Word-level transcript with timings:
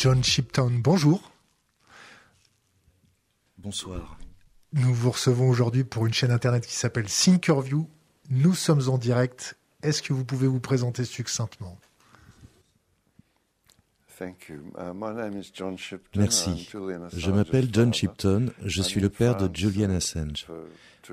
John 0.00 0.24
Shipton, 0.24 0.70
bonjour. 0.82 1.30
Bonsoir. 3.58 4.18
Nous 4.72 4.94
vous 4.94 5.10
recevons 5.10 5.50
aujourd'hui 5.50 5.84
pour 5.84 6.06
une 6.06 6.14
chaîne 6.14 6.30
internet 6.30 6.66
qui 6.66 6.74
s'appelle 6.74 7.04
Thinkerview. 7.04 7.86
Nous 8.30 8.54
sommes 8.54 8.88
en 8.88 8.96
direct. 8.96 9.58
Est-ce 9.82 10.02
que 10.02 10.14
vous 10.14 10.24
pouvez 10.24 10.46
vous 10.46 10.58
présenter 10.58 11.04
succinctement? 11.04 11.76
Merci. 16.16 16.68
Je 17.12 17.30
m'appelle 17.30 17.68
John 17.72 17.94
Shipton. 17.94 18.52
Je 18.64 18.82
suis 18.82 19.00
le 19.00 19.08
père 19.08 19.36
de 19.36 19.54
Julian 19.54 19.90
Assange. 19.90 20.46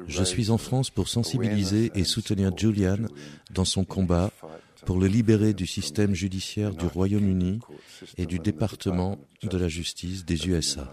Je 0.07 0.23
suis 0.23 0.49
en 0.49 0.57
France 0.57 0.89
pour 0.89 1.07
sensibiliser 1.07 1.91
et 1.95 2.03
soutenir 2.03 2.55
Julian 2.55 2.97
dans 3.51 3.65
son 3.65 3.85
combat 3.85 4.31
pour 4.85 4.99
le 4.99 5.07
libérer 5.07 5.53
du 5.53 5.65
système 5.65 6.13
judiciaire 6.13 6.73
du 6.73 6.85
Royaume-Uni 6.85 7.59
et 8.17 8.25
du 8.25 8.39
département 8.39 9.17
de 9.43 9.57
la 9.57 9.67
justice 9.67 10.25
des 10.25 10.47
USA. 10.47 10.91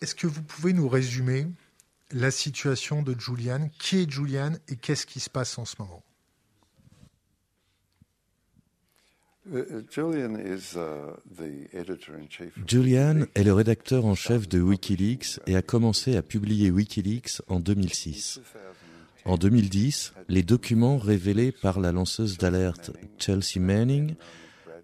Est-ce 0.00 0.14
que 0.14 0.26
vous 0.26 0.42
pouvez 0.42 0.72
nous 0.72 0.88
résumer 0.88 1.46
la 2.12 2.30
situation 2.30 3.02
de 3.02 3.18
Julian? 3.18 3.70
Qui 3.78 4.02
est 4.02 4.10
Julian 4.10 4.52
et 4.68 4.76
qu'est-ce 4.76 5.06
qui 5.06 5.20
se 5.20 5.30
passe 5.30 5.58
en 5.58 5.64
ce 5.64 5.76
moment 5.78 6.02
uh, 6.02 6.06
Julian 12.66 13.20
est 13.34 13.44
le 13.44 13.52
rédacteur 13.52 14.04
en 14.04 14.14
chef 14.14 14.48
de 14.48 14.60
Wikileaks 14.60 15.40
et 15.46 15.56
a 15.56 15.62
commencé 15.62 16.16
à 16.16 16.22
publier 16.22 16.70
Wikileaks 16.70 17.42
en 17.46 17.60
2006. 17.60 18.40
En 19.24 19.36
2010, 19.36 20.14
les 20.28 20.42
documents 20.42 20.98
révélés 20.98 21.52
par 21.52 21.80
la 21.80 21.92
lanceuse 21.92 22.38
d'alerte 22.38 22.92
Chelsea 23.18 23.60
Manning, 23.60 24.14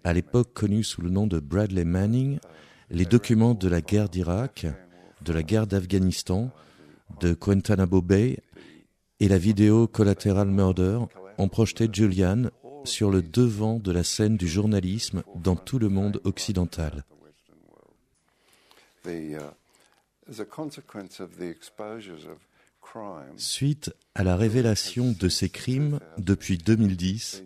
à 0.03 0.13
l'époque 0.13 0.53
connue 0.53 0.83
sous 0.83 1.01
le 1.01 1.09
nom 1.09 1.27
de 1.27 1.39
Bradley 1.39 1.85
Manning, 1.85 2.39
les 2.89 3.05
documents 3.05 3.53
de 3.53 3.67
la 3.67 3.81
guerre 3.81 4.09
d'Irak, 4.09 4.67
de 5.21 5.33
la 5.33 5.43
guerre 5.43 5.67
d'Afghanistan, 5.67 6.51
de 7.19 7.33
Guantanamo 7.33 8.01
Bay 8.01 8.39
et 9.19 9.27
la 9.27 9.37
vidéo 9.37 9.87
Collateral 9.87 10.49
Murder 10.49 10.99
ont 11.37 11.47
projeté 11.47 11.87
Julian 11.91 12.49
sur 12.83 13.09
le 13.09 13.21
devant 13.21 13.79
de 13.79 13.91
la 13.91 14.03
scène 14.03 14.37
du 14.37 14.47
journalisme 14.47 15.23
dans 15.35 15.55
tout 15.55 15.79
le 15.79 15.89
monde 15.89 16.21
occidental. 16.23 17.03
Suite 23.37 23.93
à 24.15 24.23
la 24.23 24.35
révélation 24.35 25.11
de 25.11 25.29
ces 25.29 25.49
crimes 25.49 25.99
depuis 26.17 26.57
2010, 26.57 27.43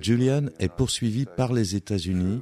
Julian 0.00 0.46
est 0.58 0.72
poursuivi 0.72 1.26
par 1.26 1.52
les 1.52 1.76
États-Unis 1.76 2.40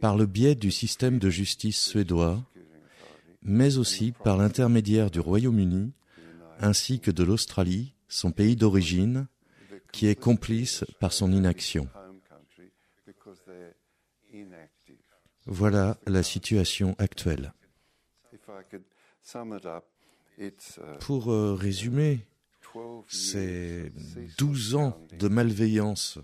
par 0.00 0.16
le 0.16 0.26
biais 0.26 0.54
du 0.54 0.70
système 0.70 1.18
de 1.18 1.28
justice 1.28 1.78
suédois, 1.78 2.42
mais 3.42 3.76
aussi 3.76 4.12
par 4.12 4.36
l'intermédiaire 4.36 5.10
du 5.10 5.20
Royaume-Uni 5.20 5.92
ainsi 6.60 7.00
que 7.00 7.10
de 7.10 7.22
l'Australie, 7.22 7.94
son 8.08 8.32
pays 8.32 8.56
d'origine, 8.56 9.26
qui 9.92 10.06
est 10.06 10.14
complice 10.14 10.84
par 10.98 11.12
son 11.12 11.32
inaction. 11.32 11.88
Voilà 15.46 15.98
la 16.06 16.22
situation 16.22 16.94
actuelle. 16.98 17.52
Pour 21.00 21.32
euh, 21.32 21.54
résumer, 21.54 22.26
c'est 23.08 23.92
12 24.38 24.74
ans 24.76 25.06
de 25.18 25.28
malveillance 25.28 26.18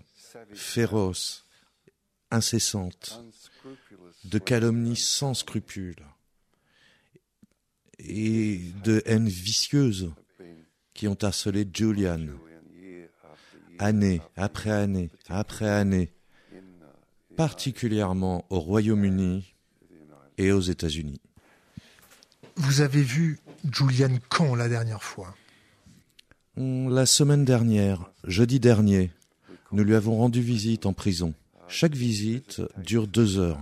féroce, 0.53 1.45
incessante, 2.31 3.21
de 4.23 4.39
calomnie 4.39 4.95
sans 4.95 5.33
scrupules 5.33 6.05
et 7.99 8.59
de 8.83 9.01
haine 9.05 9.27
vicieuse 9.27 10.13
qui 10.93 11.07
ont 11.07 11.17
harcelé 11.21 11.67
Julian 11.71 12.27
année 13.79 14.21
après 14.35 14.71
année 14.71 15.09
après 15.29 15.69
année, 15.69 16.11
particulièrement 17.35 18.45
au 18.49 18.59
Royaume-Uni 18.59 19.53
et 20.37 20.51
aux 20.51 20.61
États-Unis. 20.61 21.21
Vous 22.55 22.81
avez 22.81 23.01
vu 23.01 23.39
Julian 23.71 24.17
quand 24.29 24.55
la 24.55 24.67
dernière 24.69 25.03
fois? 25.03 25.35
Hmm, 26.55 26.89
La 26.89 27.05
semaine 27.05 27.45
dernière, 27.45 28.09
jeudi 28.23 28.59
dernier, 28.59 29.11
nous 29.71 29.83
lui 29.83 29.95
avons 29.95 30.17
rendu 30.17 30.41
visite 30.41 30.85
en 30.85 30.93
prison. 30.93 31.33
Chaque 31.67 31.95
visite 31.95 32.61
dure 32.77 33.07
deux 33.07 33.37
heures. 33.37 33.59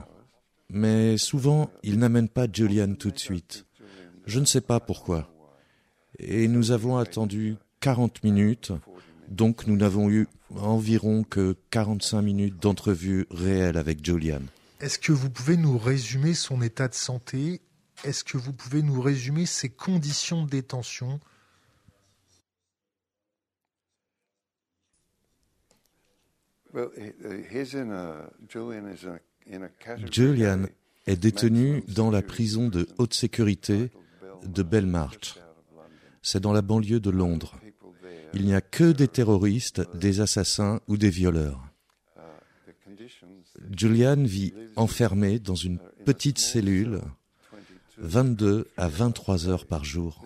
Mais 0.69 1.17
souvent, 1.17 1.69
il 1.83 1.99
n'amène 1.99 2.29
pas 2.29 2.47
Julian 2.51 2.95
tout 2.95 3.11
de 3.11 3.19
suite. 3.19 3.65
Je 4.25 4.39
ne 4.39 4.45
sais 4.45 4.61
pas 4.61 4.79
pourquoi. 4.79 5.29
Et 6.19 6.47
nous 6.47 6.71
avons 6.71 6.97
attendu 6.97 7.55
40 7.81 8.23
minutes, 8.23 8.71
donc 9.29 9.67
nous 9.67 9.75
n'avons 9.75 10.09
eu 10.09 10.27
environ 10.55 11.23
que 11.23 11.55
45 11.71 12.21
minutes 12.21 12.61
d'entrevue 12.61 13.25
réelle 13.31 13.77
avec 13.77 14.05
Julian. 14.05 14.41
Est-ce 14.81 14.99
que 14.99 15.11
vous 15.11 15.29
pouvez 15.29 15.57
nous 15.57 15.77
résumer 15.77 16.33
son 16.33 16.61
état 16.61 16.87
de 16.87 16.93
santé? 16.93 17.61
Est-ce 18.03 18.23
que 18.23 18.37
vous 18.37 18.53
pouvez 18.53 18.81
nous 18.81 19.01
résumer 19.01 19.45
ces 19.45 19.69
conditions 19.69 20.43
de 20.43 20.49
détention? 20.49 21.19
Julian 30.11 30.65
est 31.07 31.15
détenu 31.15 31.83
dans 31.87 32.11
la 32.11 32.21
prison 32.21 32.67
de 32.67 32.87
haute 32.97 33.13
sécurité 33.13 33.91
de 34.43 34.63
Belmarsh. 34.63 35.39
C'est 36.21 36.41
dans 36.41 36.51
la 36.51 36.61
banlieue 36.61 36.99
de 36.99 37.11
Londres. 37.11 37.55
Il 38.35 38.45
n'y 38.45 38.53
a 38.53 38.61
que 38.61 38.91
des 38.91 39.07
terroristes, 39.07 39.81
des 39.95 40.19
assassins 40.19 40.81
ou 40.87 40.97
des 40.97 41.09
violeurs. 41.09 41.61
Julian 43.75 44.23
vit 44.23 44.53
enfermé 44.75 45.39
dans 45.39 45.55
une 45.55 45.79
petite 46.05 46.39
cellule 46.39 47.01
22 47.97 48.67
à 48.77 48.87
23 48.87 49.47
heures 49.47 49.65
par 49.65 49.83
jour. 49.83 50.23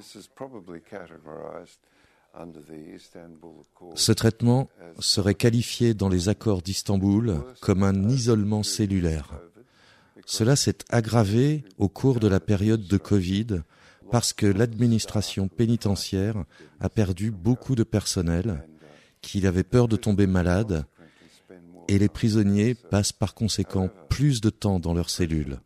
Ce 3.96 4.12
traitement 4.12 4.70
serait 5.00 5.36
qualifié 5.36 5.94
dans 5.94 6.10
les 6.10 6.30
accords 6.30 6.62
d'Istanbul 6.62 7.42
comme 7.62 7.84
un 7.84 8.10
isolement 8.10 8.64
cellulaire. 8.64 9.40
Cela 10.26 10.56
s'est 10.56 10.80
aggravé 10.90 11.64
au 11.78 11.90
cours 11.90 12.20
de 12.20 12.28
la 12.28 12.40
période 12.40 12.86
de 12.88 12.98
Covid 12.98 13.62
parce 14.12 14.34
que 14.34 14.46
l'administration 14.46 15.48
pénitentiaire 15.48 16.44
a 16.80 16.90
perdu 16.90 17.32
beaucoup 17.32 17.76
de 17.76 17.84
personnel, 17.84 18.66
qu'il 19.22 19.46
avait 19.46 19.64
peur 19.64 19.88
de 19.88 19.96
tomber 19.96 20.28
malade, 20.28 20.86
et 21.88 22.00
les 22.00 22.10
prisonniers 22.10 22.76
passent 22.76 23.12
par 23.14 23.34
conséquent 23.34 23.90
plus 24.10 24.42
de 24.42 24.50
temps 24.50 24.80
dans 24.80 24.94
leurs 24.94 25.10
cellules. 25.10 25.60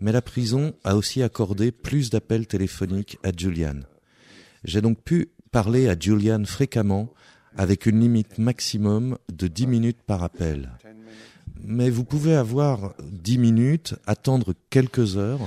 mais 0.00 0.12
la 0.12 0.22
prison 0.22 0.74
a 0.84 0.96
aussi 0.96 1.22
accordé 1.22 1.72
plus 1.72 2.10
d'appels 2.10 2.46
téléphoniques 2.46 3.18
à 3.22 3.30
Julian. 3.36 3.80
J'ai 4.64 4.80
donc 4.80 5.02
pu 5.02 5.30
parler 5.50 5.88
à 5.88 5.98
Julian 5.98 6.44
fréquemment 6.44 7.12
avec 7.56 7.86
une 7.86 8.00
limite 8.00 8.38
maximum 8.38 9.16
de 9.32 9.46
10 9.46 9.66
minutes 9.66 10.02
par 10.02 10.22
appel. 10.22 10.70
Mais 11.66 11.90
vous 11.90 12.04
pouvez 12.04 12.34
avoir 12.34 12.94
10 13.02 13.38
minutes, 13.38 13.94
attendre 14.06 14.54
quelques 14.70 15.16
heures 15.16 15.40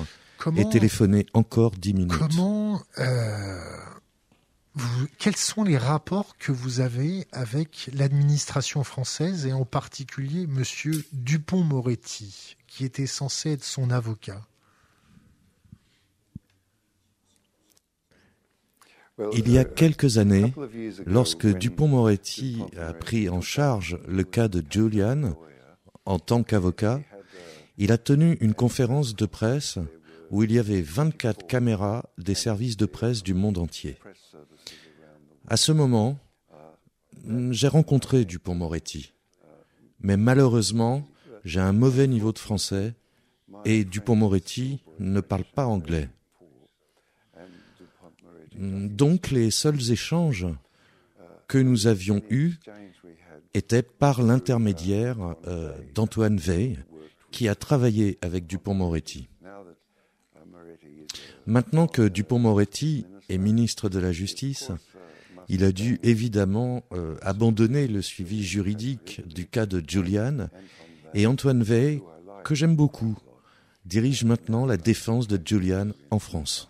et 0.55 0.67
téléphoner 0.69 1.25
encore 1.33 1.71
10 1.71 1.93
minutes. 1.93 2.17
Comment 2.17 2.81
euh, 2.99 3.57
quels 5.17 5.35
sont 5.35 5.63
les 5.63 5.77
rapports 5.77 6.37
que 6.37 6.51
vous 6.51 6.79
avez 6.79 7.25
avec 7.31 7.89
l'administration 7.93 8.83
française 8.83 9.45
et 9.45 9.53
en 9.53 9.65
particulier 9.65 10.47
Monsieur 10.47 11.03
Dupont-Moretti, 11.13 12.55
qui 12.67 12.85
était 12.85 13.07
censé 13.07 13.53
être 13.53 13.63
son 13.63 13.89
avocat? 13.89 14.41
Il 19.33 19.51
y 19.51 19.57
a 19.57 19.65
quelques 19.65 20.17
années, 20.17 20.53
lorsque 21.05 21.45
Dupont-Moretti 21.45 22.63
a 22.79 22.93
pris 22.93 23.27
en 23.27 23.41
charge 23.41 23.99
le 24.07 24.23
cas 24.23 24.47
de 24.47 24.63
Julian 24.69 25.35
en 26.09 26.17
tant 26.17 26.41
qu'avocat, 26.41 27.01
il 27.77 27.91
a 27.91 27.99
tenu 27.99 28.35
une 28.41 28.55
conférence 28.55 29.15
de 29.15 29.27
presse 29.27 29.77
où 30.31 30.41
il 30.41 30.51
y 30.51 30.57
avait 30.57 30.81
24 30.81 31.45
caméras 31.45 32.03
des 32.17 32.33
services 32.33 32.77
de 32.77 32.87
presse 32.87 33.21
du 33.21 33.35
monde 33.35 33.59
entier. 33.59 33.95
À 35.47 35.55
ce 35.55 35.71
moment, 35.71 36.17
j'ai 37.51 37.67
rencontré 37.67 38.25
Dupont-Moretti. 38.25 39.13
Mais 39.99 40.17
malheureusement, 40.17 41.07
j'ai 41.45 41.59
un 41.59 41.73
mauvais 41.73 42.07
niveau 42.07 42.33
de 42.33 42.39
français 42.39 42.95
et 43.63 43.85
Dupont-Moretti 43.85 44.81
ne 44.97 45.21
parle 45.21 45.45
pas 45.45 45.67
anglais. 45.67 46.09
Donc 48.55 49.29
les 49.29 49.51
seuls 49.51 49.91
échanges 49.91 50.47
que 51.47 51.59
nous 51.59 51.85
avions 51.85 52.23
eus 52.31 52.55
étaient 53.53 53.83
par 53.83 54.21
l'intermédiaire 54.21 55.35
euh, 55.47 55.73
d'Antoine 55.93 56.37
Veil, 56.37 56.79
qui 57.31 57.47
a 57.47 57.55
travaillé 57.55 58.17
avec 58.21 58.47
Dupont-Moretti. 58.47 59.29
Maintenant 61.45 61.87
que 61.87 62.07
Dupont-Moretti 62.07 63.05
est 63.29 63.37
ministre 63.37 63.89
de 63.89 63.99
la 63.99 64.11
Justice, 64.11 64.71
il 65.47 65.63
a 65.63 65.71
dû 65.71 65.99
évidemment 66.03 66.83
euh, 66.93 67.15
abandonner 67.21 67.87
le 67.87 68.01
suivi 68.01 68.43
juridique 68.43 69.21
du 69.27 69.47
cas 69.47 69.65
de 69.65 69.83
Julian 69.85 70.49
et 71.13 71.25
Antoine 71.25 71.63
Veil, 71.63 72.01
que 72.43 72.53
j'aime 72.53 72.75
beaucoup, 72.75 73.17
dirige 73.85 74.23
maintenant 74.23 74.65
la 74.65 74.77
défense 74.77 75.27
de 75.27 75.39
Julian 75.43 75.89
en 76.11 76.19
France. 76.19 76.69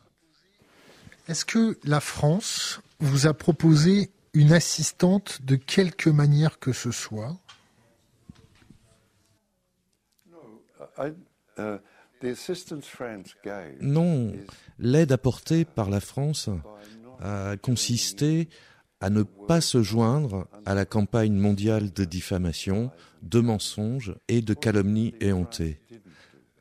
Est-ce 1.27 1.45
que 1.45 1.77
la 1.83 1.99
France 1.99 2.81
vous 2.99 3.27
a 3.27 3.33
proposé 3.33 4.09
une 4.33 4.53
assistante 4.53 5.41
de 5.43 5.55
quelque 5.55 6.09
manière 6.09 6.59
que 6.59 6.73
ce 6.73 6.91
soit 6.91 7.37
Non, 13.81 14.33
l'aide 14.77 15.11
apportée 15.11 15.65
par 15.65 15.89
la 15.89 15.99
France 15.99 16.49
a 17.21 17.55
consisté 17.57 18.49
à 19.01 19.09
ne 19.09 19.23
pas 19.23 19.61
se 19.61 19.81
joindre 19.81 20.47
à 20.65 20.73
la 20.73 20.85
campagne 20.85 21.33
mondiale 21.33 21.91
de 21.93 22.03
diffamation, 22.03 22.91
de 23.21 23.39
mensonges 23.39 24.15
et 24.27 24.41
de 24.41 24.53
calomnies 24.53 25.13
éhontées. 25.21 25.79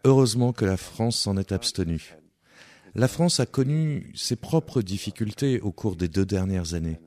Heureusement 0.04 0.52
que 0.52 0.64
la 0.64 0.76
France 0.76 1.18
s'en 1.18 1.36
est 1.36 1.50
abstenue. 1.50 2.16
La 2.94 3.08
France 3.08 3.40
a 3.40 3.46
connu 3.46 4.12
ses 4.14 4.36
propres 4.36 4.82
difficultés 4.82 5.60
au 5.60 5.72
cours 5.72 5.96
des 5.96 6.08
deux 6.08 6.24
dernières 6.24 6.74
années. 6.74 7.00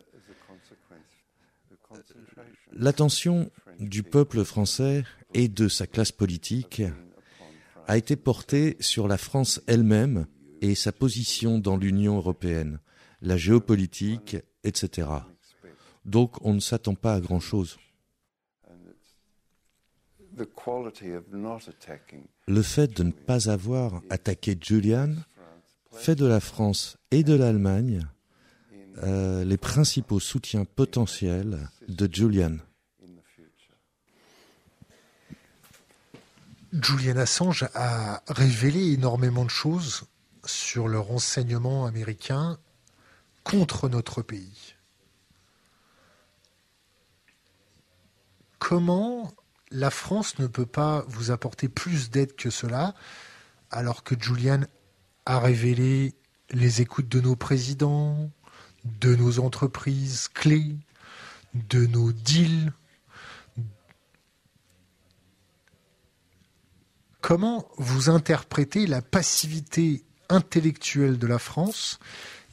L'attention 2.74 3.52
du 3.80 4.04
peuple 4.04 4.44
français 4.44 5.04
et 5.34 5.48
de 5.48 5.68
sa 5.68 5.88
classe 5.88 6.12
politique 6.12 6.82
a 7.88 7.98
été 7.98 8.16
portée 8.16 8.78
sur 8.80 9.08
la 9.08 9.18
France 9.18 9.62
elle-même 9.68 10.28
et 10.62 10.76
sa 10.76 10.92
position 10.92 11.60
dans 11.60 11.78
l'Union 11.78 12.18
européenne, 12.18 12.80
la 13.22 13.38
géopolitique, 13.38 14.38
etc. 14.64 15.10
Donc 16.06 16.44
on 16.46 16.54
ne 16.54 16.60
s'attend 16.60 16.96
pas 16.96 17.16
à 17.16 17.20
grand-chose. 17.20 17.78
Le 22.48 22.62
fait 22.62 22.98
de 22.98 23.04
ne 23.04 23.12
pas 23.12 23.50
avoir 23.50 24.02
attaqué 24.10 24.58
Julian 24.60 25.16
fait 25.92 26.16
de 26.16 26.26
la 26.26 26.40
France 26.40 26.98
et 27.12 27.24
de 27.24 27.34
l'Allemagne 27.34 28.08
euh, 29.04 29.44
les 29.44 29.58
principaux 29.58 30.20
soutiens 30.20 30.66
potentiels 30.66 31.70
de 31.88 32.10
Julian. 32.12 32.58
Julian 36.74 37.18
Assange 37.18 37.68
a 37.74 38.24
révélé 38.28 38.94
énormément 38.94 39.44
de 39.44 39.50
choses 39.50 40.04
sur 40.46 40.88
le 40.88 41.00
renseignement 41.00 41.86
américain 41.86 42.58
contre 43.44 43.90
notre 43.90 44.22
pays. 44.22 44.76
Comment 48.58 49.34
la 49.72 49.90
France 49.90 50.40
ne 50.40 50.48
peut 50.48 50.66
pas 50.66 51.04
vous 51.08 51.32
apporter 51.32 51.68
plus 51.68 52.10
d'aide 52.10 52.36
que 52.36 52.50
cela 52.50 52.94
alors 53.70 54.04
que 54.04 54.16
Julian 54.20 54.62
a 55.26 55.40
révélé 55.40 56.14
les 56.52 56.82
écoutes 56.82 57.08
de 57.08 57.22
nos 57.22 57.36
présidents, 57.36 58.30
de 58.86 59.16
nos 59.16 59.40
entreprises 59.40 60.28
clés, 60.28 60.76
de 61.54 61.86
nos 61.86 62.12
deals. 62.12 62.72
Comment 67.22 67.68
vous 67.78 68.10
interprétez 68.10 68.88
la 68.88 69.02
passivité 69.02 70.04
intellectuelle 70.30 71.20
de 71.20 71.28
la 71.28 71.40
France 71.40 72.00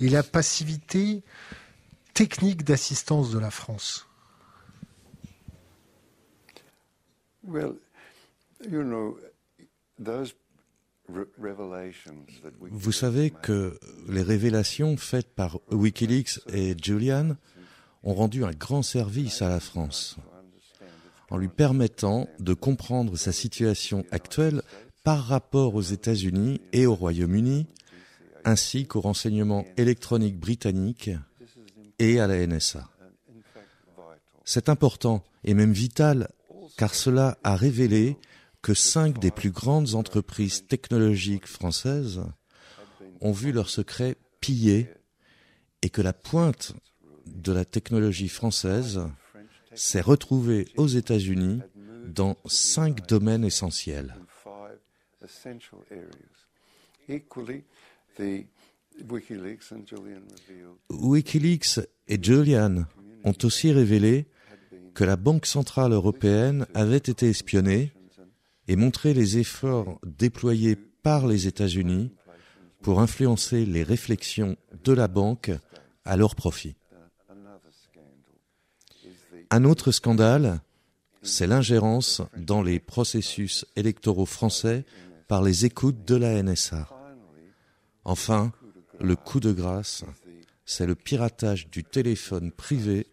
et 0.01 0.09
la 0.09 0.23
passivité 0.23 1.23
technique 2.13 2.65
d'assistance 2.65 3.31
de 3.31 3.39
la 3.39 3.51
France? 3.51 4.07
Vous 12.71 12.93
savez 12.93 13.31
que 13.31 13.79
les 14.09 14.23
révélations 14.23 14.97
faites 14.97 15.35
par 15.35 15.59
Wikileaks 15.71 16.41
et 16.53 16.75
Julian 16.81 17.37
ont 18.03 18.15
rendu 18.15 18.45
un 18.45 18.53
grand 18.53 18.83
service 18.83 19.41
à 19.43 19.49
la 19.49 19.61
France 19.61 20.19
en 21.31 21.37
lui 21.37 21.49
permettant 21.49 22.29
de 22.39 22.55
comprendre 22.55 23.17
sa 23.17 23.33
situation 23.33 24.05
actuelle 24.11 24.63
par 25.05 25.25
rapport 25.25 25.75
aux 25.75 25.83
États-Unis 25.83 26.61
et 26.73 26.87
au 26.87 26.95
Royaume-Uni, 26.95 27.67
ainsi 28.45 28.87
qu'au 28.87 29.01
renseignement 29.01 29.65
électronique 29.77 30.39
britannique 30.39 31.11
et 31.99 32.21
à 32.21 32.27
la 32.27 32.47
NSA. 32.47 32.89
C'est 34.45 34.69
important 34.69 35.23
et 35.45 35.55
même 35.55 35.73
vital 35.73 36.29
car 36.77 36.95
cela 36.95 37.37
a 37.43 37.57
révélé 37.57 38.17
que 38.63 38.75
cinq 38.75 39.19
des 39.19 39.31
plus 39.31 39.51
grandes 39.51 39.95
entreprises 39.95 40.67
technologiques 40.67 41.47
françaises 41.47 42.23
ont 43.21 43.33
vu 43.33 43.53
leurs 43.53 43.71
secrets 43.71 44.17
pillés 44.41 44.89
et 45.83 45.91
que 45.91 46.03
la 46.03 46.13
pointe 46.13 46.75
de 47.27 47.53
la 47.53 47.65
technologie 47.65 48.29
française 48.29 49.01
s'est 49.75 50.01
retrouvée 50.01 50.69
aux 50.77 50.87
États-Unis 50.87 51.61
dans 52.07 52.37
cinq 52.47 53.07
domaines 53.07 53.45
essentiels. 53.45 54.17
Wikileaks 60.91 61.81
et 62.09 62.23
Julian 62.23 62.85
ont 63.25 63.35
aussi 63.45 63.73
révélé 63.73 64.27
que 64.95 65.05
la 65.05 65.17
Banque 65.17 65.47
centrale 65.47 65.93
européenne 65.93 66.67
avait 66.75 66.97
été 66.97 67.29
espionnée 67.29 67.93
et 68.69 68.77
montrer 68.77 69.15
les 69.15 69.39
efforts 69.39 69.99
déployés 70.05 70.77
par 70.77 71.27
les 71.27 71.47
États-Unis 71.47 72.13
pour 72.83 73.01
influencer 73.01 73.65
les 73.65 73.83
réflexions 73.83 74.57
de 74.85 74.93
la 74.93 75.09
banque 75.09 75.51
à 76.05 76.17
leur 76.17 76.35
profit. 76.35 76.77
Un 79.51 79.65
autre 79.65 79.91
scandale, 79.91 80.61
c'est 81.23 81.47
l'ingérence 81.47 82.21
dans 82.37 82.63
les 82.63 82.79
processus 82.79 83.65
électoraux 83.75 84.27
français 84.27 84.85
par 85.27 85.43
les 85.43 85.65
écoutes 85.65 86.05
de 86.05 86.17
la 86.17 86.43
NSA. 86.43 86.89
Enfin, 88.05 88.53
le 89.01 89.17
coup 89.17 89.41
de 89.41 89.53
grâce, 89.53 90.05
c'est 90.67 90.87
le 90.87 90.95
piratage 90.95 91.71
du 91.71 91.85
téléphone 91.85 92.53
privé 92.53 93.07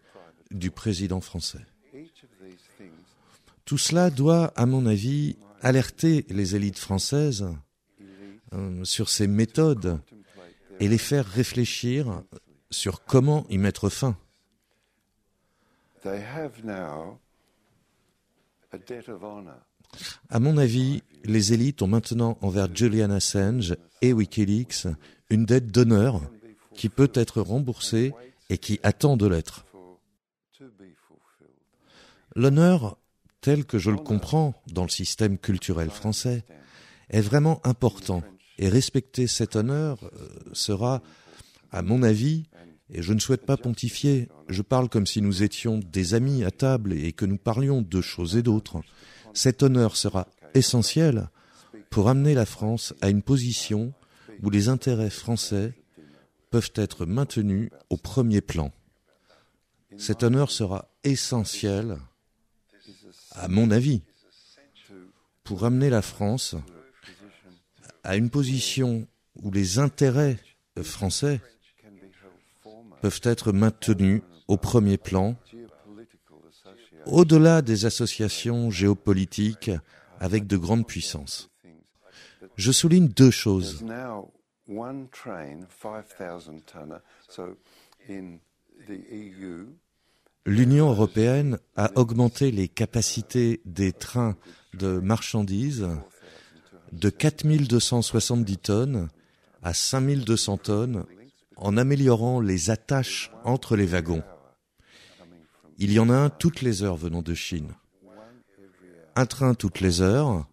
du 0.50 0.70
président 0.70 1.20
français. 1.20 1.64
Tout 3.64 3.78
cela 3.78 4.10
doit, 4.10 4.52
à 4.56 4.66
mon 4.66 4.86
avis, 4.86 5.36
alerter 5.66 6.24
les 6.28 6.54
élites 6.54 6.78
françaises 6.78 7.44
euh, 8.52 8.84
sur 8.84 9.08
ces 9.08 9.26
méthodes 9.26 9.98
et 10.78 10.86
les 10.86 10.96
faire 10.96 11.26
réfléchir 11.26 12.22
sur 12.70 13.04
comment 13.04 13.44
y 13.50 13.58
mettre 13.58 13.88
fin. 13.88 14.16
À 20.28 20.38
mon 20.38 20.56
avis, 20.56 21.02
les 21.24 21.52
élites 21.52 21.82
ont 21.82 21.88
maintenant 21.88 22.38
envers 22.42 22.72
Julian 22.72 23.10
Assange 23.10 23.76
et 24.02 24.12
Wikileaks 24.12 24.86
une 25.30 25.46
dette 25.46 25.72
d'honneur 25.72 26.20
qui 26.74 26.88
peut 26.88 27.10
être 27.12 27.40
remboursée 27.40 28.14
et 28.50 28.58
qui 28.58 28.78
attend 28.84 29.16
de 29.16 29.26
l'être. 29.26 29.64
L'honneur 32.36 32.98
tel 33.46 33.64
que 33.64 33.78
je 33.78 33.92
le 33.92 33.96
comprends 33.96 34.60
dans 34.72 34.82
le 34.82 34.88
système 34.88 35.38
culturel 35.38 35.88
français, 35.88 36.44
est 37.10 37.20
vraiment 37.20 37.64
important. 37.64 38.24
Et 38.58 38.68
respecter 38.68 39.28
cet 39.28 39.54
honneur 39.54 40.02
euh, 40.02 40.28
sera, 40.52 41.00
à 41.70 41.80
mon 41.82 42.02
avis, 42.02 42.48
et 42.92 43.02
je 43.02 43.12
ne 43.12 43.20
souhaite 43.20 43.46
pas 43.46 43.56
pontifier, 43.56 44.26
je 44.48 44.62
parle 44.62 44.88
comme 44.88 45.06
si 45.06 45.22
nous 45.22 45.44
étions 45.44 45.78
des 45.78 46.14
amis 46.14 46.42
à 46.42 46.50
table 46.50 46.92
et 46.92 47.12
que 47.12 47.24
nous 47.24 47.38
parlions 47.38 47.82
de 47.82 48.00
choses 48.00 48.36
et 48.36 48.42
d'autres. 48.42 48.82
Cet 49.32 49.62
honneur 49.62 49.96
sera 49.96 50.26
essentiel 50.54 51.28
pour 51.88 52.08
amener 52.08 52.34
la 52.34 52.46
France 52.46 52.94
à 53.00 53.10
une 53.10 53.22
position 53.22 53.92
où 54.42 54.50
les 54.50 54.68
intérêts 54.68 55.08
français 55.08 55.72
peuvent 56.50 56.72
être 56.74 57.06
maintenus 57.06 57.70
au 57.90 57.96
premier 57.96 58.40
plan. 58.40 58.72
Cet 59.98 60.24
honneur 60.24 60.50
sera 60.50 60.88
essentiel 61.04 61.98
à 63.36 63.48
mon 63.48 63.70
avis, 63.70 64.02
pour 65.44 65.64
amener 65.64 65.90
la 65.90 66.02
France 66.02 66.56
à 68.02 68.16
une 68.16 68.30
position 68.30 69.06
où 69.42 69.50
les 69.50 69.78
intérêts 69.78 70.38
français 70.82 71.40
peuvent 73.02 73.20
être 73.22 73.52
maintenus 73.52 74.22
au 74.48 74.56
premier 74.56 74.96
plan, 74.96 75.36
au-delà 77.04 77.62
des 77.62 77.84
associations 77.84 78.70
géopolitiques 78.70 79.70
avec 80.18 80.46
de 80.46 80.56
grandes 80.56 80.86
puissances. 80.86 81.50
Je 82.56 82.72
souligne 82.72 83.08
deux 83.08 83.30
choses. 83.30 83.84
L'Union 90.46 90.90
européenne 90.90 91.58
a 91.74 91.90
augmenté 91.96 92.52
les 92.52 92.68
capacités 92.68 93.60
des 93.64 93.92
trains 93.92 94.36
de 94.74 95.00
marchandises 95.00 95.88
de 96.92 97.10
4270 97.10 98.56
tonnes 98.58 99.08
à 99.64 99.74
5200 99.74 100.58
tonnes 100.58 101.04
en 101.56 101.76
améliorant 101.76 102.40
les 102.40 102.70
attaches 102.70 103.32
entre 103.42 103.74
les 103.74 103.86
wagons. 103.86 104.22
Il 105.78 105.92
y 105.92 105.98
en 105.98 106.10
a 106.10 106.16
un 106.16 106.30
toutes 106.30 106.62
les 106.62 106.84
heures 106.84 106.96
venant 106.96 107.22
de 107.22 107.34
Chine. 107.34 107.72
Un 109.16 109.26
train 109.26 109.54
toutes 109.54 109.80
les 109.80 110.00
heures, 110.00 110.46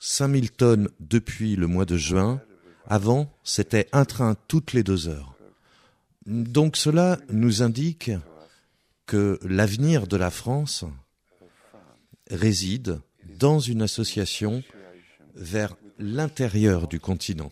5000 0.00 0.50
tonnes 0.50 0.88
depuis 1.00 1.56
le 1.56 1.66
mois 1.66 1.86
de 1.86 1.96
juin. 1.96 2.42
Avant, 2.86 3.32
c'était 3.42 3.88
un 3.92 4.04
train 4.04 4.36
toutes 4.48 4.74
les 4.74 4.82
deux 4.82 5.08
heures. 5.08 5.34
Donc 6.26 6.76
cela 6.76 7.18
nous 7.30 7.62
indique 7.62 8.10
que 9.10 9.40
l'avenir 9.42 10.06
de 10.06 10.16
la 10.16 10.30
France 10.30 10.84
réside 12.30 13.00
dans 13.40 13.58
une 13.58 13.82
association 13.82 14.62
vers 15.34 15.76
l'intérieur 15.98 16.86
du 16.86 17.00
continent. 17.00 17.50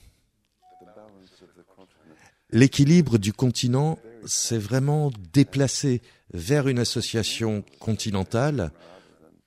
L'équilibre 2.51 3.19
du 3.19 3.33
continent 3.33 3.99
s'est 4.25 4.57
vraiment 4.57 5.11
déplacé 5.33 6.01
vers 6.33 6.69
une 6.69 6.79
association 6.79 7.65
continentale 7.81 8.71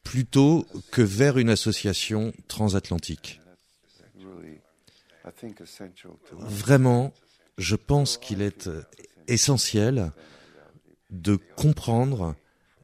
plutôt 0.03 0.65
que 0.91 1.01
vers 1.01 1.37
une 1.37 1.49
association 1.49 2.33
transatlantique. 2.49 3.39
Vraiment, 6.33 7.13
je 7.57 7.77
pense 7.77 8.17
qu'il 8.17 8.41
est 8.41 8.69
essentiel 9.29 10.11
de 11.11 11.37
comprendre 11.55 12.35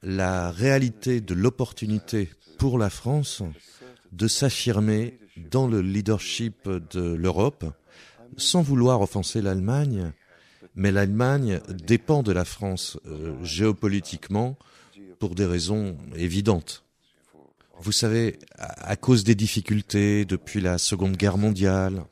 la 0.03 0.51
réalité 0.51 1.21
de 1.21 1.33
l'opportunité 1.33 2.29
pour 2.57 2.77
la 2.77 2.89
France 2.89 3.43
de 4.11 4.27
s'affirmer 4.27 5.19
dans 5.49 5.67
le 5.67 5.81
leadership 5.81 6.67
de 6.67 7.13
l'Europe, 7.13 7.65
sans 8.37 8.61
vouloir 8.61 9.01
offenser 9.01 9.41
l'Allemagne, 9.41 10.11
mais 10.75 10.91
l'Allemagne 10.91 11.59
dépend 11.69 12.23
de 12.23 12.31
la 12.31 12.45
France 12.45 12.99
euh, 13.05 13.33
géopolitiquement 13.43 14.57
pour 15.19 15.35
des 15.35 15.45
raisons 15.45 15.97
évidentes. 16.15 16.83
Vous 17.79 17.91
savez, 17.91 18.39
à, 18.57 18.95
cause 18.95 19.23
des 19.23 19.35
difficultés 19.35 20.25
depuis 20.25 20.61
la 20.61 20.77
Seconde 20.77 21.15
Guerre 21.15 21.37
mondiale. 21.37 22.03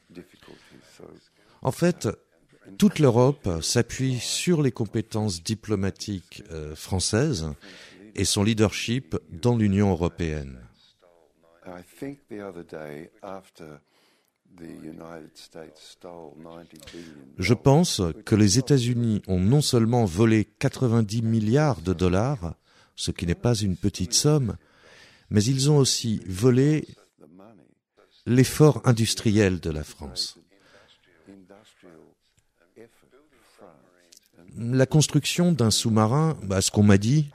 En 1.61 1.71
fait, 1.71 2.07
toute 2.77 2.99
l'Europe 2.99 3.49
s'appuie 3.61 4.19
sur 4.19 4.61
les 4.61 4.71
compétences 4.71 5.43
diplomatiques 5.43 6.43
euh, 6.51 6.75
françaises 6.75 7.53
et 8.15 8.25
son 8.25 8.43
leadership 8.43 9.17
dans 9.29 9.57
l'Union 9.57 9.91
européenne. 9.91 10.59
Je 17.37 17.53
pense 17.53 18.01
que 18.25 18.35
les 18.35 18.59
États-Unis 18.59 19.21
ont 19.27 19.39
non 19.39 19.61
seulement 19.61 20.05
volé 20.05 20.45
90 20.59 21.21
milliards 21.23 21.81
de 21.81 21.93
dollars, 21.93 22.55
ce 22.95 23.11
qui 23.11 23.25
n'est 23.25 23.35
pas 23.35 23.55
une 23.55 23.75
petite 23.75 24.13
somme, 24.13 24.55
mais 25.29 25.43
ils 25.43 25.69
ont 25.69 25.77
aussi 25.77 26.21
volé 26.27 26.87
l'effort 28.25 28.81
industriel 28.85 29.59
de 29.59 29.71
la 29.71 29.83
France. 29.83 30.39
La 34.57 34.85
construction 34.85 35.51
d'un 35.51 35.71
sous-marin, 35.71 36.37
à 36.41 36.45
bah, 36.45 36.61
ce 36.61 36.71
qu'on 36.71 36.83
m'a 36.83 36.97
dit, 36.97 37.29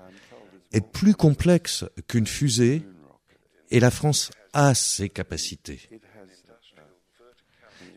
est 0.73 0.87
plus 0.87 1.15
complexe 1.15 1.85
qu'une 2.09 2.27
fusée 2.27 2.83
et 3.71 3.81
la 3.81 3.91
France 3.91 4.31
a 4.53 4.75
ses 4.75 5.09
capacités. 5.09 5.89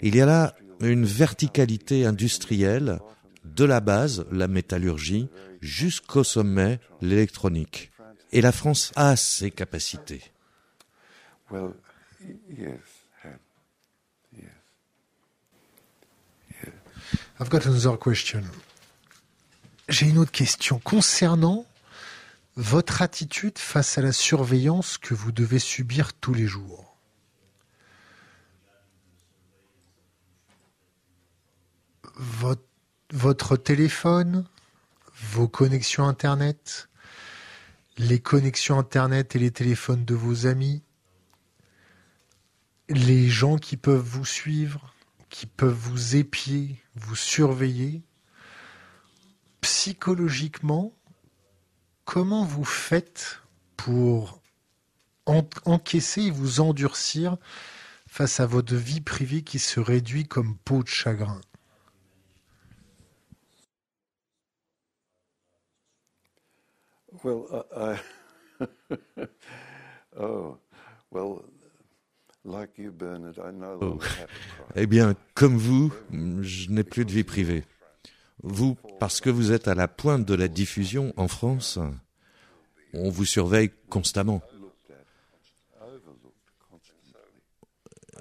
Il 0.01 0.15
y 0.15 0.21
a 0.21 0.25
là 0.25 0.55
une 0.81 1.05
verticalité 1.05 2.05
industrielle 2.05 2.99
de 3.45 3.65
la 3.65 3.79
base, 3.79 4.25
la 4.31 4.47
métallurgie, 4.47 5.29
jusqu'au 5.61 6.23
sommet, 6.23 6.79
l'électronique. 7.01 7.91
Et 8.31 8.41
la 8.41 8.51
France 8.51 8.91
a 8.95 9.15
ses 9.15 9.51
capacités. 9.51 10.21
I've 17.39 17.49
got 17.49 17.65
another 17.65 17.97
question. 17.97 18.43
J'ai 19.89 20.07
une 20.07 20.17
autre 20.17 20.31
question 20.31 20.79
concernant 20.79 21.65
votre 22.55 23.01
attitude 23.01 23.57
face 23.57 23.97
à 23.97 24.01
la 24.01 24.13
surveillance 24.13 24.97
que 24.97 25.13
vous 25.13 25.31
devez 25.31 25.59
subir 25.59 26.13
tous 26.13 26.33
les 26.33 26.47
jours. 26.47 26.95
Votre, 33.11 33.57
téléphone, 33.57 34.45
vos 35.31 35.47
connexions 35.47 36.07
Internet, 36.07 36.87
les 37.97 38.19
connexions 38.19 38.79
Internet 38.79 39.35
et 39.35 39.39
les 39.39 39.51
téléphones 39.51 40.05
de 40.05 40.15
vos 40.15 40.45
amis, 40.45 40.83
les 42.89 43.29
gens 43.29 43.57
qui 43.57 43.77
peuvent 43.77 43.97
vous 43.97 44.25
suivre, 44.25 44.93
qui 45.29 45.45
peuvent 45.45 45.73
vous 45.73 46.15
épier, 46.15 46.81
vous 46.95 47.15
surveiller, 47.15 48.03
psychologiquement, 49.63 50.93
comment 52.03 52.43
vous 52.43 52.65
faites 52.65 53.39
pour 53.77 54.41
encaisser 55.25 56.23
et 56.23 56.31
vous 56.31 56.59
endurcir 56.59 57.37
face 58.07 58.41
à 58.41 58.45
votre 58.45 58.75
vie 58.75 58.99
privée 58.99 59.41
qui 59.41 59.59
se 59.59 59.79
réduit 59.79 60.27
comme 60.27 60.57
peau 60.57 60.83
de 60.83 60.89
chagrin? 60.89 61.39
Eh 74.75 74.87
bien, 74.87 75.15
comme 75.35 75.57
vous, 75.57 75.93
je 76.11 76.69
n'ai 76.69 76.83
plus 76.83 77.05
de 77.05 77.11
vie 77.11 77.23
privée. 77.23 77.63
Vous, 78.43 78.77
parce 78.99 79.21
que 79.21 79.29
vous 79.29 79.53
êtes 79.53 79.67
à 79.69 79.75
la 79.75 79.87
pointe 79.87 80.25
de 80.25 80.33
la 80.33 80.49
diffusion 80.49 81.13
en 81.15 81.29
France, 81.29 81.79
on 82.93 83.09
vous 83.09 83.25
surveille 83.25 83.71
constamment. 83.89 84.41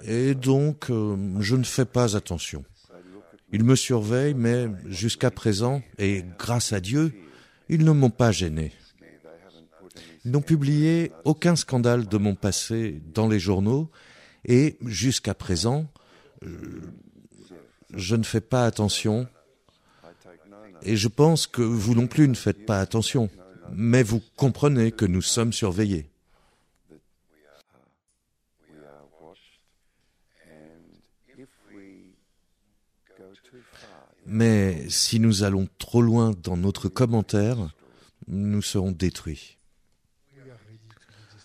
Et 0.05 0.33
donc, 0.33 0.89
euh, 0.89 1.15
je 1.39 1.55
ne 1.55 1.63
fais 1.63 1.85
pas 1.85 2.15
attention. 2.15 2.63
Ils 3.51 3.63
me 3.63 3.75
surveillent, 3.75 4.33
mais 4.33 4.67
jusqu'à 4.85 5.29
présent, 5.29 5.81
et 5.97 6.23
grâce 6.39 6.73
à 6.73 6.79
Dieu, 6.79 7.13
ils 7.69 7.83
ne 7.83 7.91
m'ont 7.91 8.09
pas 8.09 8.31
gêné. 8.31 8.73
Ils 10.25 10.31
n'ont 10.31 10.41
publié 10.41 11.11
aucun 11.25 11.55
scandale 11.55 12.07
de 12.07 12.17
mon 12.17 12.35
passé 12.35 13.01
dans 13.13 13.27
les 13.27 13.39
journaux, 13.39 13.91
et 14.45 14.77
jusqu'à 14.81 15.33
présent, 15.33 15.87
euh, 16.43 16.81
je 17.93 18.15
ne 18.15 18.23
fais 18.23 18.41
pas 18.41 18.65
attention 18.65 19.27
et 20.83 20.95
je 20.95 21.07
pense 21.07 21.47
que 21.47 21.61
vous 21.61 21.95
non 21.95 22.07
plus 22.07 22.27
ne 22.27 22.33
faites 22.33 22.65
pas 22.65 22.79
attention, 22.79 23.29
mais 23.71 24.03
vous 24.03 24.21
comprenez 24.35 24.91
que 24.91 25.05
nous 25.05 25.21
sommes 25.21 25.53
surveillés. 25.53 26.09
Mais 34.25 34.89
si 34.89 35.19
nous 35.19 35.43
allons 35.43 35.67
trop 35.77 36.01
loin 36.01 36.31
dans 36.43 36.57
notre 36.57 36.87
commentaire, 36.87 37.57
nous 38.27 38.61
serons 38.61 38.91
détruits. 38.91 39.57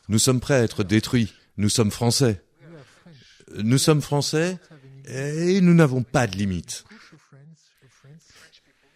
Nous 0.09 0.19
sommes 0.19 0.41
prêts 0.41 0.55
à 0.55 0.63
être 0.63 0.85
détruits. 0.85 1.35
Nous 1.57 1.69
sommes 1.69 1.91
français. 1.91 2.43
Nous 3.57 3.79
sommes 3.79 4.01
français 4.01 4.59
et 5.07 5.61
nous 5.61 5.75
n'avons 5.75 6.03
pas 6.03 6.27
de 6.27 6.37
limite. 6.37 6.85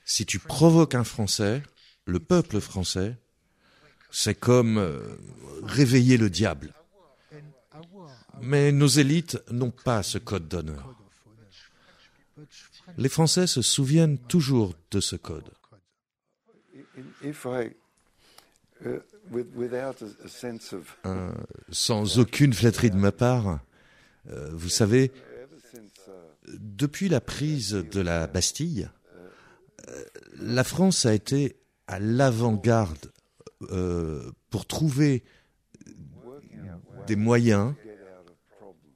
Si 0.05 0.27
tu 0.27 0.39
provoques 0.39 0.95
un 0.95 1.05
Français, 1.05 1.63
le 2.07 2.19
peuple 2.19 2.61
français, 2.61 3.17
c'est 4.11 4.35
comme 4.35 4.79
euh, 4.79 5.17
réveiller 5.63 6.17
le 6.17 6.29
diable. 6.29 6.75
Mais 8.41 8.73
nos 8.73 8.89
élites 8.89 9.39
n'ont 9.51 9.71
pas 9.71 10.03
ce 10.03 10.19
code 10.19 10.49
d'honneur. 10.49 10.95
Les 12.99 13.09
Français 13.09 13.47
se 13.47 13.63
souviennent 13.63 14.19
toujours 14.19 14.75
de 14.91 15.01
ce 15.01 15.17
code. 15.17 15.51
Sans 21.71 22.19
aucune 22.19 22.53
flatterie 22.53 22.91
de 22.91 22.97
ma 22.97 23.13
part, 23.13 23.61
euh, 24.29 24.51
vous 24.53 24.69
savez, 24.69 25.13
depuis 26.49 27.09
la 27.09 27.21
prise 27.21 27.73
de 27.73 28.01
la 28.01 28.27
Bastille, 28.27 28.91
la 30.39 30.65
France 30.65 31.07
a 31.07 31.15
été 31.15 31.57
à 31.87 31.99
l'avant-garde 31.99 33.13
pour 34.51 34.67
trouver 34.67 35.23
des 37.07 37.17
moyens 37.17 37.75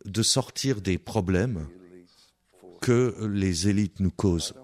de 0.05 0.23
sortir 0.23 0.81
des 0.81 0.99
problèmes 0.99 1.69
que 2.81 3.27
les 3.27 3.69
élites 3.69 4.01
nous 4.01 4.11
causent. 4.11 4.55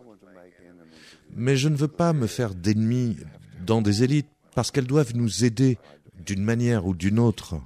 Mais 1.34 1.56
je 1.56 1.68
ne 1.68 1.76
veux 1.76 1.88
pas 1.88 2.12
me 2.12 2.26
faire 2.26 2.54
d'ennemis 2.54 3.16
dans 3.64 3.82
des 3.82 4.02
élites 4.02 4.28
parce 4.54 4.70
qu'elles 4.70 4.86
doivent 4.86 5.16
nous 5.16 5.44
aider 5.44 5.78
d'une 6.24 6.42
manière 6.42 6.86
ou 6.86 6.94
d'une 6.94 7.18
autre, 7.18 7.60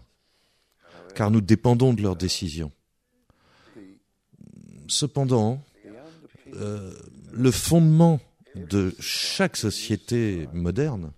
car 1.15 1.31
nous 1.31 1.41
dépendons 1.41 1.93
de 1.93 2.03
leurs 2.03 2.17
décisions. 2.17 2.73
Cependant, 4.89 5.63
euh, 6.55 6.95
le 7.33 7.51
fondement 7.51 8.21
de 8.57 8.95
chaque 8.99 9.57
société 9.57 10.49
moderne, 10.53 11.13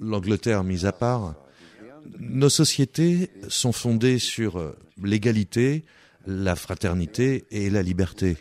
l'Angleterre 0.00 0.64
mise 0.64 0.86
à 0.86 0.92
part, 0.92 1.34
nos 2.18 2.48
sociétés 2.48 3.30
sont 3.48 3.72
fondées 3.72 4.18
sur 4.18 4.74
l'égalité, 5.02 5.84
la 6.26 6.56
fraternité 6.56 7.44
et 7.50 7.70
la 7.70 7.82
liberté. 7.82 8.36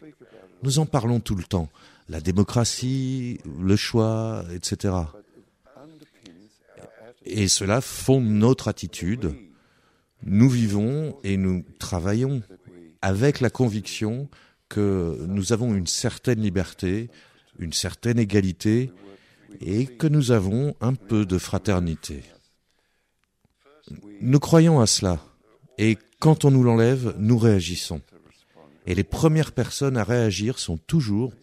Nous 0.63 0.79
en 0.79 0.85
parlons 0.85 1.19
tout 1.19 1.35
le 1.35 1.43
temps. 1.43 1.69
La 2.07 2.21
démocratie, 2.21 3.39
le 3.61 3.75
choix, 3.75 4.43
etc. 4.53 4.95
Et 7.25 7.47
cela 7.47 7.81
fonde 7.81 8.25
notre 8.25 8.67
attitude. 8.67 9.35
Nous 10.23 10.49
vivons 10.49 11.17
et 11.23 11.37
nous 11.37 11.63
travaillons 11.77 12.41
avec 13.01 13.39
la 13.39 13.49
conviction 13.49 14.27
que 14.69 15.17
nous 15.27 15.51
avons 15.51 15.73
une 15.75 15.87
certaine 15.87 16.41
liberté, 16.41 17.09
une 17.57 17.73
certaine 17.73 18.19
égalité 18.19 18.91
et 19.61 19.85
que 19.85 20.07
nous 20.07 20.31
avons 20.31 20.75
un 20.79 20.93
peu 20.93 21.25
de 21.25 21.37
fraternité. 21.37 22.23
Nous 24.21 24.39
croyons 24.39 24.79
à 24.79 24.85
cela 24.85 25.19
et 25.77 25.97
quand 26.19 26.45
on 26.45 26.51
nous 26.51 26.63
l'enlève, 26.63 27.15
nous 27.17 27.37
réagissons. 27.37 28.01
Et 28.85 28.95
les 28.95 29.03
premières 29.03 29.51
personnes 29.51 29.97
à 29.97 30.03
réagir 30.03 30.59
sont 30.59 30.77
toujours, 30.77 31.33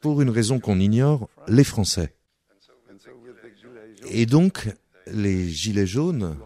pour 0.00 0.20
une 0.20 0.30
raison 0.30 0.60
qu'on 0.60 0.78
ignore, 0.78 1.28
les 1.48 1.64
Français. 1.64 2.14
Et 4.10 4.26
donc, 4.26 4.68
les 5.06 5.48
Gilets 5.48 5.86
jaunes 5.86 6.36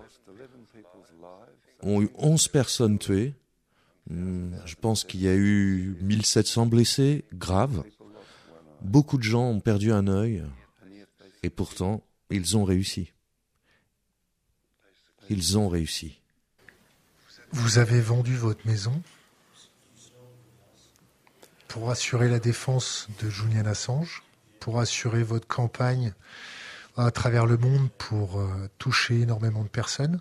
ont 1.82 2.02
eu 2.02 2.10
11 2.16 2.48
personnes 2.48 2.98
tuées. 2.98 3.34
Hmm, 4.10 4.50
je 4.66 4.74
pense 4.74 5.04
qu'il 5.04 5.22
y 5.22 5.28
a 5.28 5.34
eu 5.34 5.96
1700 6.00 6.66
blessés 6.66 7.24
graves. 7.32 7.84
Beaucoup 8.82 9.18
de 9.18 9.22
gens 9.22 9.44
ont 9.44 9.60
perdu 9.60 9.92
un 9.92 10.08
œil. 10.08 10.42
Et 11.42 11.50
pourtant, 11.50 12.02
ils 12.28 12.56
ont 12.56 12.64
réussi. 12.64 13.12
Ils 15.28 15.56
ont 15.56 15.68
réussi. 15.68 16.18
Vous 17.52 17.78
avez 17.78 18.00
vendu 18.00 18.36
votre 18.36 18.66
maison 18.66 19.00
pour 21.68 21.90
assurer 21.90 22.28
la 22.28 22.40
défense 22.40 23.08
de 23.22 23.30
Julian 23.30 23.64
Assange, 23.64 24.24
pour 24.58 24.80
assurer 24.80 25.22
votre 25.22 25.46
campagne 25.46 26.12
à 26.96 27.12
travers 27.12 27.46
le 27.46 27.56
monde 27.56 27.88
pour 27.96 28.40
euh, 28.40 28.68
toucher 28.78 29.20
énormément 29.20 29.62
de 29.62 29.68
personnes. 29.68 30.20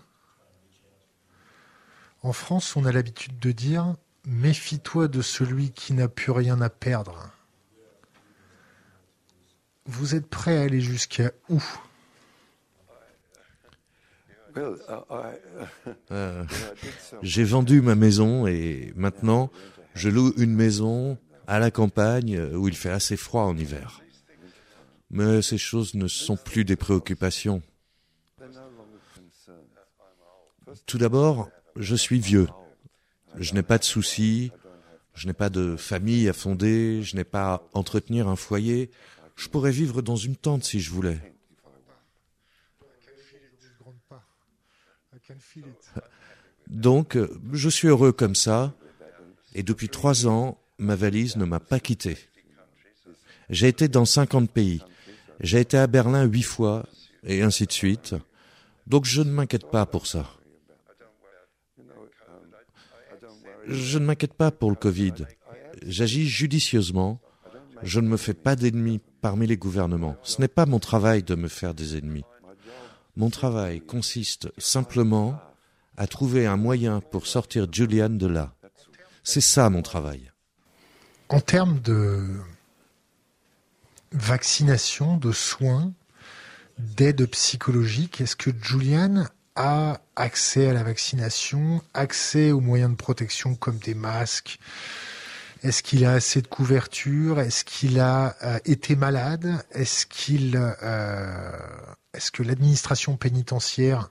En 2.22 2.32
France, 2.32 2.76
on 2.76 2.84
a 2.84 2.92
l'habitude 2.92 3.38
de 3.38 3.52
dire 3.52 3.94
méfie-toi 4.26 5.08
de 5.08 5.22
celui 5.22 5.70
qui 5.70 5.94
n'a 5.94 6.08
plus 6.08 6.32
rien 6.32 6.60
à 6.60 6.68
perdre. 6.68 7.30
Vous 9.86 10.14
êtes 10.14 10.26
prêt 10.26 10.58
à 10.58 10.62
aller 10.62 10.80
jusqu'à 10.80 11.32
où? 11.48 11.62
Euh, 16.10 16.44
j'ai 17.22 17.44
vendu 17.44 17.80
ma 17.80 17.94
maison 17.94 18.46
et 18.46 18.92
maintenant 18.96 19.50
je 19.94 20.08
loue 20.08 20.32
une 20.36 20.54
maison 20.54 21.18
à 21.46 21.58
la 21.58 21.70
campagne 21.70 22.40
où 22.54 22.68
il 22.68 22.76
fait 22.76 22.90
assez 22.90 23.16
froid 23.16 23.42
en 23.42 23.56
hiver. 23.56 24.02
Mais 25.10 25.40
ces 25.42 25.58
choses 25.58 25.94
ne 25.94 26.08
sont 26.08 26.36
plus 26.36 26.64
des 26.64 26.76
préoccupations. 26.76 27.62
Tout 30.86 30.98
d'abord, 30.98 31.48
je 31.80 31.96
suis 31.96 32.20
vieux. 32.20 32.48
Je 33.36 33.54
n'ai 33.54 33.62
pas 33.62 33.78
de 33.78 33.84
soucis, 33.84 34.52
je 35.14 35.26
n'ai 35.26 35.32
pas 35.32 35.50
de 35.50 35.76
famille 35.76 36.28
à 36.28 36.32
fonder, 36.32 37.02
je 37.02 37.16
n'ai 37.16 37.24
pas 37.24 37.54
à 37.54 37.62
entretenir 37.72 38.28
un 38.28 38.36
foyer. 38.36 38.90
Je 39.36 39.48
pourrais 39.48 39.70
vivre 39.72 40.02
dans 40.02 40.16
une 40.16 40.36
tente 40.36 40.64
si 40.64 40.80
je 40.80 40.90
voulais. 40.90 41.18
Donc, 46.68 47.16
je 47.52 47.68
suis 47.68 47.88
heureux 47.88 48.12
comme 48.12 48.34
ça, 48.34 48.74
et 49.54 49.62
depuis 49.62 49.88
trois 49.88 50.26
ans, 50.26 50.58
ma 50.78 50.96
valise 50.96 51.36
ne 51.36 51.44
m'a 51.44 51.60
pas 51.60 51.80
quitté. 51.80 52.16
J'ai 53.48 53.68
été 53.68 53.88
dans 53.88 54.04
50 54.04 54.50
pays. 54.50 54.82
J'ai 55.40 55.60
été 55.60 55.78
à 55.78 55.86
Berlin 55.86 56.24
huit 56.24 56.42
fois, 56.42 56.86
et 57.24 57.42
ainsi 57.42 57.66
de 57.66 57.72
suite. 57.72 58.14
Donc 58.86 59.04
je 59.04 59.22
ne 59.22 59.30
m'inquiète 59.30 59.70
pas 59.70 59.86
pour 59.86 60.06
ça. 60.06 60.39
Je 63.70 63.98
ne 63.98 64.04
m'inquiète 64.04 64.34
pas 64.34 64.50
pour 64.50 64.70
le 64.70 64.76
Covid. 64.76 65.14
J'agis 65.86 66.28
judicieusement. 66.28 67.20
Je 67.82 68.00
ne 68.00 68.08
me 68.08 68.16
fais 68.16 68.34
pas 68.34 68.56
d'ennemis 68.56 69.00
parmi 69.20 69.46
les 69.46 69.56
gouvernements. 69.56 70.16
Ce 70.22 70.40
n'est 70.40 70.48
pas 70.48 70.66
mon 70.66 70.80
travail 70.80 71.22
de 71.22 71.36
me 71.36 71.46
faire 71.46 71.72
des 71.72 71.96
ennemis. 71.96 72.24
Mon 73.16 73.30
travail 73.30 73.80
consiste 73.80 74.48
simplement 74.58 75.40
à 75.96 76.08
trouver 76.08 76.46
un 76.46 76.56
moyen 76.56 77.00
pour 77.00 77.26
sortir 77.26 77.68
Julian 77.70 78.10
de 78.10 78.26
là. 78.26 78.54
C'est 79.22 79.40
ça 79.40 79.70
mon 79.70 79.82
travail. 79.82 80.32
En 81.28 81.40
termes 81.40 81.80
de 81.80 82.26
vaccination, 84.10 85.16
de 85.16 85.30
soins, 85.30 85.92
d'aide 86.78 87.24
psychologique, 87.26 88.20
est-ce 88.20 88.34
que 88.34 88.50
Julian 88.60 89.26
a 89.56 90.00
accès 90.16 90.68
à 90.68 90.72
la 90.72 90.82
vaccination, 90.82 91.82
accès 91.94 92.52
aux 92.52 92.60
moyens 92.60 92.90
de 92.90 92.96
protection 92.96 93.54
comme 93.54 93.78
des 93.78 93.94
masques. 93.94 94.58
Est-ce 95.62 95.82
qu'il 95.82 96.04
a 96.04 96.12
assez 96.12 96.40
de 96.40 96.46
couverture? 96.46 97.40
Est-ce 97.40 97.64
qu'il 97.64 98.00
a 98.00 98.36
euh, 98.42 98.58
été 98.64 98.96
malade? 98.96 99.62
Est-ce 99.72 100.06
qu'il, 100.06 100.56
euh, 100.56 101.52
est-ce 102.14 102.30
que 102.30 102.42
l'administration 102.42 103.16
pénitentiaire 103.16 104.10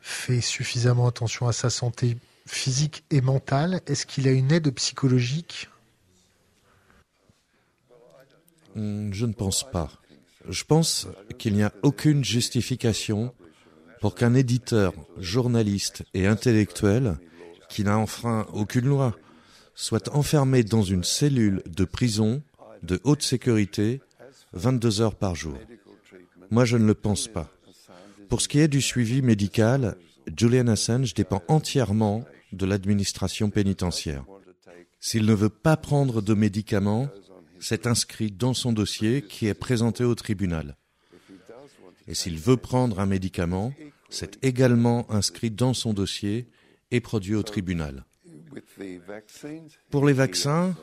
fait 0.00 0.40
suffisamment 0.40 1.08
attention 1.08 1.48
à 1.48 1.52
sa 1.52 1.70
santé 1.70 2.16
physique 2.46 3.04
et 3.10 3.20
mentale? 3.20 3.80
Est-ce 3.86 4.06
qu'il 4.06 4.28
a 4.28 4.32
une 4.32 4.52
aide 4.52 4.70
psychologique? 4.74 5.68
Hmm, 8.76 9.12
je 9.12 9.26
ne 9.26 9.32
pense 9.32 9.68
pas. 9.68 9.90
Je 10.48 10.62
pense 10.64 11.08
qu'il 11.38 11.54
n'y 11.54 11.62
a 11.62 11.72
aucune 11.82 12.24
justification 12.24 13.34
pour 14.04 14.14
qu'un 14.14 14.34
éditeur, 14.34 14.92
journaliste 15.16 16.02
et 16.12 16.26
intellectuel, 16.26 17.16
qui 17.70 17.84
n'a 17.84 17.96
enfreint 17.96 18.46
aucune 18.52 18.84
loi, 18.84 19.16
soit 19.74 20.14
enfermé 20.14 20.62
dans 20.62 20.82
une 20.82 21.04
cellule 21.04 21.62
de 21.64 21.86
prison 21.86 22.42
de 22.82 23.00
haute 23.04 23.22
sécurité 23.22 24.02
22 24.52 25.00
heures 25.00 25.14
par 25.14 25.34
jour. 25.34 25.56
Moi, 26.50 26.66
je 26.66 26.76
ne 26.76 26.84
le 26.84 26.92
pense 26.92 27.28
pas. 27.28 27.50
Pour 28.28 28.42
ce 28.42 28.48
qui 28.48 28.58
est 28.58 28.68
du 28.68 28.82
suivi 28.82 29.22
médical, 29.22 29.96
Julian 30.36 30.68
Assange 30.68 31.14
dépend 31.14 31.42
entièrement 31.48 32.26
de 32.52 32.66
l'administration 32.66 33.48
pénitentiaire. 33.48 34.26
S'il 35.00 35.24
ne 35.24 35.32
veut 35.32 35.48
pas 35.48 35.78
prendre 35.78 36.20
de 36.20 36.34
médicaments, 36.34 37.08
c'est 37.58 37.86
inscrit 37.86 38.30
dans 38.30 38.52
son 38.52 38.74
dossier 38.74 39.22
qui 39.22 39.46
est 39.46 39.54
présenté 39.54 40.04
au 40.04 40.14
tribunal. 40.14 40.76
Et 42.06 42.12
s'il 42.12 42.38
veut 42.38 42.58
prendre 42.58 43.00
un 43.00 43.06
médicament, 43.06 43.72
c'est 44.14 44.38
également 44.44 45.10
inscrit 45.10 45.50
dans 45.50 45.74
son 45.74 45.92
dossier 45.92 46.46
et 46.92 47.00
produit 47.00 47.34
au 47.34 47.42
tribunal. 47.42 48.04
Pour 49.90 50.06
les 50.06 50.12
vaccins, 50.12 50.76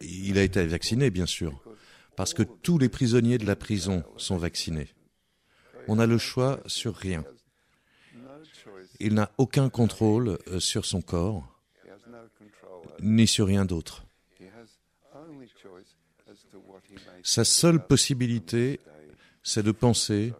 il 0.00 0.36
a 0.36 0.42
été 0.42 0.66
vacciné, 0.66 1.10
bien 1.10 1.26
sûr, 1.26 1.62
parce 2.16 2.34
que 2.34 2.42
tous 2.42 2.78
les 2.78 2.88
prisonniers 2.88 3.38
de 3.38 3.46
la 3.46 3.54
prison 3.54 4.02
sont 4.16 4.36
vaccinés. 4.36 4.88
On 5.86 6.00
a 6.00 6.06
le 6.06 6.18
choix 6.18 6.60
sur 6.66 6.96
rien. 6.96 7.24
Il 8.98 9.14
n'a 9.14 9.30
aucun 9.38 9.68
contrôle 9.68 10.38
euh, 10.48 10.58
sur 10.58 10.84
son 10.84 11.02
corps, 11.02 11.60
ni 13.00 13.26
sur 13.28 13.46
rien 13.46 13.64
d'autre. 13.64 14.04
Sa 17.22 17.44
seule 17.44 17.84
possibilité, 17.86 18.80
c'est 19.42 19.62
de 19.62 19.72
penser 19.72 20.32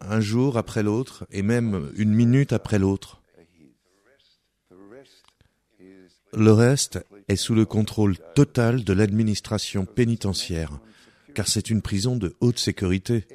un 0.00 0.20
jour 0.20 0.56
après 0.56 0.82
l'autre 0.82 1.26
et 1.30 1.42
même 1.42 1.90
une 1.96 2.12
minute 2.12 2.52
après 2.52 2.78
l'autre. 2.78 3.20
Le 6.34 6.52
reste 6.52 7.00
est 7.28 7.36
sous 7.36 7.54
le 7.54 7.64
contrôle 7.64 8.16
total 8.34 8.84
de 8.84 8.92
l'administration 8.92 9.86
pénitentiaire, 9.86 10.78
car 11.34 11.48
c'est 11.48 11.70
une 11.70 11.82
prison 11.82 12.16
de 12.16 12.36
haute 12.40 12.58
sécurité. 12.58 13.26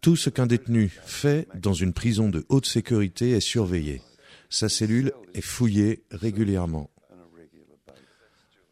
Tout 0.00 0.16
ce 0.16 0.30
qu'un 0.30 0.46
détenu 0.46 0.92
fait 1.04 1.48
dans 1.54 1.72
une 1.72 1.92
prison 1.92 2.28
de 2.28 2.44
haute 2.48 2.66
sécurité 2.66 3.30
est 3.30 3.40
surveillé. 3.40 4.02
Sa 4.50 4.68
cellule 4.68 5.12
est 5.34 5.40
fouillée 5.40 6.04
régulièrement. 6.10 6.90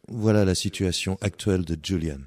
Voilà 0.07 0.45
la 0.45 0.55
situation 0.55 1.17
actuelle 1.21 1.65
de 1.65 1.77
Julian. 1.81 2.19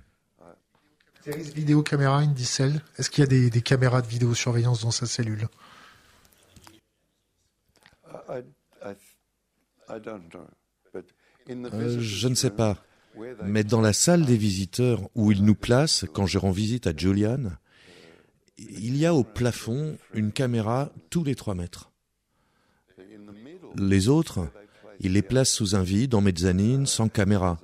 Vidéo 1.37 1.83
caméra 1.83 2.19
Indicel. 2.19 2.83
Est-ce 2.97 3.11
qu'il 3.11 3.23
y 3.23 3.27
a 3.27 3.51
des, 3.51 3.63
caméras 3.63 4.03
de 4.03 4.07
vidéosurveillance 4.07 4.83
dans 4.83 4.91
sa 4.91 5.07
cellule? 5.07 5.49
Euh, 8.31 8.43
Je 11.99 12.29
ne 12.29 12.35
sais 12.35 12.51
pas. 12.51 12.77
Mais 13.45 13.65
dans 13.65 13.81
la 13.81 13.93
salle 13.93 14.25
des 14.25 14.37
visiteurs 14.37 15.09
où 15.15 15.33
ils 15.33 15.45
nous 15.45 15.55
placent 15.55 16.05
quand 16.13 16.27
je 16.27 16.39
rends 16.39 16.51
visite 16.51 16.87
à 16.87 16.93
Julian, 16.97 17.53
il 18.59 18.97
y 18.97 19.07
a 19.07 19.15
au 19.15 19.25
plafond 19.25 19.99
une 20.15 20.33
caméra 20.33 20.91
tous 21.11 21.25
les 21.25 21.35
trois 21.35 21.55
mètres. 21.55 21.91
Les 23.77 24.09
autres, 24.09 24.49
ils 25.01 25.13
les 25.13 25.23
placent 25.23 25.53
sous 25.53 25.75
un 25.75 25.83
vide 25.83 26.15
en 26.15 26.21
mezzanine 26.21 26.87
sans 26.87 27.09
caméra. 27.09 27.59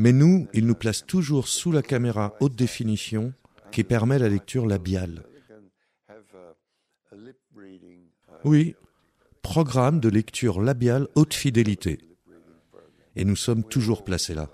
Mais 0.00 0.12
nous, 0.12 0.48
il 0.54 0.66
nous 0.66 0.74
place 0.74 1.04
toujours 1.04 1.46
sous 1.46 1.72
la 1.72 1.82
caméra 1.82 2.34
haute 2.40 2.56
définition 2.56 3.34
qui 3.70 3.84
permet 3.84 4.18
la 4.18 4.30
lecture 4.30 4.64
labiale. 4.64 5.24
Oui, 8.42 8.76
programme 9.42 10.00
de 10.00 10.08
lecture 10.08 10.62
labiale 10.62 11.06
haute 11.16 11.34
fidélité. 11.34 11.98
Et 13.14 13.26
nous 13.26 13.36
sommes 13.36 13.62
toujours 13.62 14.02
placés 14.02 14.32
là. 14.32 14.48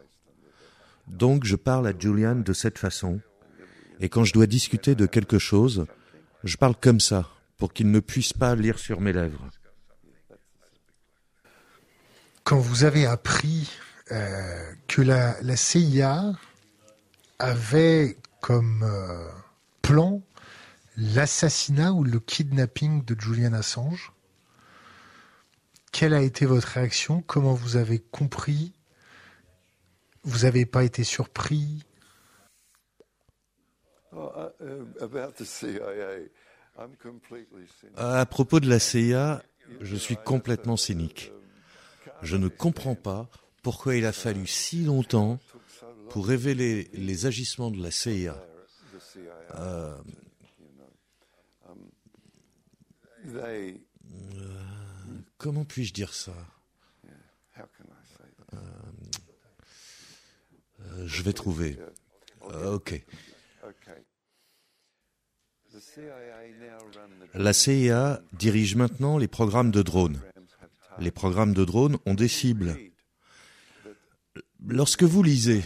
Donc 1.07 1.45
je 1.45 1.55
parle 1.55 1.87
à 1.87 1.97
Julian 1.97 2.35
de 2.35 2.53
cette 2.53 2.79
façon. 2.79 3.21
Et 4.01 4.09
quand 4.09 4.25
je 4.25 4.33
dois 4.33 4.49
discuter 4.49 4.97
de 4.97 5.07
quelque 5.07 5.39
chose, 5.39 5.87
je 6.43 6.57
parle 6.57 6.75
comme 6.75 6.99
ça, 6.99 7.31
pour 7.57 7.73
qu'il 7.73 7.93
ne 7.93 8.01
puisse 8.01 8.33
pas 8.33 8.57
lire 8.57 8.81
sur 8.81 9.01
mes 9.01 9.13
lèvres. 9.13 9.49
Quand 12.43 12.59
vous 12.59 12.83
avez 12.83 13.07
appris 13.07 13.71
euh, 14.13 14.73
que 14.87 15.03
la, 15.03 15.57
CIA 15.57 16.33
avait 17.39 18.17
comme 18.41 18.85
euh, 18.85 19.29
plan 19.83 20.23
l'assassinat 20.97 21.93
ou 21.93 22.05
le 22.05 22.21
kidnapping 22.21 23.05
de 23.05 23.21
Julian 23.21 23.53
Assange. 23.53 24.13
Quelle 25.93 26.15
a 26.15 26.23
été 26.23 26.47
votre 26.47 26.69
réaction? 26.69 27.23
Comment 27.23 27.55
vous 27.55 27.77
avez 27.77 27.99
compris? 27.99 28.73
Vous 30.23 30.41
n'avez 30.45 30.67
pas 30.67 30.85
été 30.85 31.03
surpris? 31.05 31.83
À 37.97 38.27
propos 38.27 38.61
de 38.61 38.69
la 38.69 38.79
CIA, 38.79 39.43
je 39.81 39.97
suis 39.97 40.17
complètement 40.17 40.77
cynique. 40.77 41.33
Je 42.23 42.37
ne 42.37 42.49
comprends 42.49 42.95
pas 42.95 43.29
pourquoi 43.67 43.97
il 43.97 44.07
a 44.07 44.13
fallu 44.13 44.47
si 44.47 44.85
longtemps 44.85 45.41
pour 46.11 46.29
révéler 46.29 46.89
les 46.93 47.27
agissements 47.27 47.73
de 47.73 47.83
la 47.83 47.91
CIA. 47.91 48.41
Euh, 49.57 49.97
euh, 53.35 53.73
comment 55.37 55.65
puis-je 55.65 55.93
dire 55.93 56.15
ça? 56.15 56.33
Euh, 58.55 58.59
Je 61.05 61.25
vais 61.25 61.33
trouver. 61.33 61.77
ok. 62.43 63.05
La 67.35 67.53
CIA 67.53 68.23
dirige 68.33 68.77
maintenant 68.77 69.19
les 69.19 69.27
programmes 69.27 69.73
de 69.73 69.83
drones. 69.83 70.23
Les 71.01 71.11
programmes 71.11 71.53
de 71.53 71.65
drones 71.65 71.99
ont 72.07 72.15
des 72.15 72.29
cibles. 72.29 72.77
Lorsque 74.65 75.03
vous 75.03 75.23
lisez 75.23 75.65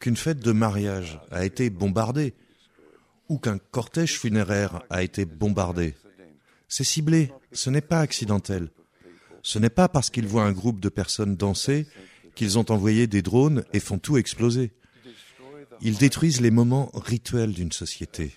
qu'une 0.00 0.16
fête 0.16 0.40
de 0.40 0.52
mariage 0.52 1.20
a 1.30 1.44
été 1.44 1.70
bombardée 1.70 2.34
ou 3.28 3.38
qu'un 3.38 3.58
cortège 3.58 4.18
funéraire 4.18 4.82
a 4.90 5.02
été 5.02 5.24
bombardé, 5.24 5.94
c'est 6.68 6.84
ciblé, 6.84 7.32
ce 7.52 7.70
n'est 7.70 7.80
pas 7.80 8.00
accidentel. 8.00 8.70
Ce 9.42 9.58
n'est 9.58 9.70
pas 9.70 9.88
parce 9.88 10.10
qu'ils 10.10 10.26
voient 10.26 10.44
un 10.44 10.52
groupe 10.52 10.80
de 10.80 10.88
personnes 10.88 11.36
danser 11.36 11.86
qu'ils 12.34 12.58
ont 12.58 12.70
envoyé 12.70 13.06
des 13.06 13.22
drones 13.22 13.64
et 13.72 13.80
font 13.80 13.98
tout 13.98 14.18
exploser. 14.18 14.72
Ils 15.80 15.96
détruisent 15.96 16.40
les 16.40 16.50
moments 16.50 16.90
rituels 16.94 17.52
d'une 17.52 17.72
société. 17.72 18.36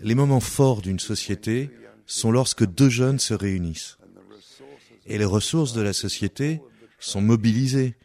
Les 0.00 0.14
moments 0.14 0.40
forts 0.40 0.80
d'une 0.80 0.98
société 0.98 1.70
sont 2.06 2.32
lorsque 2.32 2.64
deux 2.64 2.88
jeunes 2.88 3.18
se 3.18 3.34
réunissent. 3.34 3.98
Et 5.06 5.18
les 5.18 5.24
ressources 5.24 5.74
de 5.74 5.82
la 5.82 5.92
société 5.92 6.62
sont 7.00 7.20
mobilisés 7.20 7.96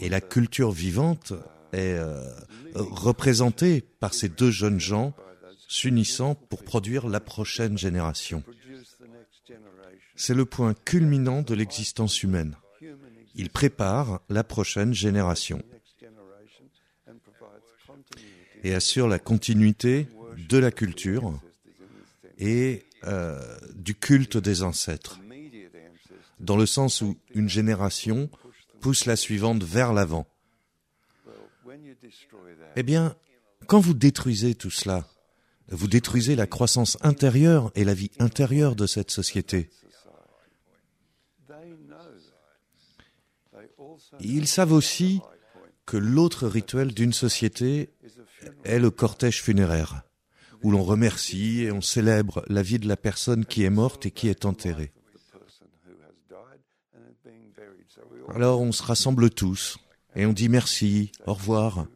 et 0.00 0.08
la 0.08 0.20
culture 0.20 0.72
vivante 0.72 1.32
est 1.72 1.94
euh, 1.94 2.22
représentée 2.74 3.82
par 4.00 4.14
ces 4.14 4.28
deux 4.28 4.50
jeunes 4.50 4.80
gens 4.80 5.14
s'unissant 5.68 6.34
pour 6.34 6.64
produire 6.64 7.08
la 7.08 7.20
prochaine 7.20 7.78
génération. 7.78 8.42
C'est 10.16 10.34
le 10.34 10.44
point 10.44 10.74
culminant 10.84 11.42
de 11.42 11.54
l'existence 11.54 12.22
humaine. 12.22 12.56
Il 13.34 13.50
prépare 13.50 14.20
la 14.28 14.42
prochaine 14.42 14.92
génération 14.92 15.62
et 18.62 18.74
assure 18.74 19.08
la 19.08 19.18
continuité 19.18 20.08
de 20.48 20.58
la 20.58 20.70
culture 20.70 21.40
et 22.38 22.84
euh, 23.04 23.40
du 23.74 23.94
culte 23.94 24.36
des 24.36 24.62
ancêtres, 24.62 25.20
dans 26.40 26.56
le 26.56 26.66
sens 26.66 27.02
où 27.02 27.16
une 27.34 27.48
génération 27.48 28.30
pousse 28.80 29.04
la 29.06 29.16
suivante 29.16 29.62
vers 29.62 29.92
l'avant. 29.92 30.26
Eh 32.76 32.82
bien, 32.82 33.14
quand 33.66 33.80
vous 33.80 33.94
détruisez 33.94 34.54
tout 34.54 34.70
cela, 34.70 35.06
vous 35.68 35.86
détruisez 35.86 36.34
la 36.34 36.46
croissance 36.46 36.98
intérieure 37.02 37.70
et 37.74 37.84
la 37.84 37.94
vie 37.94 38.10
intérieure 38.18 38.74
de 38.74 38.86
cette 38.86 39.10
société. 39.10 39.70
Ils 44.20 44.48
savent 44.48 44.72
aussi 44.72 45.20
que 45.86 45.96
l'autre 45.96 46.48
rituel 46.48 46.92
d'une 46.92 47.12
société 47.12 47.90
est 48.64 48.78
le 48.78 48.90
cortège 48.90 49.42
funéraire, 49.42 50.02
où 50.62 50.70
l'on 50.70 50.82
remercie 50.82 51.62
et 51.62 51.72
on 51.72 51.80
célèbre 51.80 52.42
la 52.48 52.62
vie 52.62 52.78
de 52.78 52.88
la 52.88 52.96
personne 52.96 53.44
qui 53.44 53.64
est 53.64 53.70
morte 53.70 54.06
et 54.06 54.10
qui 54.10 54.28
est 54.28 54.44
enterrée. 54.44 54.92
Alors 58.34 58.60
on 58.60 58.72
se 58.72 58.82
rassemble 58.82 59.30
tous 59.30 59.78
et 60.14 60.26
on 60.26 60.32
dit 60.32 60.48
merci, 60.48 61.12
au 61.26 61.34
revoir, 61.34 61.86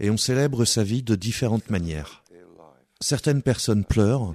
et 0.00 0.10
on 0.10 0.16
célèbre 0.16 0.64
sa 0.64 0.82
vie 0.82 1.02
de 1.02 1.14
différentes 1.14 1.70
manières. 1.70 2.24
Certaines 3.00 3.42
personnes 3.42 3.84
pleurent, 3.84 4.34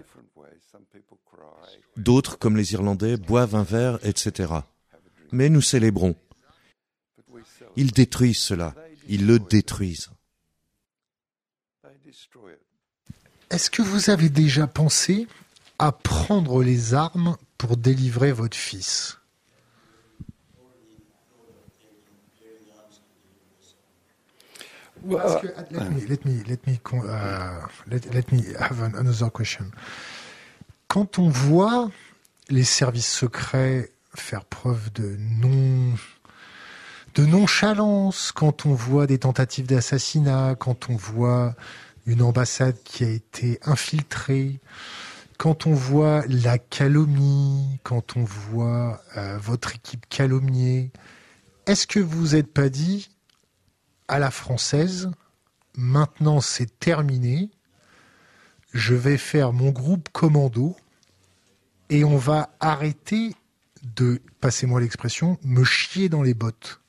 d'autres, 1.98 2.38
comme 2.38 2.58
les 2.58 2.74
Irlandais, 2.74 3.18
boivent 3.18 3.56
un 3.56 3.64
verre, 3.64 4.00
etc. 4.04 4.54
Mais 5.32 5.50
nous 5.50 5.62
célébrons. 5.62 6.16
Ils 7.76 7.92
détruisent 7.92 8.40
cela, 8.40 8.76
ils 9.08 9.26
le 9.26 9.40
détruisent. 9.40 10.10
Est-ce 13.50 13.70
que 13.70 13.82
vous 13.82 14.10
avez 14.10 14.30
déjà 14.30 14.68
pensé 14.68 15.28
à 15.78 15.92
prendre 15.92 16.64
les 16.64 16.94
armes 16.94 17.38
pour 17.58 17.78
délivrer 17.78 18.32
votre 18.32 18.58
fils? 18.58 19.21
Well, 25.04 25.42
let, 25.72 25.90
me, 25.90 26.02
let 26.08 26.26
me 26.26 26.44
let 26.48 26.68
me 26.68 26.80
uh, 26.94 27.68
let, 27.90 28.14
let 28.14 28.32
me 28.32 28.44
have 28.60 28.82
another 28.84 29.32
question. 29.32 29.66
Quand 30.88 31.18
on 31.18 31.30
voit 31.30 31.90
les 32.50 32.64
services 32.64 33.12
secrets 33.12 33.90
faire 34.14 34.46
preuve 34.46 34.92
de 34.94 35.16
non 35.18 35.96
de 37.16 37.26
nonchalance, 37.26 38.32
quand 38.32 38.66
on 38.66 38.74
voit 38.74 39.08
des 39.08 39.18
tentatives 39.18 39.66
d'assassinat, 39.66 40.56
quand 40.56 40.90
on 40.90 40.96
voit 40.96 41.56
une 42.06 42.22
ambassade 42.22 42.78
qui 42.84 43.04
a 43.04 43.10
été 43.10 43.60
infiltrée, 43.64 44.60
quand 45.38 45.66
on 45.68 45.74
voit 45.74 46.24
la 46.28 46.58
calomnie, 46.58 47.80
quand 47.84 48.16
on 48.16 48.24
voit 48.24 49.02
euh, 49.18 49.38
votre 49.42 49.76
équipe 49.76 50.06
calomniée, 50.08 50.92
est-ce 51.66 51.88
que 51.88 52.00
vous 52.00 52.30
n'êtes 52.36 52.54
pas 52.54 52.70
dit 52.70 53.10
à 54.12 54.20
la 54.20 54.30
française, 54.30 55.10
maintenant 55.78 56.42
c'est 56.42 56.78
terminé, 56.80 57.50
je 58.74 58.94
vais 58.94 59.18
faire 59.18 59.54
mon 59.54 59.70
groupe 59.70 60.10
commando 60.10 60.76
et 61.90 62.04
on 62.04 62.18
va 62.18 62.50
arrêter 62.60 63.34
de, 63.96 64.22
passez-moi 64.42 64.82
l'expression, 64.82 65.40
me 65.44 65.64
chier 65.64 66.10
dans 66.10 66.24
les 66.24 66.34
bottes. 66.34 66.82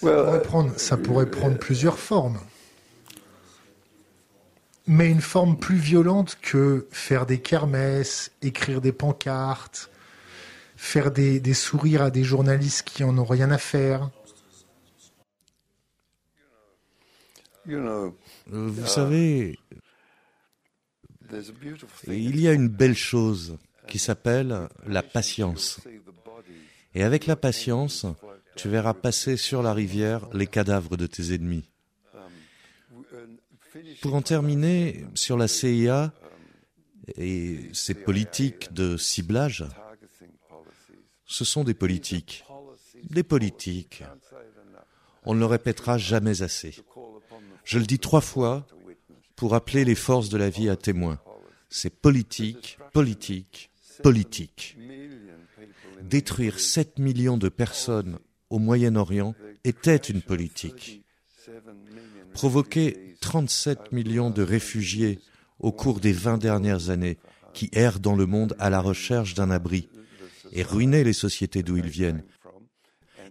Ça 0.00 0.12
pourrait, 0.12 0.42
prendre, 0.42 0.78
ça 0.78 0.96
pourrait 0.96 1.30
prendre 1.30 1.58
plusieurs 1.58 1.98
formes. 1.98 2.38
Mais 4.86 5.10
une 5.10 5.20
forme 5.20 5.58
plus 5.58 5.76
violente 5.76 6.38
que 6.40 6.86
faire 6.92 7.26
des 7.26 7.40
kermesses, 7.40 8.30
écrire 8.40 8.80
des 8.80 8.92
pancartes, 8.92 9.90
faire 10.78 11.10
des, 11.10 11.54
sourires 11.54 12.02
à 12.02 12.10
des 12.10 12.22
journalistes 12.22 12.84
qui 12.84 13.02
en 13.02 13.18
ont 13.18 13.24
rien 13.24 13.50
à 13.50 13.58
faire. 13.58 14.10
Euh, 17.68 18.10
vous 18.46 18.86
savez, 18.86 19.58
il 22.06 22.40
y 22.40 22.48
a 22.48 22.52
une 22.52 22.68
belle 22.68 22.96
chose 22.96 23.58
qui 23.88 23.98
s'appelle 23.98 24.68
la 24.86 25.02
patience. 25.02 25.80
Et 26.94 27.02
avec 27.02 27.26
la 27.26 27.36
patience, 27.36 28.06
tu 28.56 28.68
verras 28.68 28.94
passer 28.94 29.36
sur 29.36 29.62
la 29.62 29.74
rivière 29.74 30.28
les 30.32 30.46
cadavres 30.46 30.96
de 30.96 31.06
tes 31.06 31.34
ennemis. 31.34 31.68
Pour 34.00 34.14
en 34.14 34.22
terminer 34.22 35.04
sur 35.14 35.36
la 35.36 35.48
CIA 35.48 36.12
et 37.16 37.68
ses 37.72 37.94
politiques 37.94 38.72
de 38.72 38.96
ciblage, 38.96 39.66
ce 41.28 41.44
sont 41.44 41.62
des 41.62 41.74
politiques. 41.74 42.44
Des 43.04 43.22
politiques. 43.22 44.02
On 45.24 45.34
ne 45.34 45.40
le 45.40 45.46
répétera 45.46 45.98
jamais 45.98 46.42
assez. 46.42 46.74
Je 47.64 47.78
le 47.78 47.84
dis 47.84 47.98
trois 47.98 48.22
fois 48.22 48.66
pour 49.36 49.54
appeler 49.54 49.84
les 49.84 49.94
forces 49.94 50.30
de 50.30 50.38
la 50.38 50.50
vie 50.50 50.70
à 50.70 50.76
témoin. 50.76 51.20
C'est 51.68 51.90
politique, 51.90 52.78
politique, 52.92 53.70
politique. 54.02 54.76
Détruire 56.02 56.58
7 56.58 56.98
millions 56.98 57.36
de 57.36 57.50
personnes 57.50 58.18
au 58.48 58.58
Moyen-Orient 58.58 59.34
était 59.64 59.96
une 59.96 60.22
politique. 60.22 61.04
Provoquer 62.32 63.16
37 63.20 63.92
millions 63.92 64.30
de 64.30 64.42
réfugiés 64.42 65.20
au 65.58 65.72
cours 65.72 66.00
des 66.00 66.12
20 66.12 66.38
dernières 66.38 66.88
années 66.88 67.18
qui 67.52 67.68
errent 67.72 68.00
dans 68.00 68.16
le 68.16 68.26
monde 68.26 68.56
à 68.58 68.70
la 68.70 68.80
recherche 68.80 69.34
d'un 69.34 69.50
abri 69.50 69.90
et 70.52 70.62
ruiner 70.62 71.04
les 71.04 71.12
sociétés 71.12 71.62
d'où 71.62 71.76
ils 71.76 71.88
viennent 71.88 72.24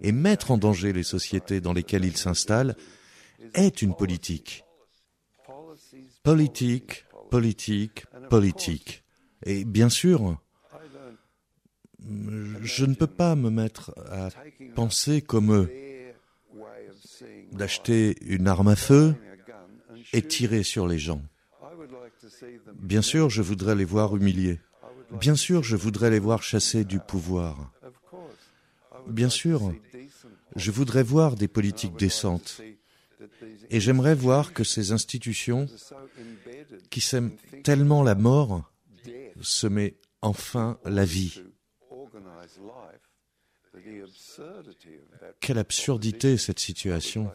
et 0.01 0.12
mettre 0.12 0.51
en 0.51 0.58
danger 0.58 0.93
les 0.93 1.03
sociétés 1.03 1.62
dans 1.62 1.73
lesquelles 1.73 2.06
ils 2.06 2.17
s'installent 2.17 2.75
est 3.53 3.82
une 3.82 3.95
politique. 3.95 4.63
Politique, 6.23 7.06
politique, 7.30 8.06
politique. 8.30 9.03
Et 9.45 9.65
bien 9.65 9.89
sûr, 9.89 10.38
je 11.99 12.86
ne 12.86 12.93
peux 12.93 13.08
pas 13.08 13.36
me 13.36 13.49
mettre 13.49 13.93
à 14.10 14.30
penser 14.75 15.21
comme 15.21 15.53
eux, 15.53 15.71
d'acheter 17.51 18.15
une 18.21 18.47
arme 18.47 18.69
à 18.69 18.75
feu 18.75 19.15
et 20.13 20.21
tirer 20.21 20.63
sur 20.63 20.88
les 20.88 20.99
gens. 20.99 21.21
Bien 22.75 23.01
sûr, 23.01 23.30
je 23.30 23.41
voudrais 23.41 23.75
les 23.75 23.86
voir 23.86 24.15
humiliés. 24.15 24.60
Bien 25.12 25.36
sûr, 25.36 25.63
je 25.63 25.76
voudrais 25.76 26.10
les 26.10 26.20
voir 26.20 26.43
chassés 26.43 26.84
du 26.84 27.00
pouvoir. 27.00 27.72
Bien 29.08 29.30
sûr, 29.30 29.74
je 30.56 30.72
voudrais 30.72 31.04
voir 31.04 31.36
des 31.36 31.48
politiques 31.48 31.98
décentes. 31.98 32.62
Et 33.70 33.80
j'aimerais 33.80 34.15
voir 34.15 34.54
que 34.54 34.63
ces 34.63 34.91
institutions, 34.91 35.67
qui 36.89 37.02
s'aiment 37.02 37.36
tellement 37.63 38.04
la 38.04 38.15
mort, 38.15 38.72
se 39.41 39.67
met 39.67 39.96
enfin 40.22 40.80
la 40.86 41.06
vie. 41.06 41.41
Quelle 45.39 45.58
absurdité 45.58 46.38
cette 46.38 46.60
situation. 46.60 47.32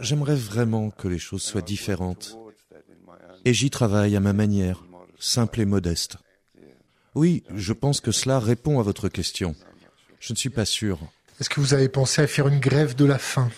J'aimerais 0.00 0.36
vraiment 0.36 0.90
que 0.90 1.08
les 1.08 1.18
choses 1.18 1.42
soient 1.42 1.62
différentes. 1.62 2.36
Et 3.44 3.54
j'y 3.54 3.70
travaille 3.70 4.16
à 4.16 4.20
ma 4.20 4.32
manière, 4.32 4.84
simple 5.18 5.60
et 5.60 5.64
modeste. 5.64 6.16
Oui, 7.14 7.42
je 7.54 7.72
pense 7.72 8.00
que 8.00 8.12
cela 8.12 8.38
répond 8.38 8.78
à 8.78 8.82
votre 8.82 9.08
question. 9.08 9.54
Je 10.20 10.32
ne 10.32 10.36
suis 10.36 10.50
pas 10.50 10.64
sûr. 10.64 10.98
Est-ce 11.40 11.50
que 11.50 11.60
vous 11.60 11.74
avez 11.74 11.88
pensé 11.88 12.22
à 12.22 12.26
faire 12.26 12.48
une 12.48 12.60
grève 12.60 12.94
de 12.94 13.04
la 13.04 13.18
faim? 13.18 13.50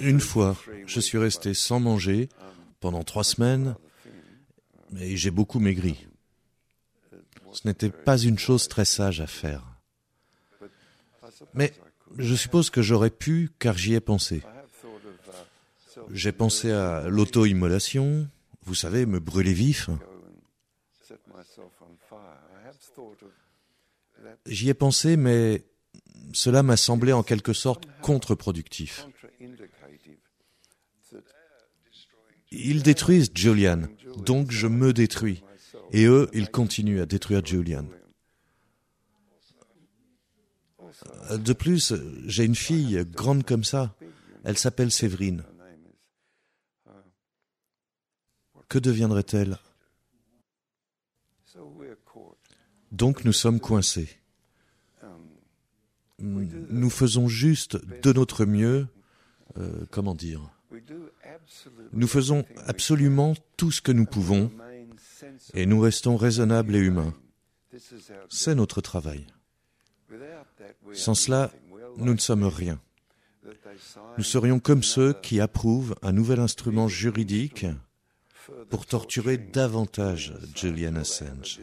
Une 0.00 0.20
fois, 0.20 0.56
je 0.86 1.00
suis 1.00 1.18
resté 1.18 1.54
sans 1.54 1.78
manger 1.78 2.28
pendant 2.80 3.04
trois 3.04 3.22
semaines 3.22 3.76
et 4.98 5.16
j'ai 5.16 5.30
beaucoup 5.30 5.60
maigri. 5.60 6.06
Ce 7.52 7.66
n'était 7.66 7.90
pas 7.90 8.18
une 8.18 8.38
chose 8.38 8.66
très 8.68 8.84
sage 8.84 9.20
à 9.20 9.26
faire. 9.26 9.64
Mais 11.54 11.72
je 12.18 12.34
suppose 12.34 12.70
que 12.70 12.82
j'aurais 12.82 13.10
pu, 13.10 13.50
car 13.58 13.76
j'y 13.76 13.94
ai 13.94 14.00
pensé. 14.00 14.42
J'ai 16.10 16.32
pensé 16.32 16.70
à 16.70 17.08
l'auto-immolation, 17.08 18.28
vous 18.64 18.74
savez, 18.74 19.06
me 19.06 19.20
brûler 19.20 19.52
vif. 19.52 19.90
J'y 24.46 24.68
ai 24.68 24.74
pensé, 24.74 25.16
mais 25.16 25.64
cela 26.32 26.62
m'a 26.62 26.76
semblé 26.76 27.12
en 27.12 27.22
quelque 27.22 27.52
sorte 27.52 27.84
contre-productif. 28.02 29.06
Ils 32.50 32.82
détruisent 32.82 33.30
Julian, 33.34 33.82
donc 34.16 34.50
je 34.50 34.66
me 34.66 34.92
détruis. 34.92 35.42
Et 35.92 36.04
eux, 36.06 36.28
ils 36.32 36.50
continuent 36.50 37.00
à 37.00 37.06
détruire 37.06 37.44
Julian. 37.44 37.86
De 41.30 41.52
plus, 41.52 41.94
j'ai 42.26 42.44
une 42.44 42.56
fille 42.56 43.04
grande 43.06 43.44
comme 43.44 43.64
ça. 43.64 43.94
Elle 44.44 44.58
s'appelle 44.58 44.90
Séverine. 44.90 45.44
Que 48.70 48.78
deviendrait-elle? 48.78 49.58
Donc 52.92 53.24
nous 53.24 53.32
sommes 53.32 53.58
coincés. 53.58 54.08
Nous 56.20 56.90
faisons 56.90 57.26
juste 57.26 57.78
de 58.02 58.12
notre 58.12 58.44
mieux, 58.44 58.86
euh, 59.58 59.86
comment 59.90 60.14
dire? 60.14 60.52
Nous 61.92 62.06
faisons 62.06 62.44
absolument 62.66 63.34
tout 63.56 63.72
ce 63.72 63.80
que 63.80 63.90
nous 63.90 64.06
pouvons 64.06 64.52
et 65.54 65.66
nous 65.66 65.80
restons 65.80 66.16
raisonnables 66.16 66.76
et 66.76 66.80
humains. 66.80 67.14
C'est 68.28 68.54
notre 68.54 68.80
travail. 68.80 69.26
Sans 70.92 71.16
cela, 71.16 71.50
nous 71.96 72.14
ne 72.14 72.20
sommes 72.20 72.44
rien. 72.44 72.80
Nous 74.16 74.24
serions 74.24 74.60
comme 74.60 74.84
ceux 74.84 75.12
qui 75.12 75.40
approuvent 75.40 75.96
un 76.02 76.12
nouvel 76.12 76.38
instrument 76.38 76.86
juridique 76.86 77.66
pour 78.68 78.86
torturer 78.86 79.38
davantage 79.38 80.34
Julian 80.54 80.96
Assange, 80.96 81.60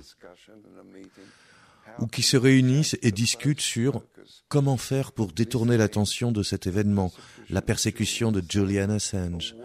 ou 2.00 2.08
qui 2.08 2.22
se 2.22 2.38
réunissent 2.38 2.98
et 3.02 3.12
discutent 3.12 3.62
sur 3.62 4.04
comment 4.48 4.78
faire 4.78 5.12
pour 5.12 5.32
détourner 5.32 5.78
l'attention 5.78 6.32
de 6.32 6.44
cet 6.44 6.68
événement, 6.68 7.12
la 7.50 7.62
persécution 7.62 8.32
de 8.32 8.44
Julian 8.48 8.90
Assange, 8.90 9.56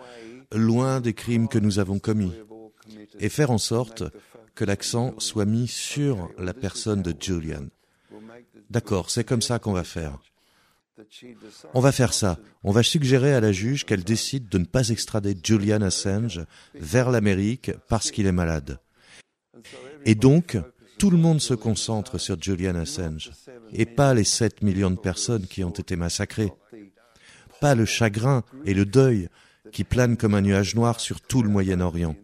loin 0.53 1.01
des 1.01 1.14
crimes 1.14 1.48
que 1.48 1.59
nous 1.59 1.79
avons 1.79 1.98
commis, 1.98 2.33
et 3.18 3.29
faire 3.29 3.51
en 3.51 3.59
sorte 3.59 4.05
que 4.55 4.64
l'accent 4.64 5.14
soit 5.18 5.46
mis 5.46 5.68
sur 5.68 6.31
la 6.38 6.55
personne 6.55 7.03
de 7.03 7.14
Julian. 7.18 7.66
D'accord, 8.70 9.11
c'est 9.11 9.25
comme 9.25 9.42
ça 9.42 9.59
qu'on 9.59 9.72
va 9.72 9.85
faire. 9.85 10.18
On 11.75 11.81
va 11.81 11.93
faire 11.93 12.13
ça. 12.13 12.39
On 12.63 12.73
va 12.73 12.83
suggérer 12.83 13.35
à 13.35 13.41
la 13.41 13.53
juge 13.53 13.85
qu'elle 13.85 14.05
décide 14.05 14.49
de 14.49 14.59
ne 14.59 14.65
pas 14.65 14.89
extrader 14.91 15.37
Julian 15.43 15.83
Assange 15.83 16.45
vers 16.75 17.11
l'Amérique 17.11 17.73
parce 17.89 18.11
qu'il 18.11 18.27
est 18.27 18.33
malade. 18.33 18.79
Et 20.05 20.15
donc, 20.15 20.59
tout 20.99 21.11
le 21.11 21.17
monde 21.17 21.41
se 21.41 21.55
concentre 21.55 22.19
sur 22.19 22.41
Julian 22.41 22.75
Assange, 22.75 23.31
et 23.73 23.87
pas 23.87 24.15
les 24.15 24.25
7 24.25 24.63
millions 24.63 24.91
de 24.91 24.99
personnes 24.99 25.47
qui 25.47 25.65
ont 25.65 25.71
été 25.71 25.97
massacrées. 25.97 26.53
Pas 27.61 27.75
le 27.75 27.87
chagrin 27.87 28.45
et 28.67 28.75
le 28.75 28.85
deuil 28.85 29.29
qui 29.73 29.85
planent 29.85 30.17
comme 30.17 30.35
un 30.35 30.43
nuage 30.43 30.75
noir 30.75 31.01
sur 31.01 31.21
tout 31.21 31.43
le 31.43 31.49
Moyen-Orient. 31.49 32.17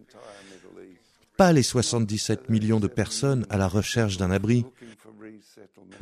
Pas 1.37 1.53
les 1.53 1.63
77 1.63 2.49
millions 2.49 2.79
de 2.79 2.87
personnes 2.87 3.45
à 3.49 3.57
la 3.57 3.67
recherche 3.67 4.17
d'un 4.17 4.31
abri, 4.31 4.65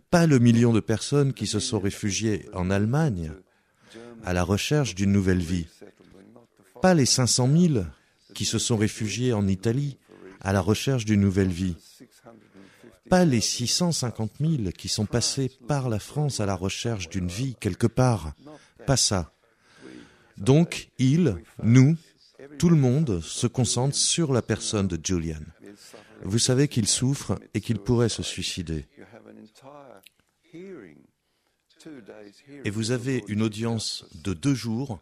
pas 0.10 0.28
le 0.28 0.40
million 0.40 0.74
de 0.74 0.80
personnes 0.80 1.34
qui 1.34 1.48
se 1.48 1.60
sont 1.60 1.80
réfugiées 1.80 2.46
en 2.54 2.70
Allemagne, 2.70 3.32
à 4.24 4.34
la 4.34 4.44
recherche 4.44 4.96
d'une 4.96 5.12
nouvelle 5.12 5.40
vie. 5.40 5.68
Pas 6.82 6.94
les 6.94 7.06
500 7.06 7.50
000 7.56 7.86
qui 8.34 8.46
se 8.46 8.60
sont 8.60 8.78
réfugiés 8.78 9.34
en 9.34 9.48
Italie 9.48 9.98
à 10.42 10.54
la 10.54 10.62
recherche 10.62 11.06
d'une 11.06 11.22
nouvelle 11.22 11.50
vie. 11.50 11.76
Pas 13.10 13.26
les 13.26 13.42
650 13.42 14.32
000 14.40 14.72
qui 14.78 14.90
sont 14.90 15.06
passés 15.06 15.52
par 15.68 15.90
la 15.90 16.00
France 16.00 16.40
à 16.40 16.46
la 16.46 16.56
recherche 16.56 17.10
d'une 17.10 17.28
vie 17.28 17.56
quelque 17.60 17.88
part. 17.88 18.34
Pas 18.86 18.98
ça. 18.98 19.32
Donc, 20.38 20.90
il, 21.00 21.36
nous, 21.64 21.96
tout 22.60 22.70
le 22.70 22.76
monde 22.76 23.22
se 23.22 23.48
concentre 23.48 23.96
sur 23.96 24.34
la 24.34 24.42
personne 24.42 24.88
de 24.88 25.00
Julian. 25.02 25.42
Vous 26.24 26.40
savez 26.40 26.68
qu'il 26.68 26.88
souffre 26.88 27.40
et 27.54 27.62
qu'il 27.62 27.80
pourrait 27.80 28.10
se 28.10 28.24
suicider. 28.24 28.86
Et 32.64 32.70
vous 32.70 32.92
avez 32.92 33.24
une 33.28 33.42
audience 33.42 34.06
de 34.24 34.34
deux 34.34 34.54
jours 34.54 35.00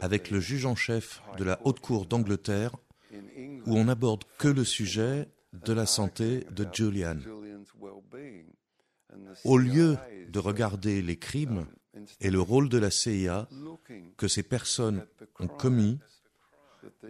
avec 0.00 0.30
le 0.30 0.40
juge 0.40 0.66
en 0.66 0.74
chef 0.74 1.22
de 1.38 1.44
la 1.44 1.60
Haute 1.64 1.80
Cour 1.80 2.06
d'Angleterre 2.06 2.72
où 3.66 3.76
on 3.76 3.84
n'aborde 3.84 4.24
que 4.38 4.48
le 4.48 4.64
sujet 4.64 5.28
de 5.52 5.72
la 5.72 5.86
santé 5.86 6.46
de 6.50 6.66
Julian. 6.72 7.18
Au 9.44 9.58
lieu 9.58 9.96
de 10.28 10.38
regarder 10.38 11.02
les 11.02 11.16
crimes 11.16 11.66
et 12.20 12.30
le 12.30 12.40
rôle 12.40 12.68
de 12.68 12.78
la 12.78 12.90
CIA 12.90 13.48
que 14.16 14.28
ces 14.28 14.42
personnes 14.42 15.04
ont 15.40 15.48
commis 15.48 15.98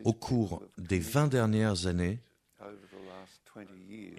au 0.04 0.12
cours 0.12 0.62
des 0.78 0.98
20 0.98 1.28
dernières 1.28 1.86
années 1.86 2.20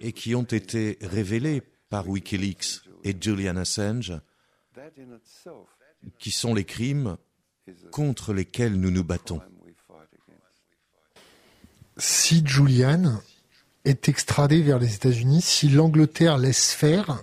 et 0.00 0.12
qui 0.12 0.34
ont 0.34 0.42
été 0.42 0.98
révélés 1.00 1.62
par 1.88 2.08
Wikileaks 2.08 2.80
et 3.04 3.14
Julian 3.18 3.56
Assange, 3.56 4.12
qui 6.18 6.30
sont 6.30 6.54
les 6.54 6.64
crimes 6.64 7.16
contre 7.90 8.32
lesquels 8.32 8.74
nous 8.74 8.90
nous 8.90 9.04
battons. 9.04 9.40
Si 11.96 12.44
Julian 12.44 13.20
est 13.84 14.08
extradé 14.08 14.62
vers 14.62 14.78
les 14.78 14.94
États-Unis, 14.94 15.42
si 15.42 15.68
l'Angleterre 15.68 16.38
laisse 16.38 16.72
faire, 16.72 17.22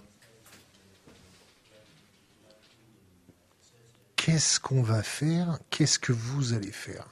qu'est-ce 4.15 4.59
qu'on 4.59 4.81
va 4.81 5.03
faire? 5.03 5.59
Qu'est-ce 5.69 5.99
que 5.99 6.13
vous 6.13 6.53
allez 6.53 6.71
faire? 6.71 7.07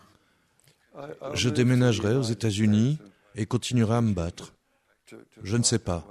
Je 1.34 1.50
déménagerai 1.50 2.16
aux 2.16 2.24
États-Unis 2.24 3.00
et 3.36 3.46
continuerai 3.46 3.96
à 3.96 4.02
me 4.02 4.14
battre. 4.14 4.54
Je 5.44 5.58
ne 5.58 5.64
sais 5.64 5.80
pas. 5.80 6.08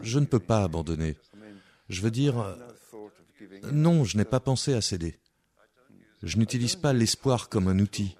Je 0.00 0.18
ne 0.18 0.26
peux 0.26 0.40
pas 0.40 0.62
abandonner. 0.62 1.16
Je 1.88 2.02
veux 2.02 2.10
dire, 2.10 2.56
non, 3.72 4.04
je 4.04 4.16
n'ai 4.16 4.24
pas 4.24 4.40
pensé 4.40 4.74
à 4.74 4.80
céder. 4.80 5.18
Je 6.22 6.36
n'utilise 6.36 6.76
pas 6.76 6.92
l'espoir 6.92 7.48
comme 7.48 7.68
un 7.68 7.78
outil. 7.78 8.16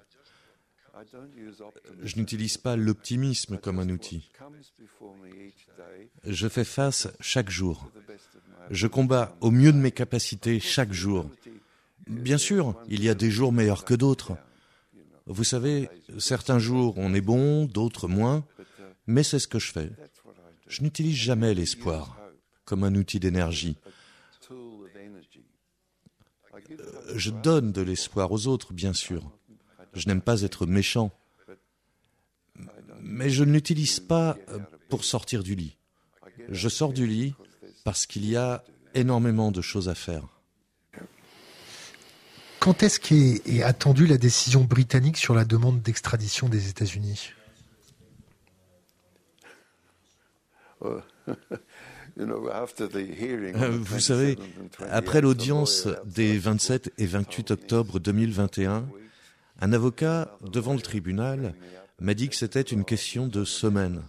Je 2.03 2.17
n'utilise 2.17 2.57
pas 2.57 2.75
l'optimisme 2.75 3.57
comme 3.57 3.79
un 3.79 3.89
outil. 3.89 4.31
Je 6.25 6.47
fais 6.47 6.63
face 6.63 7.07
chaque 7.19 7.49
jour. 7.49 7.91
Je 8.69 8.87
combats 8.87 9.35
au 9.41 9.51
mieux 9.51 9.71
de 9.71 9.77
mes 9.77 9.91
capacités 9.91 10.59
chaque 10.59 10.93
jour. 10.93 11.29
Bien 12.07 12.37
sûr, 12.37 12.75
il 12.87 13.03
y 13.03 13.09
a 13.09 13.15
des 13.15 13.31
jours 13.31 13.53
meilleurs 13.53 13.85
que 13.85 13.93
d'autres. 13.93 14.37
Vous 15.25 15.43
savez, 15.43 15.89
certains 16.17 16.59
jours 16.59 16.95
on 16.97 17.13
est 17.13 17.21
bon, 17.21 17.65
d'autres 17.65 18.07
moins, 18.07 18.45
mais 19.05 19.23
c'est 19.23 19.39
ce 19.39 19.47
que 19.47 19.59
je 19.59 19.71
fais. 19.71 19.91
Je 20.67 20.81
n'utilise 20.81 21.15
jamais 21.15 21.53
l'espoir 21.53 22.18
comme 22.69 22.83
un 22.83 22.93
outil 22.93 23.19
d'énergie. 23.19 23.75
Je 27.15 27.31
donne 27.31 27.71
de 27.71 27.81
l'espoir 27.81 28.31
aux 28.31 28.45
autres, 28.45 28.73
bien 28.73 28.93
sûr. 28.93 29.31
Je 29.93 30.07
n'aime 30.07 30.21
pas 30.21 30.43
être 30.43 30.67
méchant. 30.67 31.11
Mais 33.01 33.31
je 33.31 33.43
ne 33.43 33.51
l'utilise 33.53 33.99
pas 33.99 34.37
pour 34.87 35.03
sortir 35.03 35.41
du 35.41 35.55
lit. 35.55 35.77
Je 36.49 36.69
sors 36.69 36.93
du 36.93 37.07
lit 37.07 37.33
parce 37.83 38.05
qu'il 38.05 38.29
y 38.29 38.35
a 38.35 38.63
énormément 38.93 39.51
de 39.51 39.61
choses 39.61 39.89
à 39.89 39.95
faire. 39.95 40.27
Quand 42.59 42.83
est-ce 42.83 42.99
qu'est 42.99 43.63
attendue 43.63 44.05
la 44.05 44.17
décision 44.17 44.63
britannique 44.63 45.17
sur 45.17 45.33
la 45.33 45.45
demande 45.45 45.81
d'extradition 45.81 46.49
des 46.49 46.69
États-Unis? 46.69 47.31
Vous 52.19 53.99
savez, 53.99 54.37
après 54.89 55.21
l'audience 55.21 55.87
des 56.05 56.37
27 56.37 56.93
et 56.97 57.05
28 57.05 57.51
octobre 57.51 57.99
2021, 57.99 58.87
un 59.61 59.73
avocat 59.73 60.37
devant 60.41 60.73
le 60.73 60.81
tribunal 60.81 61.55
m'a 61.99 62.13
dit 62.13 62.29
que 62.29 62.35
c'était 62.35 62.61
une 62.61 62.85
question 62.85 63.27
de 63.27 63.43
semaines. 63.45 64.03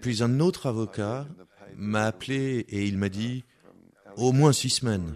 Puis 0.00 0.22
un 0.22 0.40
autre 0.40 0.66
avocat 0.66 1.26
m'a 1.76 2.04
appelé 2.04 2.66
et 2.68 2.84
il 2.84 2.98
m'a 2.98 3.08
dit 3.08 3.44
au 4.16 4.32
moins 4.32 4.52
six 4.52 4.70
semaines. 4.70 5.14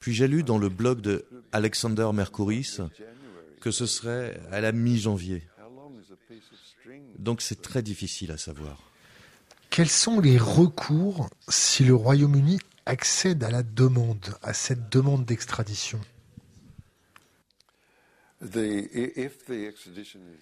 Puis 0.00 0.12
j'ai 0.12 0.28
lu 0.28 0.42
dans 0.42 0.58
le 0.58 0.68
blog 0.68 1.00
de 1.00 1.24
Alexander 1.52 2.08
Mercouris 2.12 2.78
que 3.60 3.70
ce 3.70 3.86
serait 3.86 4.40
à 4.50 4.60
la 4.60 4.72
mi-janvier. 4.72 5.48
Donc 7.18 7.40
c'est 7.40 7.62
très 7.62 7.82
difficile 7.82 8.30
à 8.32 8.38
savoir. 8.38 8.93
Quels 9.74 9.90
sont 9.90 10.20
les 10.20 10.38
recours 10.38 11.28
si 11.48 11.82
le 11.82 11.96
Royaume-Uni 11.96 12.60
accède 12.86 13.42
à 13.42 13.50
la 13.50 13.64
demande, 13.64 14.24
à 14.40 14.54
cette 14.54 14.88
demande 14.88 15.24
d'extradition? 15.24 16.00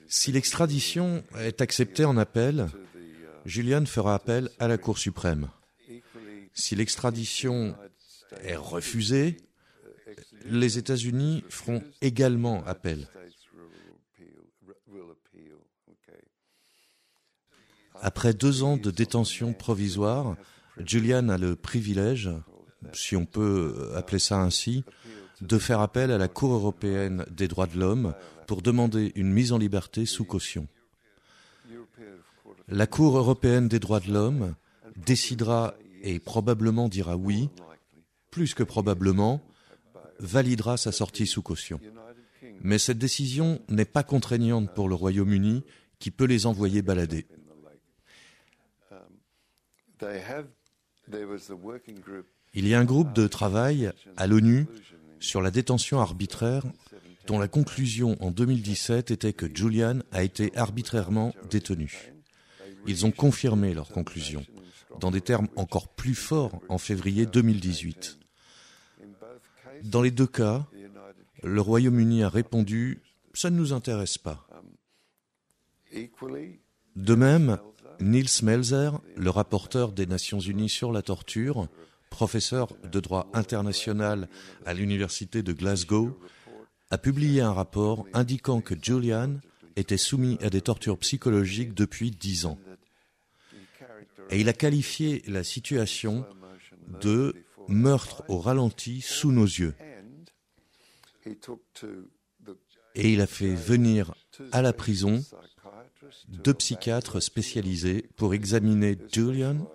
Si 0.06 0.32
l'extradition 0.32 1.24
est 1.38 1.62
acceptée 1.62 2.04
en 2.04 2.18
appel, 2.18 2.68
Julian 3.46 3.86
fera 3.86 4.16
appel 4.16 4.50
à 4.58 4.68
la 4.68 4.76
Cour 4.76 4.98
suprême. 4.98 5.48
Si 6.52 6.76
l'extradition 6.76 7.74
est 8.42 8.56
refusée, 8.56 9.38
les 10.44 10.76
États-Unis 10.76 11.42
feront 11.48 11.82
également 12.02 12.62
appel. 12.66 13.08
Après 18.04 18.34
deux 18.34 18.64
ans 18.64 18.76
de 18.76 18.90
détention 18.90 19.52
provisoire, 19.52 20.34
Julian 20.84 21.28
a 21.28 21.38
le 21.38 21.54
privilège, 21.54 22.30
si 22.92 23.14
on 23.14 23.26
peut 23.26 23.92
appeler 23.94 24.18
ça 24.18 24.40
ainsi, 24.40 24.84
de 25.40 25.56
faire 25.56 25.80
appel 25.80 26.10
à 26.10 26.18
la 26.18 26.26
Cour 26.26 26.52
européenne 26.52 27.24
des 27.30 27.46
droits 27.46 27.68
de 27.68 27.78
l'homme 27.78 28.14
pour 28.48 28.60
demander 28.60 29.12
une 29.14 29.30
mise 29.32 29.52
en 29.52 29.58
liberté 29.58 30.04
sous 30.04 30.24
caution. 30.24 30.66
La 32.66 32.88
Cour 32.88 33.16
européenne 33.16 33.68
des 33.68 33.78
droits 33.78 34.00
de 34.00 34.12
l'homme 34.12 34.56
décidera 34.96 35.74
et 36.02 36.18
probablement 36.18 36.88
dira 36.88 37.16
oui, 37.16 37.50
plus 38.32 38.54
que 38.54 38.64
probablement, 38.64 39.40
validera 40.18 40.76
sa 40.76 40.90
sortie 40.90 41.28
sous 41.28 41.42
caution. 41.42 41.78
Mais 42.62 42.78
cette 42.78 42.98
décision 42.98 43.60
n'est 43.68 43.84
pas 43.84 44.02
contraignante 44.02 44.74
pour 44.74 44.88
le 44.88 44.96
Royaume-Uni 44.96 45.62
qui 46.00 46.10
peut 46.10 46.24
les 46.24 46.46
envoyer 46.46 46.82
balader. 46.82 47.26
Il 52.54 52.68
y 52.68 52.74
a 52.74 52.78
un 52.78 52.84
groupe 52.84 53.12
de 53.12 53.26
travail 53.26 53.92
à 54.16 54.26
l'ONU 54.26 54.66
sur 55.20 55.40
la 55.40 55.50
détention 55.50 56.00
arbitraire 56.00 56.64
dont 57.26 57.38
la 57.38 57.48
conclusion 57.48 58.16
en 58.20 58.30
2017 58.30 59.10
était 59.10 59.32
que 59.32 59.46
Julian 59.54 60.00
a 60.10 60.22
été 60.22 60.56
arbitrairement 60.56 61.32
détenu. 61.50 62.12
Ils 62.86 63.06
ont 63.06 63.12
confirmé 63.12 63.74
leur 63.74 63.88
conclusion, 63.88 64.44
dans 64.98 65.10
des 65.10 65.20
termes 65.20 65.48
encore 65.56 65.88
plus 65.88 66.16
forts, 66.16 66.60
en 66.68 66.78
février 66.78 67.26
2018. 67.26 68.18
Dans 69.84 70.02
les 70.02 70.10
deux 70.10 70.26
cas, 70.26 70.66
le 71.42 71.60
Royaume-Uni 71.60 72.22
a 72.22 72.28
répondu⁇ 72.28 73.00
ça 73.38 73.50
ne 73.50 73.56
nous 73.56 73.72
intéresse 73.72 74.18
pas⁇ 74.18 74.46
De 76.96 77.14
même, 77.14 77.58
Niels 78.02 78.42
Melzer, 78.42 79.00
le 79.16 79.30
rapporteur 79.30 79.92
des 79.92 80.06
Nations 80.06 80.40
Unies 80.40 80.68
sur 80.68 80.92
la 80.92 81.02
torture, 81.02 81.68
professeur 82.10 82.68
de 82.90 83.00
droit 83.00 83.30
international 83.32 84.28
à 84.66 84.74
l'université 84.74 85.42
de 85.42 85.52
Glasgow, 85.52 86.18
a 86.90 86.98
publié 86.98 87.40
un 87.40 87.52
rapport 87.52 88.06
indiquant 88.12 88.60
que 88.60 88.74
Julian 88.80 89.36
était 89.76 89.96
soumis 89.96 90.36
à 90.42 90.50
des 90.50 90.60
tortures 90.60 90.98
psychologiques 90.98 91.74
depuis 91.74 92.10
dix 92.10 92.44
ans. 92.44 92.58
Et 94.30 94.40
il 94.40 94.48
a 94.48 94.52
qualifié 94.52 95.22
la 95.26 95.44
situation 95.44 96.26
de 97.00 97.34
meurtre 97.68 98.24
au 98.28 98.38
ralenti 98.38 99.00
sous 99.00 99.30
nos 99.32 99.46
yeux. 99.46 99.74
Et 102.94 103.12
il 103.12 103.20
a 103.20 103.26
fait 103.26 103.54
venir 103.54 104.14
à 104.50 104.60
la 104.60 104.72
prison 104.72 105.24
deux 106.28 106.54
psychiatres 106.54 107.20
spécialisés 107.20 108.08
pour 108.16 108.34
examiner 108.34 108.96
Julian 109.12 109.68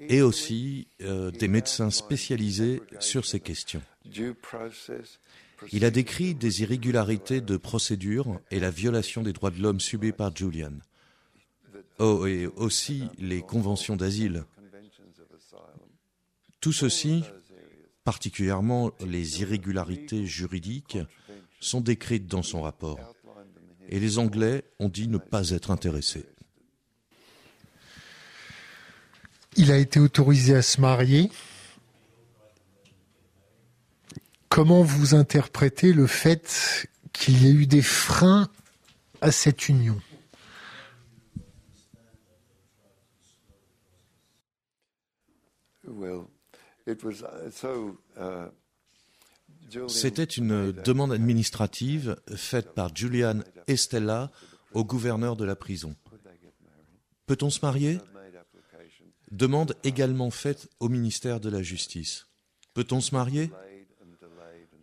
et 0.00 0.22
aussi 0.22 0.88
euh, 1.02 1.30
des 1.30 1.48
médecins 1.48 1.90
spécialisés 1.90 2.82
sur 3.00 3.24
ces 3.24 3.40
questions. 3.40 3.82
Il 5.72 5.84
a 5.84 5.90
décrit 5.90 6.34
des 6.34 6.62
irrégularités 6.62 7.40
de 7.40 7.56
procédure 7.56 8.40
et 8.50 8.60
la 8.60 8.70
violation 8.70 9.22
des 9.22 9.32
droits 9.32 9.50
de 9.50 9.60
l'homme 9.60 9.80
subie 9.80 10.12
par 10.12 10.34
Julian. 10.36 10.72
Oh, 11.98 12.26
et 12.26 12.46
aussi 12.46 13.04
les 13.18 13.40
conventions 13.40 13.96
d'asile. 13.96 14.44
Tout 16.60 16.72
ceci, 16.72 17.24
particulièrement 18.04 18.92
les 19.00 19.40
irrégularités 19.40 20.26
juridiques, 20.26 20.98
sont 21.60 21.80
décrites 21.80 22.26
dans 22.26 22.42
son 22.42 22.62
rapport. 22.62 23.15
Et 23.88 24.00
les 24.00 24.18
Anglais 24.18 24.64
ont 24.78 24.88
dit 24.88 25.08
ne 25.08 25.18
pas 25.18 25.50
être 25.50 25.70
intéressés. 25.70 26.26
Il 29.56 29.72
a 29.72 29.78
été 29.78 30.00
autorisé 30.00 30.54
à 30.54 30.62
se 30.62 30.80
marier. 30.80 31.30
Comment 34.48 34.82
vous 34.82 35.14
interprétez 35.14 35.92
le 35.92 36.06
fait 36.06 36.88
qu'il 37.12 37.42
y 37.42 37.48
ait 37.48 37.52
eu 37.52 37.66
des 37.66 37.82
freins 37.82 38.48
à 39.20 39.32
cette 39.32 39.68
union? 39.68 40.00
C'était 49.88 50.24
une 50.24 50.72
demande 50.72 51.12
administrative 51.12 52.16
faite 52.34 52.74
par 52.74 52.94
Julian 52.94 53.40
et 53.66 53.76
Stella 53.76 54.30
au 54.72 54.84
gouverneur 54.84 55.36
de 55.36 55.44
la 55.44 55.56
prison. 55.56 55.96
Peut-on 57.26 57.50
se 57.50 57.60
marier? 57.62 57.98
Demande 59.30 59.74
également 59.82 60.30
faite 60.30 60.68
au 60.78 60.88
ministère 60.88 61.40
de 61.40 61.48
la 61.48 61.62
Justice. 61.62 62.26
Peut-on 62.74 63.00
se 63.00 63.14
marier? 63.14 63.50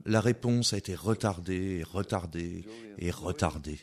La 0.05 0.19
réponse 0.19 0.73
a 0.73 0.77
été 0.77 0.95
retardée 0.95 1.79
et 1.79 1.83
retardée 1.83 2.65
et 2.97 3.11
retardée. 3.11 3.79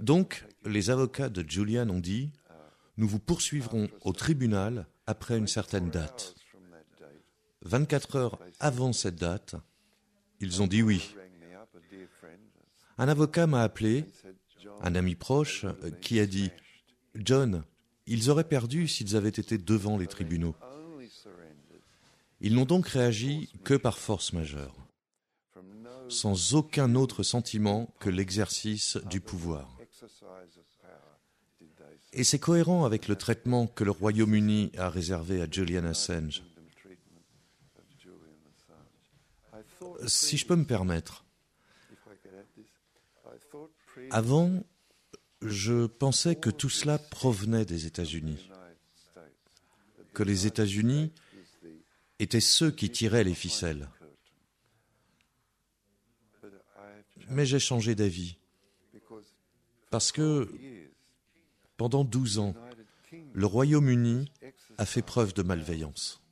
Donc, 0.00 0.44
les 0.64 0.90
avocats 0.90 1.28
de 1.28 1.48
Julian 1.48 1.88
ont 1.90 2.00
dit, 2.00 2.32
nous 2.96 3.06
vous 3.06 3.20
poursuivrons 3.20 3.88
au 4.00 4.12
tribunal 4.12 4.86
après 5.06 5.38
une 5.38 5.46
certaine 5.46 5.90
date. 5.90 6.34
24 7.62 8.16
heures 8.16 8.38
avant 8.58 8.92
cette 8.92 9.16
date, 9.16 9.54
ils 10.40 10.62
ont 10.62 10.66
dit 10.66 10.82
oui. 10.82 11.14
Un 12.98 13.08
avocat 13.08 13.46
m'a 13.46 13.62
appelé, 13.62 14.04
un 14.80 14.94
ami 14.94 15.14
proche, 15.14 15.66
qui 16.00 16.20
a 16.20 16.26
dit 16.26 16.50
John, 17.14 17.64
ils 18.06 18.30
auraient 18.30 18.44
perdu 18.48 18.88
s'ils 18.88 19.16
avaient 19.16 19.28
été 19.28 19.58
devant 19.58 19.98
les 19.98 20.06
tribunaux. 20.06 20.54
Ils 22.40 22.54
n'ont 22.54 22.64
donc 22.64 22.88
réagi 22.88 23.50
que 23.64 23.74
par 23.74 23.98
force 23.98 24.32
majeure, 24.32 24.76
sans 26.08 26.54
aucun 26.54 26.94
autre 26.94 27.22
sentiment 27.22 27.92
que 27.98 28.10
l'exercice 28.10 28.96
du 29.10 29.20
pouvoir. 29.20 29.76
Et 32.12 32.24
c'est 32.24 32.38
cohérent 32.38 32.84
avec 32.84 33.08
le 33.08 33.16
traitement 33.16 33.66
que 33.66 33.84
le 33.84 33.90
Royaume-Uni 33.90 34.72
a 34.78 34.88
réservé 34.88 35.42
à 35.42 35.50
Julian 35.50 35.84
Assange. 35.84 36.42
Si 40.06 40.36
je 40.36 40.46
peux 40.46 40.56
me 40.56 40.64
permettre, 40.64 41.24
avant, 44.10 44.62
je 45.42 45.86
pensais 45.86 46.36
que 46.36 46.50
tout 46.50 46.68
cela 46.68 46.98
provenait 46.98 47.64
des 47.64 47.86
États-Unis, 47.86 48.48
que 50.14 50.22
les 50.22 50.46
États-Unis 50.46 51.12
étaient 52.18 52.40
ceux 52.40 52.70
qui 52.70 52.90
tiraient 52.90 53.24
les 53.24 53.34
ficelles. 53.34 53.88
Mais 57.30 57.44
j'ai 57.44 57.58
changé 57.58 57.94
d'avis, 57.94 58.38
parce 59.90 60.12
que 60.12 60.48
pendant 61.76 62.04
douze 62.04 62.38
ans, 62.38 62.54
le 63.32 63.46
Royaume-Uni 63.46 64.30
a 64.78 64.86
fait 64.86 65.02
preuve 65.02 65.34
de 65.34 65.42
malveillance. 65.42 66.22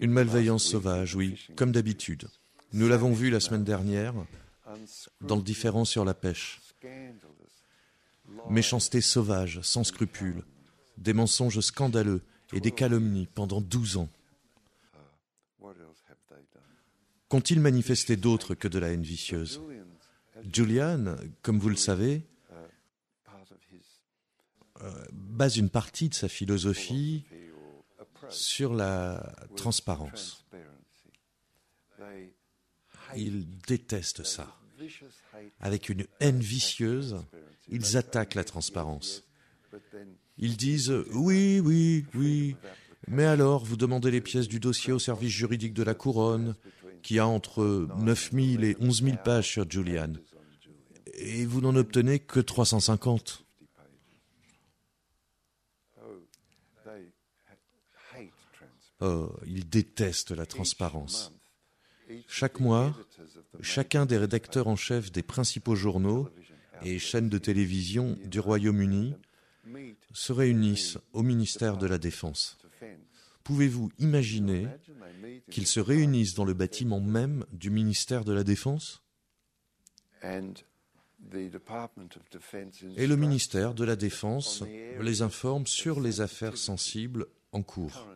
Une 0.00 0.10
malveillance 0.10 0.64
sauvage, 0.64 1.14
oui, 1.14 1.48
comme 1.56 1.72
d'habitude. 1.72 2.28
Nous 2.72 2.88
l'avons 2.88 3.12
vu 3.12 3.30
la 3.30 3.40
semaine 3.40 3.64
dernière 3.64 4.14
dans 5.20 5.36
le 5.36 5.42
différent 5.42 5.84
sur 5.84 6.04
la 6.04 6.14
pêche. 6.14 6.60
Méchanceté 8.50 9.00
sauvage, 9.00 9.60
sans 9.62 9.84
scrupules, 9.84 10.42
des 10.98 11.12
mensonges 11.12 11.60
scandaleux 11.60 12.22
et 12.52 12.60
des 12.60 12.72
calomnies 12.72 13.26
pendant 13.26 13.60
douze 13.60 13.96
ans. 13.96 14.08
Qu'ont-ils 17.28 17.60
manifesté 17.60 18.16
d'autre 18.16 18.54
que 18.54 18.68
de 18.68 18.78
la 18.78 18.90
haine 18.90 19.02
vicieuse? 19.02 19.60
Julian, 20.52 21.16
comme 21.42 21.58
vous 21.58 21.70
le 21.70 21.76
savez, 21.76 22.22
euh, 24.82 25.04
base 25.34 25.56
une 25.56 25.70
partie 25.70 26.08
de 26.08 26.14
sa 26.14 26.28
philosophie 26.28 27.24
sur 28.30 28.74
la 28.74 29.34
transparence. 29.56 30.44
Ils 33.16 33.46
détestent 33.66 34.24
ça. 34.24 34.56
Avec 35.60 35.88
une 35.88 36.06
haine 36.20 36.40
vicieuse, 36.40 37.16
ils 37.68 37.96
attaquent 37.96 38.34
la 38.34 38.44
transparence. 38.44 39.24
Ils 40.38 40.56
disent 40.56 40.94
oui, 41.12 41.60
oui, 41.60 42.06
oui, 42.14 42.56
mais 43.06 43.24
alors 43.24 43.64
vous 43.64 43.76
demandez 43.76 44.10
les 44.10 44.20
pièces 44.20 44.48
du 44.48 44.60
dossier 44.60 44.92
au 44.92 44.98
service 44.98 45.30
juridique 45.30 45.74
de 45.74 45.82
la 45.82 45.94
couronne, 45.94 46.54
qui 47.02 47.18
a 47.18 47.26
entre 47.26 47.88
9000 47.98 48.64
et 48.64 48.76
11 48.80 49.02
000 49.02 49.16
pages 49.22 49.50
sur 49.50 49.70
Julian, 49.70 50.14
et 51.14 51.44
vous 51.44 51.60
n'en 51.60 51.76
obtenez 51.76 52.18
que 52.18 52.40
350. 52.40 53.44
Oh, 59.04 59.30
ils 59.46 59.68
détestent 59.68 60.30
la 60.30 60.46
transparence. 60.46 61.30
Chaque 62.26 62.58
mois, 62.58 62.96
chacun 63.60 64.06
des 64.06 64.16
rédacteurs 64.16 64.66
en 64.66 64.76
chef 64.76 65.12
des 65.12 65.22
principaux 65.22 65.74
journaux 65.74 66.30
et 66.82 66.98
chaînes 66.98 67.28
de 67.28 67.36
télévision 67.36 68.16
du 68.24 68.40
Royaume-Uni 68.40 69.14
se 70.14 70.32
réunissent 70.32 70.96
au 71.12 71.22
ministère 71.22 71.76
de 71.76 71.86
la 71.86 71.98
Défense. 71.98 72.56
Pouvez-vous 73.42 73.92
imaginer 73.98 74.68
qu'ils 75.50 75.66
se 75.66 75.80
réunissent 75.80 76.34
dans 76.34 76.46
le 76.46 76.54
bâtiment 76.54 77.00
même 77.00 77.44
du 77.52 77.68
ministère 77.68 78.24
de 78.24 78.32
la 78.32 78.42
Défense? 78.42 79.02
Et 80.22 80.40
le 83.06 83.16
ministère 83.16 83.74
de 83.74 83.84
la 83.84 83.96
Défense 83.96 84.64
les 84.98 85.20
informe 85.20 85.66
sur 85.66 86.00
les 86.00 86.22
affaires 86.22 86.56
sensibles 86.56 87.26
en 87.52 87.62
cours. 87.62 88.06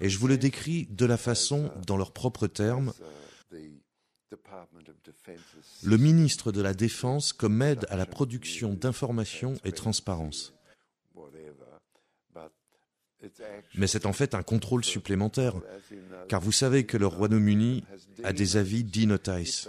Et 0.00 0.08
je 0.08 0.18
vous 0.18 0.28
le 0.28 0.36
décris 0.36 0.86
de 0.90 1.06
la 1.06 1.16
façon, 1.16 1.70
dans 1.86 1.96
leurs 1.96 2.12
propres 2.12 2.46
termes, 2.46 2.92
le 5.82 5.96
ministre 5.96 6.52
de 6.52 6.60
la 6.60 6.74
Défense 6.74 7.32
comme 7.32 7.62
aide 7.62 7.86
à 7.88 7.96
la 7.96 8.06
production 8.06 8.74
d'informations 8.74 9.54
et 9.64 9.72
transparence. 9.72 10.52
Mais 13.76 13.86
c'est 13.86 14.06
en 14.06 14.12
fait 14.12 14.34
un 14.34 14.42
contrôle 14.42 14.84
supplémentaire, 14.84 15.54
car 16.28 16.40
vous 16.40 16.52
savez 16.52 16.84
que 16.84 16.98
le 16.98 17.06
Royaume-Uni 17.06 17.84
a 18.22 18.32
des 18.32 18.56
avis 18.56 18.84
D-Notice. 18.84 19.68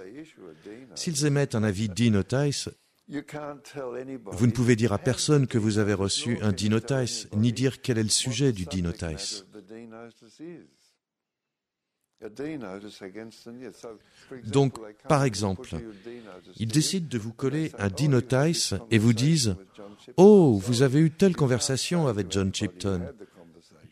S'ils 0.96 1.26
émettent 1.26 1.56
un 1.56 1.64
avis 1.64 1.88
D-Notice, 1.88 2.70
vous 3.08 4.48
ne 4.48 4.52
pouvez 4.52 4.76
dire 4.76 4.94
à 4.94 4.98
personne 4.98 5.46
que 5.48 5.58
vous 5.58 5.78
avez 5.78 5.94
reçu 5.94 6.40
un 6.42 6.52
D-Notice, 6.52 7.28
ni 7.36 7.54
dire 7.54 7.82
quel 7.82 7.98
est 7.98 8.04
le 8.04 8.10
sujet 8.10 8.52
du 8.52 8.66
D-Notice. 8.66 9.46
Donc, 14.46 14.80
par 15.08 15.24
exemple, 15.24 15.70
ils 16.58 16.68
décident 16.68 17.08
de 17.08 17.18
vous 17.18 17.34
coller 17.34 17.72
un 17.78 17.90
D-Notice 17.90 18.74
et 18.90 18.98
vous 18.98 19.14
disent 19.14 19.56
Oh, 20.18 20.60
vous 20.62 20.82
avez 20.82 21.00
eu 21.00 21.12
telle 21.12 21.36
conversation 21.36 22.08
avec 22.08 22.32
John 22.32 22.54
Chipton. 22.54 23.14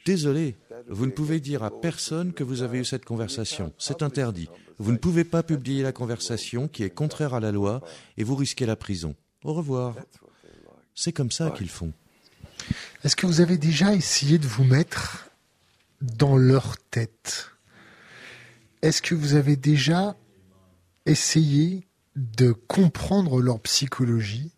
Désolé, 0.05 0.57
vous 0.89 1.05
ne 1.05 1.11
pouvez 1.11 1.39
dire 1.39 1.63
à 1.63 1.71
personne 1.71 2.33
que 2.33 2.43
vous 2.43 2.61
avez 2.61 2.79
eu 2.79 2.85
cette 2.85 3.05
conversation. 3.05 3.73
C'est 3.77 4.03
interdit. 4.03 4.49
Vous 4.77 4.91
ne 4.91 4.97
pouvez 4.97 5.23
pas 5.23 5.43
publier 5.43 5.81
la 5.81 5.93
conversation 5.93 6.67
qui 6.67 6.83
est 6.83 6.89
contraire 6.89 7.33
à 7.33 7.39
la 7.39 7.51
loi 7.51 7.81
et 8.17 8.23
vous 8.23 8.35
risquez 8.35 8.65
la 8.65 8.75
prison. 8.75 9.15
Au 9.43 9.53
revoir. 9.53 9.95
C'est 10.93 11.13
comme 11.13 11.31
ça 11.31 11.51
qu'ils 11.51 11.69
font. 11.69 11.93
Est-ce 13.03 13.15
que 13.15 13.25
vous 13.25 13.41
avez 13.41 13.57
déjà 13.57 13.93
essayé 13.93 14.37
de 14.37 14.47
vous 14.47 14.63
mettre 14.63 15.29
dans 16.01 16.37
leur 16.37 16.77
tête? 16.77 17.51
Est-ce 18.81 19.01
que 19.01 19.15
vous 19.15 19.35
avez 19.35 19.55
déjà 19.55 20.17
essayé 21.05 21.87
de 22.15 22.51
comprendre 22.51 23.41
leur 23.41 23.61
psychologie? 23.61 24.51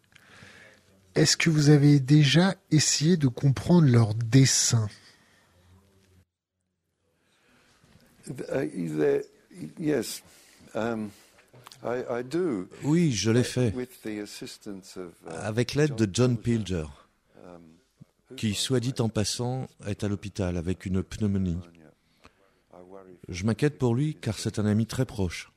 Est-ce 1.14 1.38
que 1.38 1.50
vous 1.50 1.70
avez 1.70 2.00
déjà 2.00 2.56
essayé 2.72 3.16
de 3.16 3.28
comprendre 3.28 3.88
leur 3.88 4.14
dessin 4.16 4.88
uh, 4.88 4.88
um, 4.88 4.90
Oui, 12.84 13.12
je 13.12 13.32
l'ai 13.32 13.44
fait 13.44 13.74
uh, 13.76 15.06
avec 15.30 15.76
l'aide 15.76 15.96
de 15.96 16.08
John 16.12 16.38
Pilger, 16.38 16.86
um, 17.46 17.62
qui, 18.36 18.54
soit 18.54 18.80
dit 18.80 18.94
en 19.00 19.10
passant, 19.10 19.68
est 19.86 20.04
à 20.04 20.08
l'hôpital 20.08 20.58
avec 20.58 20.86
une 20.86 21.04
pneumonie. 21.04 21.60
Je 23.30 23.46
m'inquiète 23.46 23.78
pour 23.78 23.96
lui 23.96 24.16
car 24.16 24.38
c'est 24.38 24.60
un 24.60 24.66
ami 24.66 24.86
très 24.86 25.06
proche. 25.06 25.52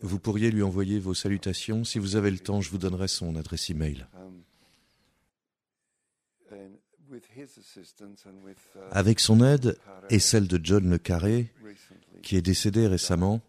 Vous 0.00 0.18
pourriez 0.18 0.50
lui 0.50 0.62
envoyer 0.62 1.00
vos 1.00 1.14
salutations. 1.14 1.82
Si 1.84 1.98
vous 1.98 2.14
avez 2.14 2.30
le 2.30 2.38
temps, 2.38 2.60
je 2.60 2.70
vous 2.70 2.78
donnerai 2.78 3.08
son 3.08 3.34
adresse 3.34 3.68
email. 3.70 4.06
Avec 8.90 9.20
son 9.20 9.42
aide 9.42 9.78
et 10.10 10.18
celle 10.18 10.48
de 10.48 10.60
John 10.62 10.88
Le 10.88 10.98
Carré, 10.98 11.52
qui 12.22 12.36
est 12.36 12.42
décédé 12.42 12.86
récemment, 12.86 13.40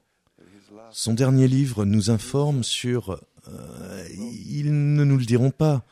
son 0.92 1.14
dernier 1.14 1.48
livre 1.48 1.86
nous 1.86 2.10
informe 2.10 2.64
sur... 2.64 3.22
Euh, 3.48 4.08
ils 4.20 4.72
ne 4.96 5.04
nous 5.04 5.18
le 5.18 5.26
diront 5.26 5.52
pas, 5.52 5.86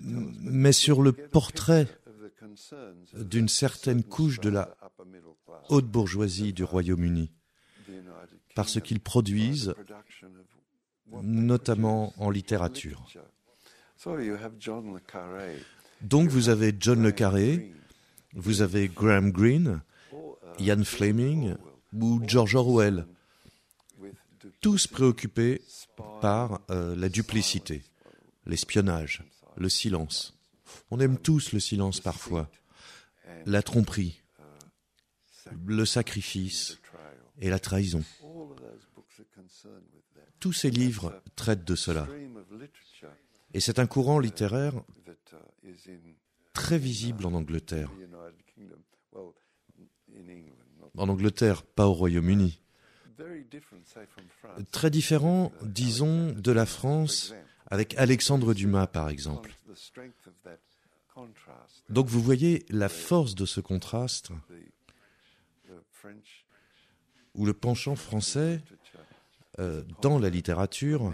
mais 0.00 0.72
sur 0.72 1.02
le 1.02 1.12
portrait 1.12 1.86
d'une 3.14 3.48
certaine 3.48 4.02
couche 4.02 4.40
de 4.40 4.50
la 4.50 4.76
haute 5.68 5.86
bourgeoisie 5.86 6.52
du 6.52 6.64
Royaume-Uni 6.64 7.32
par 8.54 8.68
ce 8.68 8.78
qu'ils 8.78 9.00
produisent, 9.00 9.74
notamment 11.22 12.12
en 12.16 12.30
littérature. 12.30 13.06
Donc 16.04 16.28
vous 16.28 16.50
avez 16.50 16.74
John 16.78 17.02
le 17.02 17.12
Carré, 17.12 17.72
vous 18.34 18.60
avez 18.60 18.88
Graham 18.88 19.32
Greene, 19.32 19.80
Ian 20.58 20.84
Fleming 20.84 21.54
ou 21.98 22.20
George 22.26 22.54
Orwell, 22.54 23.06
tous 24.60 24.86
préoccupés 24.86 25.62
par 26.20 26.60
euh, 26.70 26.94
la 26.94 27.08
duplicité, 27.08 27.84
l'espionnage, 28.44 29.22
le 29.56 29.70
silence. 29.70 30.38
On 30.90 31.00
aime 31.00 31.16
tous 31.16 31.52
le 31.52 31.60
silence 31.60 32.00
parfois, 32.00 32.50
la 33.46 33.62
tromperie, 33.62 34.20
le 35.64 35.86
sacrifice 35.86 36.78
et 37.40 37.48
la 37.48 37.58
trahison. 37.58 38.04
Tous 40.38 40.52
ces 40.52 40.70
livres 40.70 41.22
traitent 41.34 41.64
de 41.64 41.74
cela. 41.74 42.06
Et 43.54 43.60
c'est 43.60 43.78
un 43.78 43.86
courant 43.86 44.18
littéraire 44.18 44.74
très 46.52 46.78
visible 46.78 47.26
en 47.26 47.34
Angleterre. 47.34 47.90
En 50.96 51.08
Angleterre, 51.08 51.62
pas 51.62 51.86
au 51.86 51.92
Royaume-Uni. 51.92 52.60
Très 54.70 54.90
différent, 54.90 55.52
disons, 55.62 56.32
de 56.32 56.52
la 56.52 56.66
France 56.66 57.34
avec 57.66 57.96
Alexandre 57.96 58.54
Dumas, 58.54 58.86
par 58.86 59.08
exemple. 59.08 59.56
Donc 61.90 62.06
vous 62.06 62.20
voyez 62.20 62.64
la 62.70 62.88
force 62.88 63.34
de 63.34 63.46
ce 63.46 63.60
contraste 63.60 64.30
où 67.34 67.46
le 67.46 67.54
penchant 67.54 67.96
français 67.96 68.60
euh, 69.58 69.82
dans 70.02 70.18
la 70.18 70.30
littérature 70.30 71.12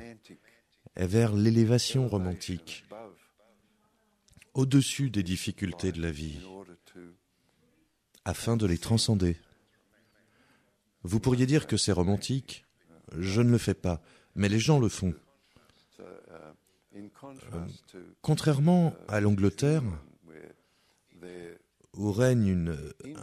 est 0.97 1.07
vers 1.07 1.35
l'élévation 1.35 2.09
romantique, 2.09 2.85
au-dessus 4.55 5.11
des 5.11 5.23
difficultés 5.23 5.93
de 5.93 6.01
la 6.01 6.11
vie, 6.11 6.41
afin 8.25 8.57
de 8.57 8.67
les 8.67 8.79
transcender. 8.79 9.37
Vous 11.03 11.21
pourriez 11.21 11.47
dire 11.47 11.67
que 11.67 11.77
c'est 11.77 11.93
romantique, 11.93 12.65
je 13.17 13.41
ne 13.41 13.51
le 13.51 13.59
fais 13.59 13.75
pas, 13.75 14.03
mais 14.35 14.49
les 14.49 14.59
gens 14.59 14.79
le 14.79 14.89
font. 14.89 15.15
Euh, 16.01 17.67
contrairement 18.23 18.95
à 19.09 19.21
l'Angleterre, 19.21 19.83
où 21.95 22.13
règne 22.13 22.47
une 22.47 22.77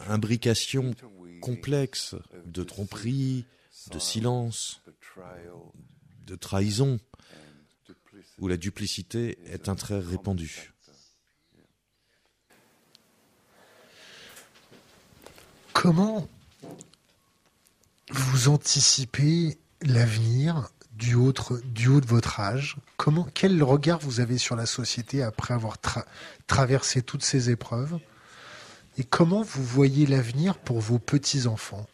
imbrication 0.07 0.93
complexe 1.41 2.15
de 2.45 2.63
tromperie, 2.63 3.45
de 3.91 3.99
silence, 3.99 4.81
de 6.25 6.35
trahison, 6.35 6.99
où 8.39 8.47
la 8.47 8.57
duplicité 8.57 9.37
est 9.45 9.69
un 9.69 9.75
trait 9.75 9.99
répandu. 9.99 10.73
Comment 15.79 16.27
vous 18.09 18.49
anticipez 18.49 19.59
l'avenir 19.83 20.71
du 20.93 21.13
haut, 21.13 21.31
du 21.65 21.87
haut 21.87 22.01
de 22.01 22.05
votre 22.07 22.39
âge? 22.39 22.77
Comment, 22.97 23.27
Quel 23.35 23.61
regard 23.61 23.99
vous 23.99 24.19
avez 24.19 24.39
sur 24.39 24.55
la 24.55 24.65
société 24.65 25.21
après 25.21 25.53
avoir 25.53 25.77
traversé 26.47 27.03
toutes 27.03 27.23
ces 27.23 27.51
épreuves? 27.51 27.99
Et 28.97 29.03
comment 29.03 29.43
vous 29.43 29.63
voyez 29.63 30.07
l'avenir 30.07 30.57
pour 30.57 30.79
vos 30.79 30.97
petits-enfants? 30.97 31.85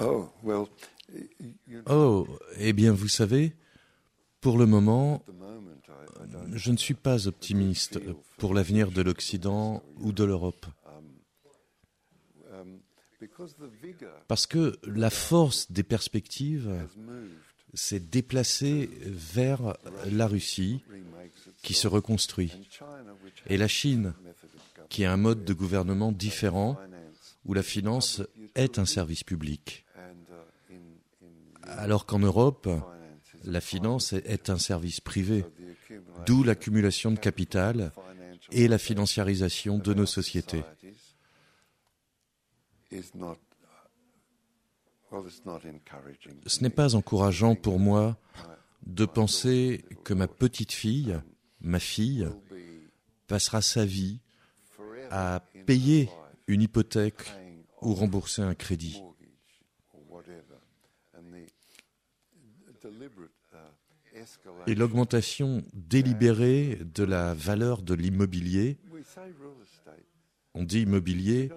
Oh, 0.00 0.30
oh, 1.86 2.28
eh 2.56 2.72
bien, 2.72 2.92
vous 2.92 3.08
savez, 3.08 3.56
pour 4.40 4.58
le 4.58 4.66
moment, 4.66 5.24
je 6.52 6.70
ne 6.70 6.76
suis 6.76 6.94
pas 6.94 7.26
optimiste 7.26 8.00
pour 8.38 8.54
l'avenir 8.54 8.90
de 8.90 9.02
l'Occident 9.02 9.82
ou 10.00 10.12
de 10.12 10.24
l'Europe. 10.24 10.66
Parce 14.28 14.46
que 14.46 14.78
la 14.84 15.10
force 15.10 15.70
des 15.72 15.82
perspectives 15.82 16.70
s'est 17.74 18.00
déplacée 18.00 18.90
vers 19.04 19.76
la 20.06 20.26
Russie 20.26 20.82
qui 21.62 21.74
se 21.74 21.88
reconstruit 21.88 22.52
et 23.46 23.56
la 23.56 23.68
Chine 23.68 24.14
qui 24.88 25.04
a 25.04 25.12
un 25.12 25.16
mode 25.16 25.44
de 25.44 25.52
gouvernement 25.52 26.12
différent 26.12 26.78
où 27.44 27.54
la 27.54 27.62
finance 27.62 28.22
est 28.54 28.78
un 28.78 28.86
service 28.86 29.24
public. 29.24 29.84
Alors 31.62 32.06
qu'en 32.06 32.20
Europe, 32.20 32.68
la 33.44 33.60
finance 33.60 34.12
est 34.12 34.50
un 34.50 34.58
service 34.58 35.00
privé, 35.00 35.44
d'où 36.26 36.42
l'accumulation 36.42 37.10
de 37.10 37.18
capital 37.18 37.92
et 38.50 38.68
la 38.68 38.78
financiarisation 38.78 39.78
de 39.78 39.94
nos 39.94 40.06
sociétés. 40.06 40.62
Ce 46.46 46.62
n'est 46.62 46.70
pas 46.70 46.94
encourageant 46.94 47.54
pour 47.54 47.78
moi 47.78 48.16
de 48.86 49.04
penser 49.04 49.84
que 50.04 50.14
ma 50.14 50.28
petite 50.28 50.72
fille, 50.72 51.18
ma 51.60 51.80
fille, 51.80 52.28
passera 53.26 53.60
sa 53.62 53.84
vie 53.84 54.20
à 55.10 55.42
payer 55.66 56.08
une 56.46 56.62
hypothèque 56.62 57.30
ou 57.82 57.94
rembourser 57.94 58.42
un 58.42 58.54
crédit. 58.54 59.02
Et 64.66 64.74
l'augmentation 64.74 65.62
délibérée 65.72 66.78
de 66.94 67.04
la 67.04 67.34
valeur 67.34 67.82
de 67.82 67.94
l'immobilier, 67.94 68.78
on 70.54 70.64
dit 70.64 70.82
immobilier, 70.82 71.50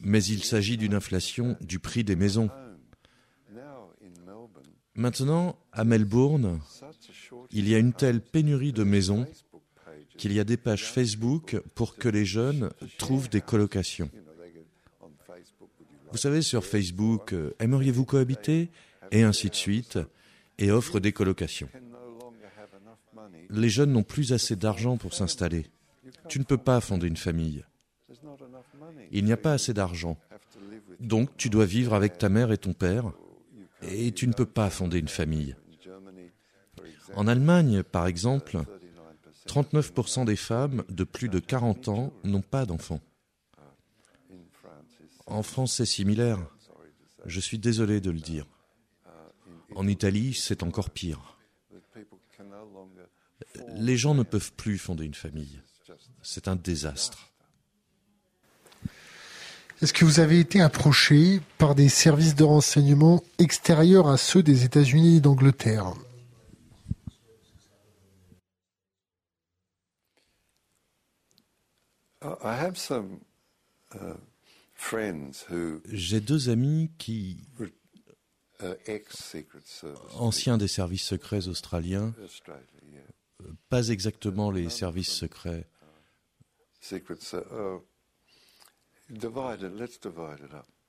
mais 0.00 0.22
il 0.24 0.44
s'agit 0.44 0.76
d'une 0.76 0.94
inflation 0.94 1.56
du 1.60 1.78
prix 1.78 2.04
des 2.04 2.16
maisons. 2.16 2.50
Maintenant, 4.94 5.58
à 5.72 5.84
Melbourne, 5.84 6.60
il 7.52 7.68
y 7.68 7.74
a 7.74 7.78
une 7.78 7.92
telle 7.92 8.20
pénurie 8.20 8.72
de 8.72 8.82
maisons 8.82 9.26
qu'il 10.16 10.32
y 10.32 10.40
a 10.40 10.44
des 10.44 10.56
pages 10.56 10.84
Facebook 10.84 11.60
pour 11.74 11.96
que 11.96 12.08
les 12.08 12.24
jeunes 12.24 12.70
trouvent 12.98 13.28
des 13.28 13.40
colocations. 13.40 14.10
Vous 16.10 16.18
savez, 16.18 16.42
sur 16.42 16.64
Facebook, 16.64 17.32
euh, 17.32 17.54
aimeriez-vous 17.60 18.06
cohabiter? 18.06 18.70
Et 19.10 19.22
ainsi 19.22 19.50
de 19.50 19.54
suite, 19.54 19.98
et 20.58 20.70
offrent 20.70 21.00
des 21.00 21.12
colocations. 21.12 21.68
Les 23.50 23.68
jeunes 23.68 23.92
n'ont 23.92 24.02
plus 24.02 24.32
assez 24.32 24.56
d'argent 24.56 24.96
pour 24.96 25.14
s'installer. 25.14 25.66
Tu 26.28 26.38
ne 26.38 26.44
peux 26.44 26.58
pas 26.58 26.80
fonder 26.80 27.06
une 27.06 27.16
famille. 27.16 27.64
Il 29.10 29.24
n'y 29.24 29.32
a 29.32 29.36
pas 29.36 29.52
assez 29.52 29.72
d'argent. 29.72 30.18
Donc 31.00 31.36
tu 31.36 31.48
dois 31.48 31.66
vivre 31.66 31.94
avec 31.94 32.18
ta 32.18 32.28
mère 32.28 32.52
et 32.52 32.58
ton 32.58 32.72
père, 32.72 33.12
et 33.82 34.12
tu 34.12 34.26
ne 34.26 34.32
peux 34.32 34.46
pas 34.46 34.70
fonder 34.70 34.98
une 34.98 35.08
famille. 35.08 35.56
En 37.14 37.26
Allemagne, 37.26 37.82
par 37.82 38.06
exemple, 38.06 38.62
39% 39.46 40.24
des 40.24 40.36
femmes 40.36 40.84
de 40.88 41.04
plus 41.04 41.28
de 41.28 41.38
40 41.38 41.88
ans 41.88 42.12
n'ont 42.24 42.42
pas 42.42 42.66
d'enfants. 42.66 43.00
En 45.26 45.42
France, 45.42 45.74
c'est 45.76 45.86
similaire. 45.86 46.38
Je 47.24 47.40
suis 47.40 47.58
désolé 47.58 48.00
de 48.00 48.10
le 48.10 48.20
dire. 48.20 48.46
En 49.74 49.86
Italie, 49.86 50.34
c'est 50.34 50.62
encore 50.62 50.90
pire. 50.90 51.38
Les 53.74 53.96
gens 53.96 54.14
ne 54.14 54.22
peuvent 54.22 54.52
plus 54.52 54.78
fonder 54.78 55.04
une 55.04 55.14
famille. 55.14 55.60
C'est 56.22 56.48
un 56.48 56.56
désastre. 56.56 57.30
Est-ce 59.80 59.92
que 59.92 60.04
vous 60.04 60.18
avez 60.18 60.40
été 60.40 60.60
approché 60.60 61.40
par 61.56 61.76
des 61.76 61.88
services 61.88 62.34
de 62.34 62.42
renseignement 62.42 63.22
extérieurs 63.38 64.08
à 64.08 64.16
ceux 64.16 64.42
des 64.42 64.64
États-Unis 64.64 65.18
et 65.18 65.20
d'Angleterre? 65.20 65.94
J'ai 75.92 76.20
deux 76.20 76.48
amis 76.48 76.90
qui, 76.98 77.36
uh, 78.62 78.74
anciens 80.14 80.58
des 80.58 80.68
services 80.68 81.04
secrets 81.04 81.48
australiens, 81.48 82.14
euh, 82.18 83.52
pas 83.68 83.88
exactement 83.88 84.50
les 84.50 84.68
services 84.68 85.12
secrets. 85.12 85.66
Uh, 86.90 87.04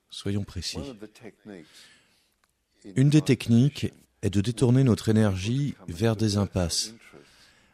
Soyons 0.10 0.44
précis. 0.44 0.80
Une 2.96 3.10
des 3.10 3.22
techniques 3.22 3.94
est 4.22 4.30
de 4.30 4.42
détourner 4.42 4.84
notre 4.84 5.10
énergie 5.10 5.76
vers 5.88 6.16
des 6.16 6.38
impasses. 6.38 6.94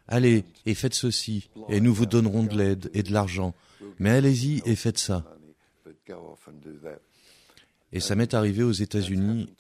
Allez 0.08 0.46
et 0.66 0.76
faites 0.76 0.94
ceci, 0.94 1.50
et 1.70 1.82
nous 1.82 1.94
vous 1.94 2.06
donnerons 2.06 2.44
de 2.44 2.56
l'aide 2.56 2.92
et 2.94 3.04
de 3.04 3.12
l'argent. 3.12 3.56
Mais 3.98 4.12
allez-y 4.12 4.62
et 4.66 4.76
faites 4.76 4.98
ça. 5.00 5.24
Et 7.92 8.00
ça 8.00 8.16
m'est 8.16 8.34
arrivé 8.34 8.64
aux 8.64 8.72
États-Unis. 8.72 9.54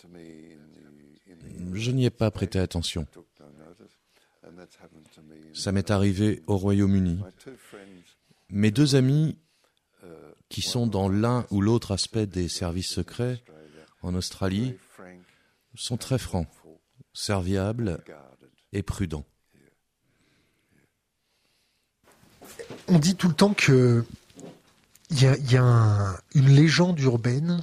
Je 1.73 1.91
n'y 1.91 2.05
ai 2.05 2.09
pas 2.09 2.32
prêté 2.32 2.59
attention. 2.59 3.07
Ça 5.53 5.71
m'est 5.71 5.91
arrivé 5.91 6.41
au 6.47 6.57
Royaume-Uni. 6.57 7.19
Mes 8.49 8.71
deux 8.71 8.95
amis 8.95 9.38
qui 10.49 10.61
sont 10.61 10.88
dans 10.88 11.09
l'un 11.09 11.45
ou 11.49 11.61
l'autre 11.61 11.91
aspect 11.91 12.26
des 12.26 12.47
services 12.47 12.89
secrets 12.89 13.41
en 14.01 14.13
Australie 14.15 14.76
sont 15.76 15.97
très 15.97 16.19
francs, 16.19 16.47
serviables 17.13 18.03
et 18.71 18.84
prudents. 18.84 19.26
On 22.88 22.99
dit 22.99 23.15
tout 23.15 23.28
le 23.28 23.34
temps 23.34 23.53
que 23.53 24.05
il 25.11 25.21
y 25.21 25.57
a, 25.57 26.21
une 26.34 26.49
légende 26.49 26.99
urbaine 26.99 27.61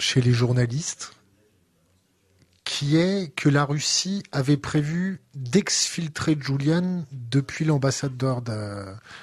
chez 0.00 0.20
les 0.20 0.32
journalistes 0.32 1.12
qui 2.64 2.96
est 2.96 3.34
que 3.34 3.48
la 3.48 3.64
Russie 3.64 4.22
avait 4.32 4.56
prévu 4.56 5.20
d'exfiltrer 5.34 6.36
Julian 6.40 7.04
depuis 7.10 7.64
l'ambassade 7.64 8.16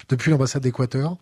depuis 0.09 0.31
l'ambassade 0.31 0.63
d'Équateur. 0.63 1.17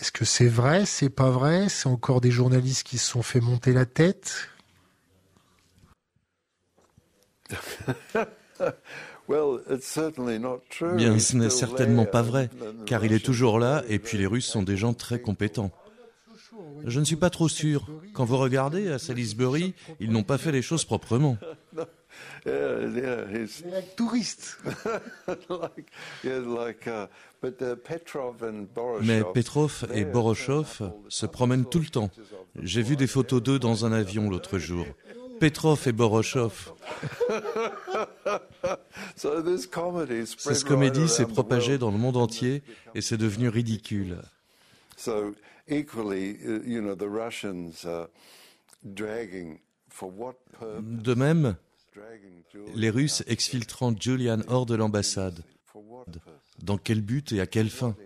Est-ce 0.00 0.12
que 0.12 0.24
c'est 0.24 0.48
vrai 0.48 0.86
C'est 0.86 1.10
pas 1.10 1.30
vrai? 1.30 1.68
C'est 1.68 1.88
encore 1.88 2.20
des 2.22 2.30
journalistes 2.30 2.86
qui 2.86 2.96
se 2.98 3.10
sont 3.10 3.22
fait 3.22 3.40
monter 3.40 3.72
la 3.72 3.84
tête? 3.84 4.48
Bien, 10.96 11.18
ce 11.18 11.36
n'est 11.36 11.50
certainement 11.50 12.06
pas 12.06 12.22
vrai, 12.22 12.50
car 12.86 13.04
il 13.04 13.12
est 13.12 13.24
toujours 13.24 13.58
là, 13.58 13.82
et 13.88 13.98
puis 13.98 14.18
les 14.18 14.26
Russes 14.26 14.46
sont 14.46 14.62
des 14.62 14.76
gens 14.76 14.94
très 14.94 15.20
compétents. 15.20 15.70
Je 16.86 17.00
ne 17.00 17.04
suis 17.04 17.16
pas 17.16 17.30
trop 17.30 17.48
sûr. 17.48 17.86
Quand 18.12 18.24
vous 18.24 18.38
regardez 18.38 18.88
à 18.90 18.98
Salisbury, 18.98 19.74
ils 20.00 20.10
n'ont 20.10 20.22
pas 20.22 20.38
fait 20.38 20.52
les 20.52 20.62
choses 20.62 20.84
proprement. 20.84 21.36
Mais 29.02 29.22
Petrov 29.34 29.86
et 29.94 30.04
Boroshov 30.04 30.92
se 31.08 31.26
promènent 31.26 31.64
tout 31.64 31.80
le 31.80 31.86
temps. 31.86 32.10
J'ai 32.60 32.82
vu 32.82 32.96
des 32.96 33.06
photos 33.06 33.42
d'eux 33.42 33.58
dans 33.58 33.84
un 33.84 33.92
avion 33.92 34.28
l'autre 34.30 34.58
jour. 34.58 34.86
Petrov 35.40 35.88
et 35.88 35.92
Boroshov. 35.92 36.72
Cette 39.16 40.64
comédie 40.64 41.08
s'est 41.08 41.26
propagée 41.26 41.78
dans 41.78 41.90
le 41.90 41.98
monde 41.98 42.16
entier 42.16 42.62
et 42.94 43.00
c'est 43.00 43.16
devenu 43.16 43.48
ridicule. 43.48 44.18
De 50.80 51.14
même, 51.14 51.56
les 52.74 52.90
Russes 52.90 53.22
exfiltrant 53.26 53.94
Julian 53.98 54.40
hors 54.48 54.66
de 54.66 54.74
l'ambassade. 54.74 55.44
Dans 56.62 56.78
quel 56.78 57.00
but 57.00 57.32
et 57.32 57.40
à 57.40 57.46
quelle 57.46 57.70
fin? 57.70 57.96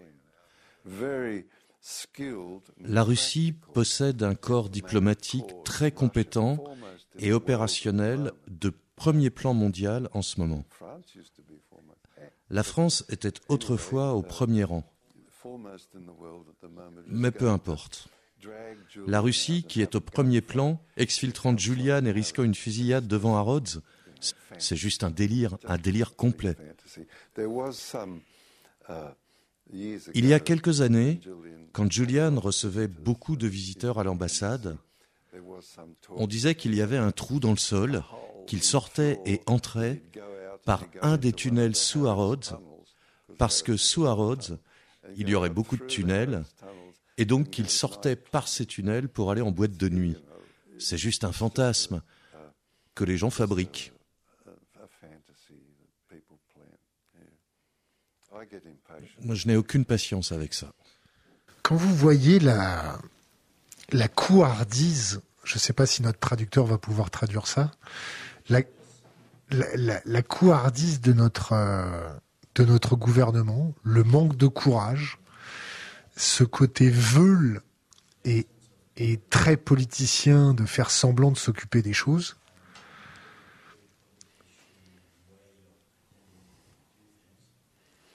La 2.80 3.02
Russie 3.02 3.54
possède 3.72 4.22
un 4.22 4.34
corps 4.34 4.68
diplomatique 4.68 5.54
très 5.64 5.92
compétent 5.92 6.62
et 7.18 7.32
opérationnel 7.32 8.32
de 8.48 8.72
premier 8.96 9.30
plan 9.30 9.54
mondial 9.54 10.08
en 10.12 10.22
ce 10.22 10.40
moment. 10.40 10.64
La 12.50 12.62
France 12.62 13.04
était 13.08 13.34
autrefois 13.48 14.14
au 14.14 14.22
premier 14.22 14.64
rang. 14.64 14.84
Mais 17.06 17.30
peu 17.30 17.48
importe. 17.48 18.08
La 19.06 19.20
Russie, 19.20 19.64
qui 19.64 19.80
est 19.82 19.94
au 19.94 20.00
premier 20.00 20.40
plan, 20.40 20.80
exfiltrant 20.96 21.56
Julian 21.56 22.04
et 22.04 22.12
risquant 22.12 22.42
une 22.42 22.54
fusillade 22.54 23.06
devant 23.06 23.36
Harrods, 23.36 23.80
c'est 24.58 24.76
juste 24.76 25.04
un 25.04 25.10
délire, 25.10 25.58
un 25.64 25.78
délire 25.78 26.16
complet. 26.16 26.56
Il 29.72 30.26
y 30.26 30.32
a 30.32 30.40
quelques 30.40 30.80
années, 30.80 31.20
quand 31.72 31.90
Julian 31.90 32.38
recevait 32.38 32.88
beaucoup 32.88 33.36
de 33.36 33.46
visiteurs 33.46 33.98
à 33.98 34.04
l'ambassade, 34.04 34.76
on 36.10 36.26
disait 36.26 36.54
qu'il 36.54 36.74
y 36.74 36.80
avait 36.80 36.96
un 36.96 37.10
trou 37.10 37.40
dans 37.40 37.50
le 37.50 37.56
sol, 37.56 38.02
qu'il 38.46 38.62
sortait 38.62 39.20
et 39.26 39.40
entrait 39.46 40.02
par 40.64 40.84
un 41.02 41.16
des 41.16 41.32
tunnels 41.32 41.76
sous 41.76 42.06
Harrods, 42.06 42.58
parce 43.38 43.62
que 43.62 43.76
sous 43.76 44.06
Harrods, 44.06 44.58
il 45.16 45.28
y 45.28 45.34
aurait 45.34 45.50
beaucoup 45.50 45.76
de 45.76 45.84
tunnels, 45.84 46.44
et 47.18 47.24
donc 47.24 47.50
qu'il 47.50 47.68
sortait 47.68 48.16
par 48.16 48.48
ces 48.48 48.66
tunnels 48.66 49.08
pour 49.08 49.30
aller 49.30 49.42
en 49.42 49.50
boîte 49.50 49.76
de 49.76 49.88
nuit. 49.88 50.16
C'est 50.78 50.98
juste 50.98 51.24
un 51.24 51.32
fantasme 51.32 52.02
que 52.94 53.04
les 53.04 53.16
gens 53.16 53.30
fabriquent. 53.30 53.92
Moi, 59.22 59.34
je 59.34 59.46
n'ai 59.46 59.56
aucune 59.56 59.84
patience 59.84 60.32
avec 60.32 60.52
ça. 60.52 60.72
Quand 61.62 61.76
vous 61.76 61.94
voyez 61.94 62.38
la, 62.38 62.98
la 63.92 64.08
couardise, 64.08 65.22
je 65.44 65.54
ne 65.54 65.58
sais 65.58 65.72
pas 65.72 65.86
si 65.86 66.02
notre 66.02 66.18
traducteur 66.18 66.66
va 66.66 66.78
pouvoir 66.78 67.10
traduire 67.10 67.46
ça, 67.46 67.70
la, 68.48 68.62
la, 69.50 70.22
couardise 70.22 71.00
de 71.00 71.12
notre, 71.12 71.52
euh, 71.52 72.08
de 72.56 72.64
notre 72.64 72.96
gouvernement, 72.96 73.74
le 73.84 74.02
manque 74.02 74.36
de 74.36 74.48
courage, 74.48 75.18
ce 76.16 76.42
côté 76.42 76.90
veule 76.90 77.60
et, 78.24 78.46
et 78.96 79.20
très 79.30 79.56
politicien 79.56 80.54
de 80.54 80.64
faire 80.64 80.90
semblant 80.90 81.30
de 81.30 81.36
s'occuper 81.36 81.82
des 81.82 81.92
choses, 81.92 82.36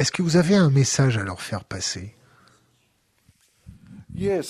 Est-ce 0.02 0.12
que 0.12 0.24
vous 0.24 0.36
avez 0.36 0.56
un 0.56 0.72
message 0.72 1.20
à 1.20 1.24
leur 1.24 1.44
faire 1.44 1.64
passer? 1.64 2.16
Uh, 4.18 4.42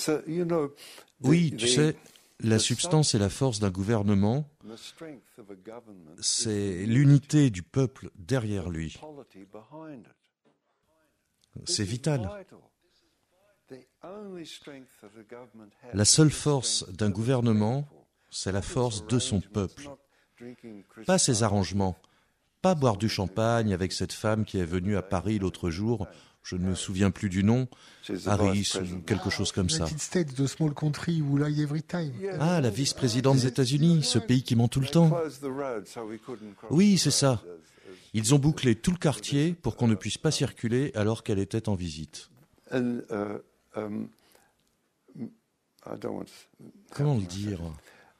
Oui, 1.22 1.54
tu 1.58 1.68
sais, 1.68 1.94
la 2.40 2.58
substance 2.58 3.14
et 3.14 3.18
la 3.18 3.28
force 3.28 3.60
d'un 3.60 3.68
gouvernement, 3.68 4.48
c'est 6.20 6.86
l'unité 6.86 7.50
du 7.50 7.62
peuple 7.62 8.10
derrière 8.14 8.70
lui. 8.70 8.98
C'est 11.64 11.84
vital. 11.84 12.28
La 15.94 16.04
seule 16.04 16.30
force 16.30 16.88
d'un 16.90 17.10
gouvernement, 17.10 17.88
c'est 18.30 18.52
la 18.52 18.62
force 18.62 19.06
de 19.06 19.18
son 19.18 19.40
peuple, 19.40 19.88
pas 21.06 21.18
ses 21.18 21.42
arrangements, 21.42 21.96
pas 22.60 22.74
boire 22.74 22.96
du 22.96 23.08
champagne 23.08 23.72
avec 23.72 23.92
cette 23.92 24.12
femme 24.12 24.44
qui 24.44 24.58
est 24.58 24.64
venue 24.64 24.96
à 24.96 25.02
Paris 25.02 25.38
l'autre 25.38 25.70
jour. 25.70 26.06
Je 26.42 26.56
ne 26.56 26.64
me 26.64 26.74
souviens 26.74 27.10
plus 27.10 27.28
du 27.28 27.44
nom, 27.44 27.68
Harris 28.26 28.72
ou 28.80 28.98
quelque 29.02 29.30
chose 29.30 29.52
comme 29.52 29.70
ça. 29.70 29.86
Ah, 32.40 32.60
la 32.60 32.70
vice-présidente 32.70 33.36
des 33.36 33.46
États-Unis, 33.46 34.02
ce 34.02 34.18
pays 34.18 34.42
qui 34.42 34.56
ment 34.56 34.68
tout 34.68 34.80
le 34.80 34.88
temps. 34.88 35.10
Oui, 36.70 36.98
c'est 36.98 37.10
ça. 37.12 37.42
Ils 38.14 38.34
ont 38.34 38.38
bouclé 38.38 38.74
tout 38.74 38.90
le 38.90 38.98
quartier 38.98 39.54
pour 39.54 39.76
qu'on 39.76 39.88
ne 39.88 39.94
puisse 39.94 40.18
pas 40.18 40.30
circuler 40.30 40.90
alors 40.94 41.22
qu'elle 41.22 41.38
était 41.38 41.68
en 41.68 41.74
visite. 41.74 42.28
Uh, 42.72 43.02
um, 43.76 44.08
I 45.16 45.96
don't 45.98 46.16
want 46.16 46.24
to- 46.24 46.64
Comment 46.92 47.16
le 47.16 47.22
dire? 47.22 47.60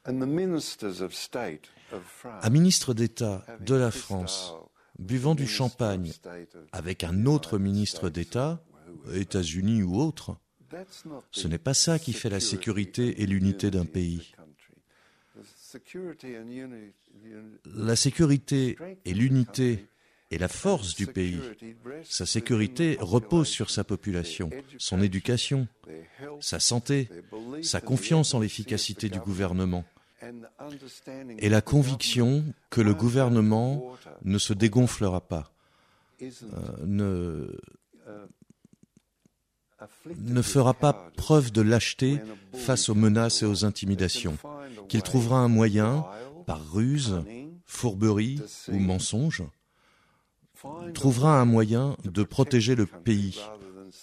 Un 0.04 0.12
ministre 2.50 2.94
d'État 2.94 3.44
de 3.60 3.74
la 3.74 3.90
France 3.90 4.52
buvant 4.98 5.34
du 5.34 5.46
champagne 5.46 6.12
avec 6.72 7.04
un 7.04 7.26
autre 7.26 7.58
ministre 7.58 8.10
d'État, 8.10 8.62
États-Unis 9.14 9.82
ou 9.82 10.00
autre, 10.00 10.36
ce 11.30 11.48
n'est 11.48 11.58
pas 11.58 11.74
ça 11.74 11.98
qui 11.98 12.12
fait 12.12 12.30
la 12.30 12.40
sécurité 12.40 13.22
et 13.22 13.26
l'unité 13.26 13.70
d'un 13.70 13.84
pays. 13.84 14.32
La 17.74 17.96
sécurité 17.96 18.76
et 19.04 19.14
l'unité 19.14 19.86
et 20.30 20.38
la 20.38 20.48
force 20.48 20.94
du 20.94 21.06
pays. 21.06 21.40
Sa 22.04 22.24
sécurité 22.24 22.96
repose 23.00 23.48
sur 23.48 23.70
sa 23.70 23.84
population, 23.84 24.50
son 24.78 25.02
éducation, 25.02 25.68
sa 26.40 26.58
santé, 26.58 27.08
sa 27.62 27.80
confiance 27.80 28.34
en 28.34 28.40
l'efficacité 28.40 29.08
du 29.08 29.18
gouvernement 29.18 29.84
et 31.38 31.48
la 31.48 31.60
conviction 31.60 32.44
que 32.70 32.80
le 32.80 32.94
gouvernement 32.94 33.92
ne 34.24 34.38
se 34.38 34.52
dégonflera 34.52 35.20
pas, 35.20 35.52
euh, 36.22 36.28
ne, 36.84 37.58
ne 40.18 40.42
fera 40.42 40.74
pas 40.74 41.10
preuve 41.16 41.52
de 41.52 41.62
lâcheté 41.62 42.20
face 42.52 42.88
aux 42.88 42.94
menaces 42.94 43.42
et 43.42 43.46
aux 43.46 43.64
intimidations, 43.64 44.38
qu'il 44.88 45.02
trouvera 45.02 45.38
un 45.38 45.48
moyen, 45.48 46.04
par 46.46 46.72
ruse, 46.72 47.22
fourberie 47.66 48.40
ou 48.68 48.78
mensonge, 48.78 49.42
trouvera 50.94 51.40
un 51.40 51.44
moyen 51.44 51.96
de 52.04 52.22
protéger 52.22 52.74
le 52.74 52.86
pays, 52.86 53.40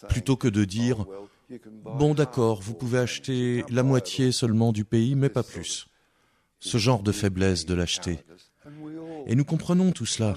plutôt 0.09 0.35
que 0.35 0.47
de 0.47 0.65
dire 0.65 0.99
"Oh, 0.99 1.05
well, 1.09 1.19
you 1.49 1.59
can 1.59 1.71
buy 1.71 1.97
Bon 1.97 2.13
d'accord, 2.13 2.61
vous 2.61 2.73
pouvez 2.73 2.99
acheter 2.99 3.63
la 3.69 3.83
moitié 3.83 4.27
all." 4.27 4.33
seulement 4.33 4.71
du 4.71 4.85
pays, 4.85 5.15
mais 5.15 5.29
pas 5.29 5.43
plus. 5.43 5.88
Ce 6.59 6.77
genre 6.77 7.03
de 7.03 7.11
faiblesse, 7.11 7.65
de 7.65 7.73
lâcheté. 7.73 8.19
Et 9.27 9.35
nous 9.35 9.45
comprenons 9.45 9.91
tout 9.91 10.05
cela. 10.05 10.35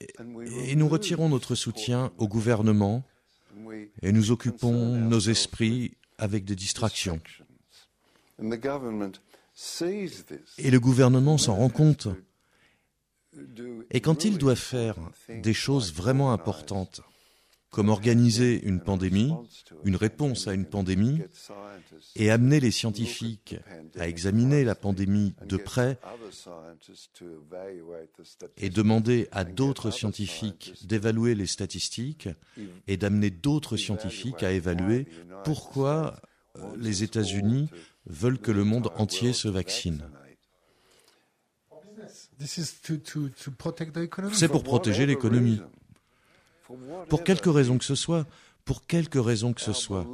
Et 0.00 0.76
nous 0.76 0.88
retirons 0.88 1.28
notre 1.28 1.54
soutien 1.54 2.12
au 2.18 2.28
gouvernement 2.28 3.04
et 4.02 4.12
nous 4.12 4.30
occupons 4.30 4.96
nos 4.96 5.20
esprits 5.20 5.96
avec 6.18 6.44
des 6.44 6.56
distractions. 6.56 7.20
Et 10.58 10.70
le 10.70 10.80
gouvernement 10.80 11.38
s'en 11.38 11.54
rend 11.54 11.68
compte. 11.68 12.08
Et 13.90 14.00
quand 14.00 14.24
il 14.24 14.38
doit 14.38 14.56
faire 14.56 14.96
des 15.28 15.54
choses 15.54 15.92
vraiment 15.92 16.32
importantes, 16.32 17.02
comme 17.74 17.88
organiser 17.88 18.62
une 18.62 18.78
pandémie, 18.78 19.32
une 19.84 19.96
réponse 19.96 20.46
à 20.46 20.54
une 20.54 20.64
pandémie, 20.64 21.18
et 22.14 22.30
amener 22.30 22.60
les 22.60 22.70
scientifiques 22.70 23.56
à 23.98 24.06
examiner 24.06 24.62
la 24.62 24.76
pandémie 24.76 25.34
de 25.44 25.56
près 25.56 25.98
et 28.58 28.70
demander 28.70 29.26
à 29.32 29.42
d'autres 29.42 29.90
scientifiques 29.90 30.74
d'évaluer 30.84 31.34
les 31.34 31.48
statistiques 31.48 32.28
et 32.86 32.96
d'amener 32.96 33.30
d'autres 33.30 33.76
scientifiques 33.76 34.44
à 34.44 34.52
évaluer 34.52 35.08
pourquoi 35.42 36.14
euh, 36.56 36.62
les 36.78 37.02
États-Unis 37.02 37.70
veulent 38.06 38.38
que 38.38 38.52
le 38.52 38.62
monde 38.62 38.92
entier 38.94 39.32
se 39.32 39.48
vaccine. 39.48 40.04
C'est 44.32 44.48
pour 44.48 44.62
protéger 44.62 45.06
l'économie. 45.06 45.60
Pour 47.08 47.24
quelque 47.24 47.48
raison 47.48 47.78
que 47.78 47.84
ce 47.84 47.94
soit, 47.94 48.26
pour 48.64 48.86
quelque 48.86 49.18
raison 49.18 49.52
que 49.52 49.60
ce 49.60 49.72
soit, 49.72 50.06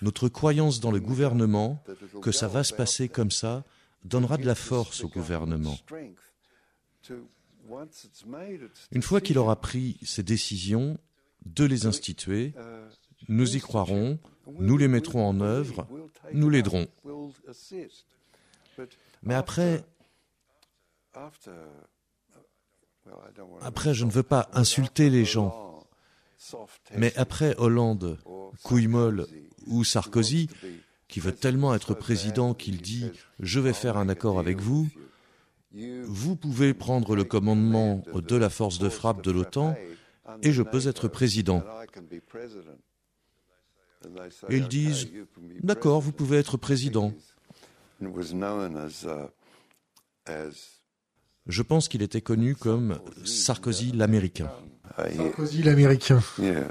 notre 0.00 0.28
croyance 0.28 0.80
dans 0.80 0.90
le 0.90 1.00
gouvernement, 1.00 1.82
que 2.20 2.32
ça 2.32 2.48
va 2.48 2.64
se 2.64 2.72
passer 2.72 3.08
comme 3.08 3.30
ça, 3.30 3.64
donnera 4.04 4.36
de 4.36 4.46
la 4.46 4.54
force 4.54 5.04
au 5.04 5.08
gouvernement. 5.08 5.78
Une 8.90 9.02
fois 9.02 9.20
qu'il 9.20 9.38
aura 9.38 9.60
pris 9.60 9.98
ses 10.02 10.22
décisions, 10.22 10.98
de 11.44 11.64
les 11.64 11.86
instituer, 11.86 12.54
nous 13.28 13.56
y 13.56 13.60
croirons, 13.60 14.18
nous 14.58 14.76
les 14.76 14.88
mettrons 14.88 15.26
en 15.26 15.40
œuvre, 15.40 15.86
nous 16.32 16.50
l'aiderons. 16.50 16.86
Mais 19.22 19.34
après, 19.34 19.84
après, 23.60 23.94
je 23.94 24.04
ne 24.04 24.10
veux 24.10 24.22
pas 24.22 24.48
insulter 24.52 25.10
les 25.10 25.24
gens, 25.24 25.81
mais 26.96 27.12
après 27.16 27.54
Hollande, 27.58 28.18
couille 28.62 28.86
molle 28.86 29.26
ou 29.66 29.84
Sarkozy, 29.84 30.48
qui 31.08 31.20
veut 31.20 31.34
tellement 31.34 31.74
être 31.74 31.94
président 31.94 32.54
qu'il 32.54 32.80
dit 32.80 33.10
je 33.38 33.60
vais 33.60 33.72
faire 33.72 33.96
un 33.96 34.08
accord 34.08 34.38
avec 34.38 34.60
vous, 34.60 34.88
vous 36.04 36.36
pouvez 36.36 36.74
prendre 36.74 37.16
le 37.16 37.24
commandement 37.24 38.02
de 38.14 38.36
la 38.36 38.50
force 38.50 38.78
de 38.78 38.88
frappe 38.88 39.22
de 39.22 39.30
l'OTAN 39.30 39.74
et 40.42 40.52
je 40.52 40.62
peux 40.62 40.86
être 40.86 41.08
président. 41.08 41.62
Et 44.48 44.56
ils 44.56 44.68
disent 44.68 45.08
d'accord, 45.62 46.00
vous 46.00 46.12
pouvez 46.12 46.38
être 46.38 46.56
président. 46.56 47.12
Je 51.46 51.62
pense 51.62 51.88
qu'il 51.88 52.02
était 52.02 52.20
connu 52.20 52.54
comme 52.54 52.98
Sarkozy 53.24 53.92
l'Américain. 53.92 54.50
Sarkozy 54.96 55.62
l'Américain. 55.62 56.20
Yeah. 56.38 56.68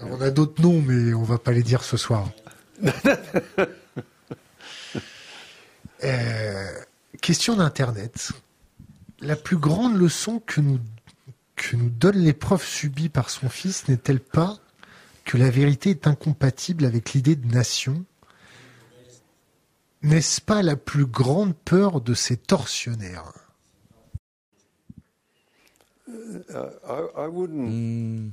On 0.00 0.20
a 0.20 0.30
d'autres 0.30 0.60
noms, 0.62 0.82
mais 0.82 1.14
on 1.14 1.22
va 1.22 1.38
pas 1.38 1.52
les 1.52 1.62
dire 1.62 1.82
ce 1.84 1.96
soir. 1.96 2.30
Euh, 6.02 6.70
question 7.22 7.56
d'Internet. 7.56 8.32
La 9.20 9.36
plus 9.36 9.56
grande 9.56 9.96
leçon 9.96 10.38
que 10.38 10.60
nous, 10.60 10.78
que 11.56 11.76
nous 11.76 11.88
donne 11.88 12.18
l'épreuve 12.18 12.62
subie 12.62 13.08
par 13.08 13.30
son 13.30 13.48
fils 13.48 13.88
n'est-elle 13.88 14.20
pas 14.20 14.58
que 15.24 15.38
la 15.38 15.48
vérité 15.48 15.88
est 15.90 16.06
incompatible 16.06 16.84
avec 16.84 17.14
l'idée 17.14 17.36
de 17.36 17.50
nation? 17.50 18.04
N'est-ce 20.02 20.42
pas 20.42 20.62
la 20.62 20.76
plus 20.76 21.06
grande 21.06 21.56
peur 21.56 22.02
de 22.02 22.12
ces 22.12 22.36
tortionnaires? 22.36 23.32
Hmm, 27.48 28.30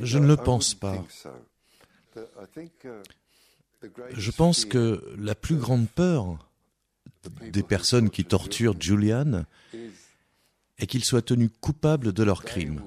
je 0.00 0.18
ne 0.18 0.26
le 0.26 0.36
pense 0.36 0.74
pas. 0.74 1.04
uh, 2.16 2.20
Je 4.12 4.30
pense 4.30 4.64
que 4.64 5.02
la 5.18 5.34
plus 5.34 5.56
grande 5.56 5.88
peur 5.88 6.48
des 7.52 7.62
personnes 7.62 8.10
qui 8.10 8.24
torture 8.24 8.72
torturent 8.72 8.80
Julian 8.80 9.44
est 10.78 10.86
qu'ils 10.86 11.04
soient 11.04 11.22
tenus 11.22 11.50
coupables 11.60 12.12
de 12.12 12.22
leurs 12.22 12.44
crimes. 12.44 12.82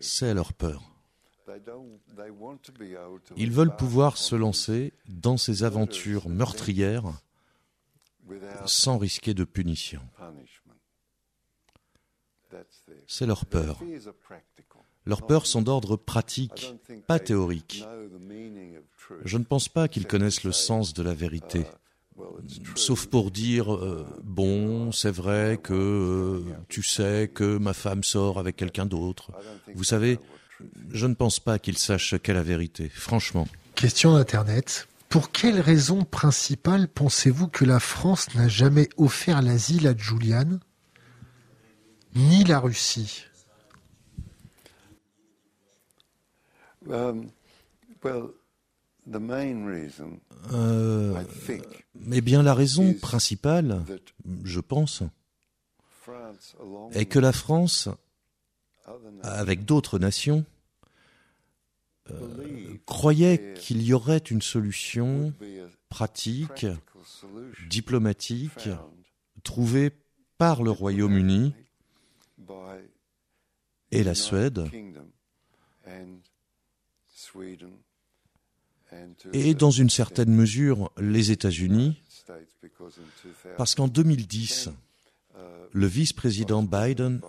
C'est 0.00 0.34
leur 0.34 0.52
peur. 0.52 0.82
Ils 3.36 3.50
veulent 3.50 3.76
pouvoir 3.76 4.16
se 4.16 4.36
lancer 4.36 4.92
dans 5.08 5.36
ces 5.36 5.64
aventures 5.64 6.28
meurtrières 6.28 7.12
sans 8.66 8.98
risquer 8.98 9.34
de 9.34 9.44
punition. 9.44 10.00
C'est 13.06 13.26
leur 13.26 13.46
peur. 13.46 13.80
Leurs 15.06 15.26
peurs 15.26 15.46
sont 15.46 15.62
d'ordre 15.62 15.96
pratique, 15.96 16.74
pas 17.06 17.18
théorique. 17.18 17.84
Je 19.24 19.38
ne 19.38 19.44
pense 19.44 19.68
pas 19.68 19.88
qu'ils 19.88 20.06
connaissent 20.06 20.44
le 20.44 20.52
sens 20.52 20.94
de 20.94 21.02
la 21.02 21.14
vérité. 21.14 21.64
Sauf 22.74 23.06
pour 23.06 23.30
dire 23.30 23.74
euh, 23.74 24.06
bon, 24.22 24.92
c'est 24.92 25.10
vrai 25.10 25.58
que 25.62 25.72
euh, 25.72 26.54
tu 26.68 26.82
sais 26.82 27.30
que 27.32 27.56
ma 27.56 27.72
femme 27.72 28.04
sort 28.04 28.38
avec 28.38 28.56
quelqu'un 28.56 28.84
d'autre. 28.84 29.30
Vous 29.74 29.84
savez, 29.84 30.18
je 30.90 31.06
ne 31.06 31.14
pense 31.14 31.40
pas 31.40 31.58
qu'ils 31.58 31.78
sachent 31.78 32.16
qu'est 32.22 32.34
la 32.34 32.42
vérité, 32.42 32.90
franchement. 32.90 33.48
Question 33.74 34.12
d'Internet. 34.12 34.86
Pour 35.10 35.32
quelle 35.32 35.60
raison 35.60 36.04
principale 36.04 36.86
pensez-vous 36.86 37.48
que 37.48 37.64
la 37.64 37.80
France 37.80 38.32
n'a 38.36 38.46
jamais 38.46 38.88
offert 38.96 39.42
l'asile 39.42 39.88
à 39.88 39.96
Julian, 39.96 40.60
ni 42.14 42.44
la 42.44 42.60
Russie? 42.60 43.24
Um, 46.88 47.26
well, 48.02 48.30
the 49.06 49.18
main 49.20 49.66
reason 49.66 50.20
Euh, 50.52 51.20
I 51.20 51.26
think 51.26 51.86
mais 51.94 52.20
bien 52.20 52.42
la 52.42 52.54
raison 52.54 52.94
principale, 52.94 53.84
je 54.44 54.60
pense, 54.60 55.02
est 56.92 57.06
que 57.06 57.18
la 57.18 57.32
France, 57.32 57.88
avec 59.22 59.64
d'autres 59.64 59.98
nations, 59.98 60.44
croyait 62.86 63.54
qu'il 63.54 63.82
y 63.82 63.92
aurait 63.92 64.18
une 64.18 64.42
solution 64.42 65.32
pratique 65.88 66.66
diplomatique 67.68 68.68
trouvée 69.42 69.90
par 70.38 70.62
le 70.62 70.70
Royaume-Uni 70.70 71.54
et 73.90 74.04
la 74.04 74.14
Suède 74.14 74.64
et 79.32 79.54
dans 79.54 79.70
une 79.70 79.90
certaine 79.90 80.32
mesure 80.34 80.90
les 80.98 81.30
États-Unis, 81.30 82.02
parce 83.56 83.74
qu'en 83.74 83.88
2010, 83.88 84.70
le 85.72 85.86
vice-président 85.86 86.62
Biden 86.62 87.20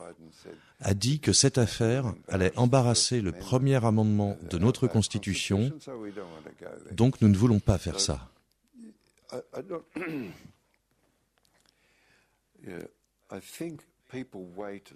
a 0.82 0.94
dit 0.94 1.20
que 1.20 1.32
cette 1.32 1.58
affaire 1.58 2.14
allait 2.28 2.56
embarrasser 2.58 3.22
le 3.22 3.32
premier 3.32 3.84
amendement 3.86 4.38
de 4.50 4.58
notre 4.58 4.88
Constitution, 4.88 5.72
donc 6.92 7.22
nous 7.22 7.30
ne 7.30 7.38
voulons 7.38 7.60
pas 7.60 7.78
faire 7.78 8.00
ça. 8.00 8.30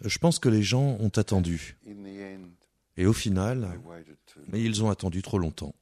Je 0.02 0.18
pense 0.18 0.40
que 0.40 0.50
les 0.50 0.64
gens 0.64 0.98
ont 1.00 1.12
attendu. 1.16 1.78
Et 2.98 3.06
au 3.06 3.14
final, 3.14 3.80
mais 4.48 4.62
ils 4.62 4.84
ont 4.84 4.90
attendu 4.90 5.22
trop 5.22 5.38
longtemps. 5.38 5.76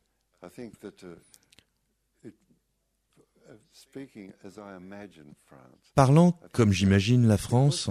Parlant 5.95 6.39
comme 6.51 6.71
j'imagine 6.71 7.27
la 7.27 7.37
France, 7.37 7.89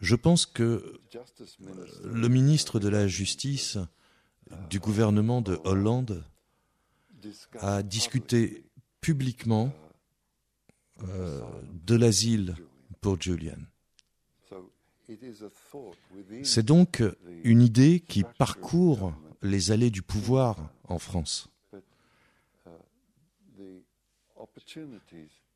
je 0.00 0.16
pense 0.16 0.46
que 0.46 1.00
le 2.04 2.28
ministre 2.28 2.80
de 2.80 2.88
la 2.88 3.06
Justice 3.06 3.78
du 4.68 4.80
gouvernement 4.80 5.42
de 5.42 5.58
Hollande 5.64 6.24
a 7.58 7.82
discuté 7.82 8.64
publiquement 9.00 9.72
euh, 11.02 11.42
de 11.86 11.94
l'asile 11.94 12.56
pour 13.00 13.20
Julian. 13.20 13.58
C'est 16.42 16.62
donc 16.62 17.02
une 17.42 17.62
idée 17.62 18.00
qui 18.00 18.24
parcourt 18.38 19.12
les 19.42 19.72
allées 19.72 19.90
du 19.90 20.02
pouvoir 20.02 20.70
en 20.84 20.98
France. 20.98 21.48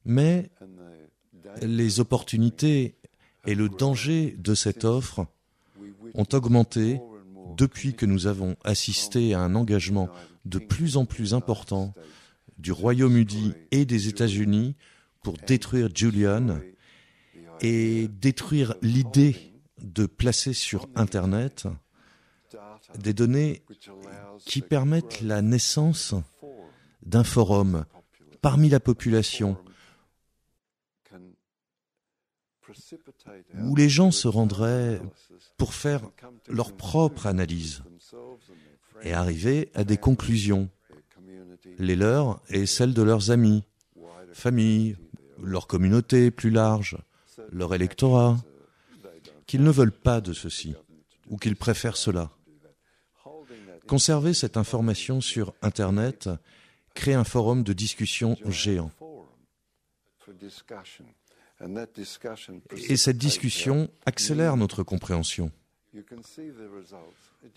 Mais 0.05 0.51
les 1.63 2.01
opportunités 2.01 2.97
et 3.47 3.55
le 3.55 3.69
danger 3.69 4.35
de 4.39 4.55
cette 4.55 4.85
offre 4.85 5.27
ont 6.15 6.27
augmenté 6.33 7.01
depuis 7.57 7.95
que 7.95 8.07
nous 8.07 8.27
avons 8.27 8.57
assisté 8.65 9.35
à 9.35 9.41
un 9.41 9.55
engagement 9.55 10.09
de 10.45 10.59
plus 10.59 10.97
en 10.97 11.05
plus 11.05 11.35
important 11.35 11.93
du 12.59 12.73
Royaume-Uni 12.73 13.53
et 13.71 13.85
des 13.85 14.09
États-Unis 14.09 14.77
pour 15.23 15.37
détruire 15.37 15.89
Julian 15.95 16.59
et 17.61 18.09
détruire 18.09 18.75
l'idée 18.83 19.37
de 19.83 20.07
placer 20.07 20.53
sur 20.53 20.89
Internet 20.95 21.67
des 22.99 23.13
données 23.13 23.63
qui 24.45 24.61
permettent 24.61 25.21
la 25.21 25.43
naissance 25.43 26.15
d'un 27.03 27.25
forum 27.25 27.85
parmi 28.41 28.69
la 28.69 28.81
population 28.81 29.57
où 33.59 33.77
les 33.77 33.89
gens 33.89 34.11
se 34.11 34.29
rendraient 34.29 35.01
pour 35.57 35.75
faire 35.75 36.03
leur 36.49 36.73
propre 36.73 37.27
analyse 37.27 37.83
et 39.03 39.13
arriver 39.13 39.71
à 39.75 39.85
des 39.85 39.97
conclusions, 39.97 40.69
les 41.79 41.97
leurs 41.97 42.41
et 42.49 42.67
celles 42.67 42.95
de 42.95 43.03
leurs 43.03 43.31
amis, 43.31 43.65
famille, 44.33 44.97
leur 45.43 45.67
communauté 45.67 46.31
plus 46.31 46.51
large, 46.51 46.97
leur 47.51 47.75
électorat, 47.75 48.39
qu'ils 49.47 49.63
ne 49.63 49.71
veulent 49.71 49.93
pas 49.93 50.21
de 50.21 50.33
ceci 50.33 50.75
ou 51.29 51.37
qu'ils 51.37 51.57
préfèrent 51.57 51.97
cela. 51.97 52.31
Conserver 53.87 54.33
cette 54.33 54.57
information 54.57 55.21
sur 55.21 55.55
Internet 55.61 56.31
crée 56.95 57.15
un 57.15 57.25
forum 57.25 57.63
de 57.63 57.73
discussion 57.73 58.37
géant. 58.47 58.91
Et 62.89 62.97
cette 62.97 63.19
discussion 63.19 63.91
accélère 64.07 64.57
notre 64.57 64.83
compréhension. 64.83 65.51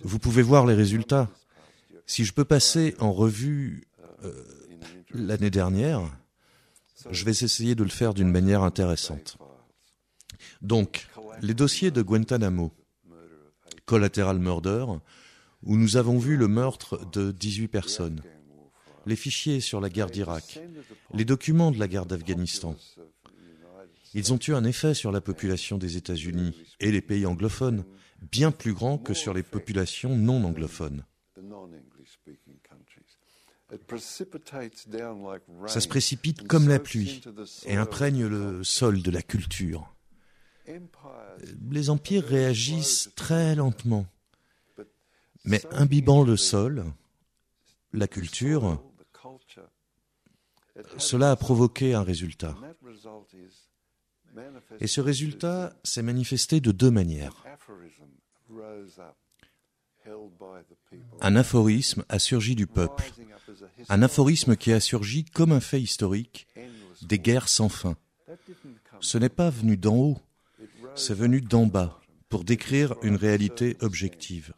Vous 0.03 0.19
pouvez 0.19 0.41
voir 0.41 0.65
les 0.65 0.75
résultats. 0.75 1.29
Si 2.05 2.23
je 2.23 2.33
peux 2.33 2.45
passer 2.45 2.95
en 2.99 3.11
revue 3.11 3.87
euh, 4.23 4.43
l'année 5.13 5.49
dernière, 5.49 6.01
je 7.09 7.25
vais 7.25 7.31
essayer 7.31 7.75
de 7.75 7.83
le 7.83 7.89
faire 7.89 8.13
d'une 8.13 8.31
manière 8.31 8.63
intéressante. 8.63 9.37
Donc, 10.61 11.07
les 11.41 11.53
dossiers 11.53 11.91
de 11.91 12.01
Guantanamo, 12.01 12.71
Collateral 13.85 14.39
Murder, 14.39 14.85
où 15.63 15.77
nous 15.77 15.97
avons 15.97 16.17
vu 16.17 16.37
le 16.37 16.47
meurtre 16.47 17.05
de 17.11 17.31
18 17.31 17.67
personnes, 17.67 18.21
les 19.05 19.15
fichiers 19.15 19.61
sur 19.61 19.79
la 19.79 19.89
guerre 19.89 20.09
d'Irak, 20.09 20.59
les 21.13 21.25
documents 21.25 21.71
de 21.71 21.79
la 21.79 21.87
guerre 21.87 22.05
d'Afghanistan, 22.05 22.75
ils 24.13 24.33
ont 24.33 24.39
eu 24.47 24.53
un 24.53 24.63
effet 24.63 24.93
sur 24.93 25.11
la 25.11 25.21
population 25.21 25.77
des 25.77 25.97
États-Unis 25.97 26.55
et 26.79 26.91
les 26.91 27.01
pays 27.01 27.25
anglophones, 27.25 27.85
bien 28.31 28.51
plus 28.51 28.73
grand 28.73 28.97
que 28.97 29.13
sur 29.13 29.33
les 29.33 29.43
populations 29.43 30.15
non 30.15 30.43
anglophones. 30.43 31.03
Ça 35.67 35.81
se 35.81 35.87
précipite 35.87 36.47
comme 36.47 36.69
la 36.69 36.79
pluie 36.79 37.21
et 37.65 37.75
imprègne 37.75 38.25
le 38.25 38.63
sol 38.63 39.01
de 39.01 39.11
la 39.11 39.21
culture. 39.21 39.93
Les 41.69 41.89
empires 41.89 42.25
réagissent 42.25 43.11
très 43.15 43.55
lentement, 43.55 44.05
mais 45.43 45.61
imbibant 45.71 46.23
le 46.23 46.37
sol, 46.37 46.85
la 47.93 48.07
culture, 48.07 48.81
cela 50.97 51.31
a 51.31 51.35
provoqué 51.35 51.93
un 51.93 52.03
résultat. 52.03 52.55
Et 54.79 54.87
ce 54.87 55.01
résultat 55.01 55.73
s'est 55.83 56.01
manifesté 56.01 56.59
de 56.61 56.71
deux 56.71 56.91
manières. 56.91 57.43
Un 61.21 61.35
aphorisme 61.35 62.03
a 62.09 62.19
surgi 62.19 62.55
du 62.55 62.67
peuple, 62.67 63.11
un 63.89 64.01
aphorisme 64.01 64.55
qui 64.55 64.71
a 64.71 64.79
surgi 64.79 65.25
comme 65.25 65.51
un 65.51 65.59
fait 65.59 65.81
historique, 65.81 66.47
des 67.01 67.19
guerres 67.19 67.49
sans 67.49 67.69
fin. 67.69 67.97
Ce 68.99 69.17
n'est 69.17 69.29
pas 69.29 69.49
venu 69.49 69.77
d'en 69.77 69.95
haut, 69.95 70.17
c'est 70.95 71.13
venu 71.13 71.41
d'en 71.41 71.65
bas, 71.65 71.99
pour 72.29 72.43
décrire 72.43 72.95
une 73.03 73.15
réalité 73.15 73.77
objective. 73.81 74.53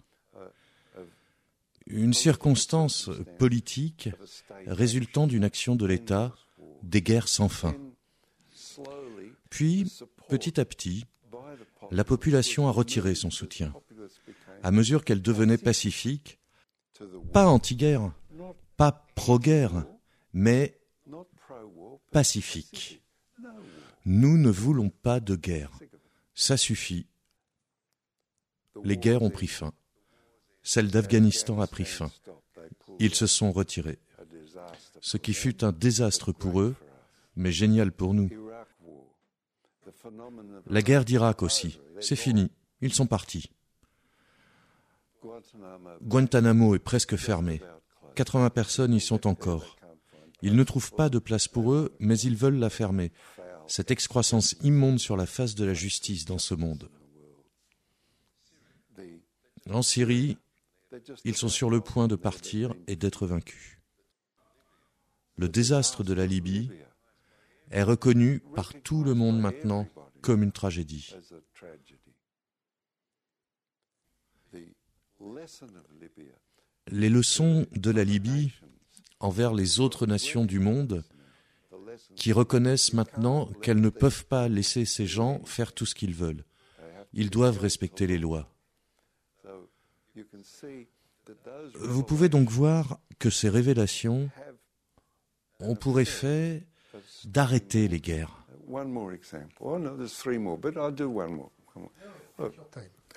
Une 1.88 2.14
circonstance 2.14 3.10
politique 3.40 4.10
résultant 4.68 5.26
d'une 5.26 5.44
action 5.44 5.76
de 5.76 5.86
l'État, 5.86 6.36
des 6.84 7.02
guerres 7.02 7.28
sans 7.28 7.50
fin. 7.50 7.76
Puis, 9.50 9.92
petit 10.28 10.60
à 10.60 10.66
petit, 10.66 11.06
la 11.92 12.04
population 12.04 12.68
a 12.68 12.72
retiré 12.72 13.16
son 13.16 13.32
soutien. 13.32 13.74
À 14.64 14.72
mesure 14.72 15.04
qu'elle 15.04 15.22
devenait 15.22 15.58
pacifique, 15.58 16.40
pas 17.34 17.48
anti-guerre, 17.48 18.12
pas 18.78 19.08
pro-guerre, 19.16 19.86
mais 20.34 20.80
pacifique. 22.12 23.02
Nous 24.06 24.38
ne 24.38 24.50
voulons 24.50 24.90
pas 24.90 25.20
de 25.20 25.36
guerre. 25.36 25.72
Ça 26.34 26.58
suffit. 26.58 27.08
Les 28.84 28.98
guerres 28.98 29.24
ont 29.24 29.30
pris 29.30 29.48
fin. 29.48 29.74
Celle 30.64 30.90
d'Afghanistan 30.90 31.60
a 31.60 31.68
pris 31.68 31.86
fin. 31.86 32.12
Ils 33.00 33.16
se 33.16 33.28
sont 33.28 33.52
retirés. 33.52 34.00
Ce 35.02 35.18
qui 35.18 35.34
fut 35.34 35.64
un 35.64 35.72
désastre 35.72 36.32
pour 36.32 36.62
eux, 36.62 36.76
mais 37.36 37.52
génial 37.52 37.92
pour 37.92 38.14
nous. 38.14 38.30
La 40.68 40.82
guerre 40.82 41.06
d'Irak 41.06 41.44
aussi, 41.44 41.80
c'est 42.00 42.16
fini, 42.16 42.52
ils 42.82 42.94
sont 42.94 43.08
partis. 43.08 43.50
Guantanamo 46.02 46.76
est 46.76 46.80
presque 46.80 47.16
fermé. 47.16 47.62
80 48.16 48.50
personnes 48.50 48.94
y 48.94 49.00
sont 49.00 49.28
encore. 49.28 49.78
Ils 50.42 50.56
ne 50.56 50.64
trouvent 50.64 50.94
pas 50.94 51.10
de 51.10 51.20
place 51.20 51.48
pour 51.48 51.74
eux, 51.74 51.96
mais 52.00 52.18
ils 52.20 52.36
veulent 52.36 52.60
la 52.60 52.70
fermer. 52.70 53.12
Cette 53.68 53.92
excroissance 53.92 54.56
immonde 54.62 55.00
sur 55.00 55.18
la 55.18 55.26
face 55.26 55.56
de 55.56 55.66
la 55.66 55.74
justice 55.74 56.26
dans 56.26 56.38
ce 56.38 56.56
monde. 56.56 56.90
En 59.70 59.82
Syrie, 59.82 60.38
ils 61.24 61.36
sont 61.36 61.50
sur 61.50 61.70
le 61.70 61.82
point 61.82 62.08
de 62.08 62.16
partir 62.16 62.74
et 62.88 62.96
d'être 62.96 63.28
vaincus. 63.28 63.80
Le 65.36 65.48
désastre 65.48 66.04
de 66.04 66.14
la 66.14 66.26
Libye 66.26 66.72
est 67.72 67.84
reconnu 67.84 68.42
par 68.56 68.74
tout 68.84 69.04
le 69.04 69.14
monde 69.14 69.40
maintenant 69.40 69.88
comme 70.22 70.44
une 70.44 70.52
tragédie. 70.52 71.14
Les 76.88 77.10
leçons 77.10 77.68
de 77.72 77.92
la 77.92 78.04
Libye 78.04 78.52
envers 79.20 79.54
les 79.54 79.80
autres 79.80 80.06
nations 80.06 80.46
du 80.46 80.60
monde 80.60 81.04
qui 82.16 82.32
reconnaissent 82.32 82.94
maintenant 82.94 83.48
qu'elles 83.62 83.82
ne 83.82 83.90
peuvent 83.90 84.26
pas 84.26 84.48
laisser 84.48 84.86
ces 84.86 85.06
gens 85.06 85.44
faire 85.46 85.74
tout 85.74 85.86
ce 85.86 85.96
qu'ils 85.96 86.16
veulent. 86.16 86.46
Ils 87.14 87.30
doivent 87.30 87.60
respecter 87.60 88.08
les 88.08 88.18
lois. 88.18 88.50
Vous 91.76 92.04
pouvez 92.04 92.30
donc 92.30 92.50
voir 92.50 93.00
que 93.20 93.30
ces 93.30 93.50
révélations 93.50 94.30
ont 95.60 95.76
pour 95.76 96.00
effet 96.00 96.66
d'arrêter 97.26 97.88
les 97.88 98.00
guerres. 98.00 98.46
One 98.68 98.92
more 98.92 99.14
example. 99.14 99.80
No, 99.80 99.96
there's 99.98 100.14
three 100.14 100.38
more, 100.38 100.58
but 100.58 100.76
I'll 100.76 100.92
do 100.92 101.10
one 101.10 101.34
more. 101.34 101.50
Come 101.74 101.88
on. 102.38 102.52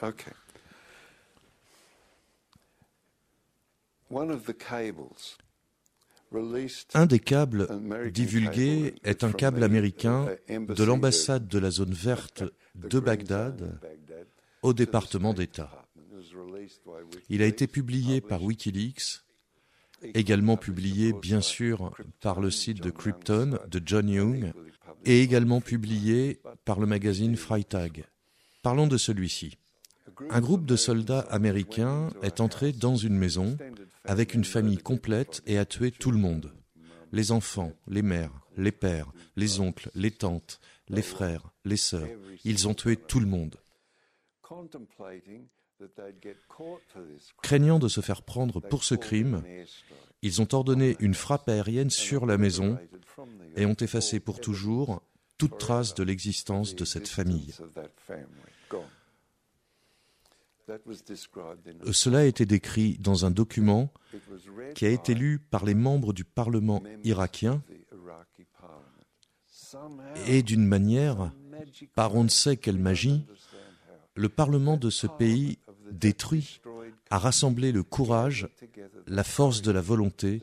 Okay. 0.02 0.32
One 4.10 4.30
of 4.30 4.44
the 4.44 4.54
cables 4.54 5.38
released 6.32 6.90
Un 6.94 7.06
des 7.06 7.20
câbles 7.20 7.68
divulgués 8.10 8.94
est 9.04 9.24
un 9.24 9.32
câble 9.32 9.62
américain 9.62 10.26
de 10.48 10.84
l'ambassade 10.84 11.46
de 11.48 11.58
la 11.58 11.70
zone 11.70 11.92
verte 11.92 12.44
de 12.74 13.00
Bagdad 13.00 13.78
au 14.62 14.72
département 14.72 15.34
d'État. 15.34 15.70
Il 17.28 17.42
a 17.42 17.46
été 17.46 17.66
publié 17.66 18.20
par 18.20 18.42
Wikileaks, 18.42 19.22
également 20.14 20.56
publié 20.56 21.12
bien 21.12 21.40
sûr 21.40 21.92
par 22.20 22.40
le 22.40 22.50
site 22.50 22.82
de 22.82 22.90
Krypton 22.90 23.58
de 23.68 23.82
John 23.84 24.08
Young 24.08 24.52
et 25.04 25.22
également 25.22 25.60
publié 25.60 26.40
par 26.64 26.80
le 26.80 26.86
magazine 26.86 27.36
Freitag. 27.36 28.04
Parlons 28.62 28.86
de 28.86 28.96
celui-ci. 28.96 29.58
Un 30.30 30.40
groupe 30.40 30.66
de 30.66 30.76
soldats 30.76 31.26
américains 31.30 32.10
est 32.22 32.40
entré 32.40 32.72
dans 32.72 32.96
une 32.96 33.16
maison 33.16 33.56
avec 34.04 34.34
une 34.34 34.44
famille 34.44 34.78
complète 34.78 35.42
et 35.46 35.58
a 35.58 35.64
tué 35.64 35.90
tout 35.90 36.10
le 36.10 36.18
monde. 36.18 36.52
Les 37.12 37.32
enfants, 37.32 37.72
les 37.88 38.02
mères, 38.02 38.32
les 38.56 38.72
pères, 38.72 39.12
les 39.36 39.60
oncles, 39.60 39.90
les 39.94 40.10
tantes, 40.10 40.60
les 40.88 41.02
frères, 41.02 41.50
les 41.64 41.76
sœurs. 41.76 42.08
Ils 42.44 42.68
ont 42.68 42.74
tué 42.74 42.96
tout 42.96 43.20
le 43.20 43.26
monde. 43.26 43.56
Craignant 47.42 47.78
de 47.78 47.88
se 47.88 48.00
faire 48.00 48.22
prendre 48.22 48.60
pour 48.60 48.84
ce 48.84 48.94
crime, 48.94 49.42
ils 50.22 50.40
ont 50.40 50.48
ordonné 50.52 50.96
une 51.00 51.14
frappe 51.14 51.48
aérienne 51.48 51.90
sur 51.90 52.26
la 52.26 52.38
maison 52.38 52.78
et 53.56 53.66
ont 53.66 53.74
effacé 53.74 54.20
pour 54.20 54.40
toujours 54.40 55.02
toute 55.38 55.58
trace 55.58 55.94
de 55.94 56.02
l'existence 56.02 56.74
de 56.74 56.84
cette 56.84 57.08
famille. 57.08 57.52
Cela 61.92 62.20
a 62.20 62.24
été 62.24 62.46
décrit 62.46 62.96
dans 62.98 63.24
un 63.24 63.30
document 63.30 63.92
qui 64.74 64.86
a 64.86 64.90
été 64.90 65.14
lu 65.14 65.38
par 65.38 65.64
les 65.64 65.74
membres 65.74 66.12
du 66.12 66.24
Parlement 66.24 66.82
irakien 67.04 67.62
et 70.26 70.42
d'une 70.42 70.66
manière, 70.66 71.32
par 71.94 72.14
on 72.14 72.24
ne 72.24 72.28
sait 72.28 72.56
quelle 72.56 72.78
magie, 72.78 73.24
le 74.14 74.28
Parlement 74.28 74.76
de 74.76 74.90
ce 74.90 75.06
pays 75.06 75.58
détruit 75.92 76.60
a 77.10 77.18
rassemblé 77.18 77.72
le 77.72 77.82
courage, 77.82 78.48
la 79.06 79.24
force 79.24 79.62
de 79.62 79.70
la 79.70 79.80
volonté, 79.80 80.40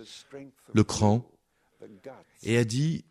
le 0.74 0.84
cran, 0.84 1.30
et 2.44 2.58
a 2.58 2.64
dit 2.64 3.06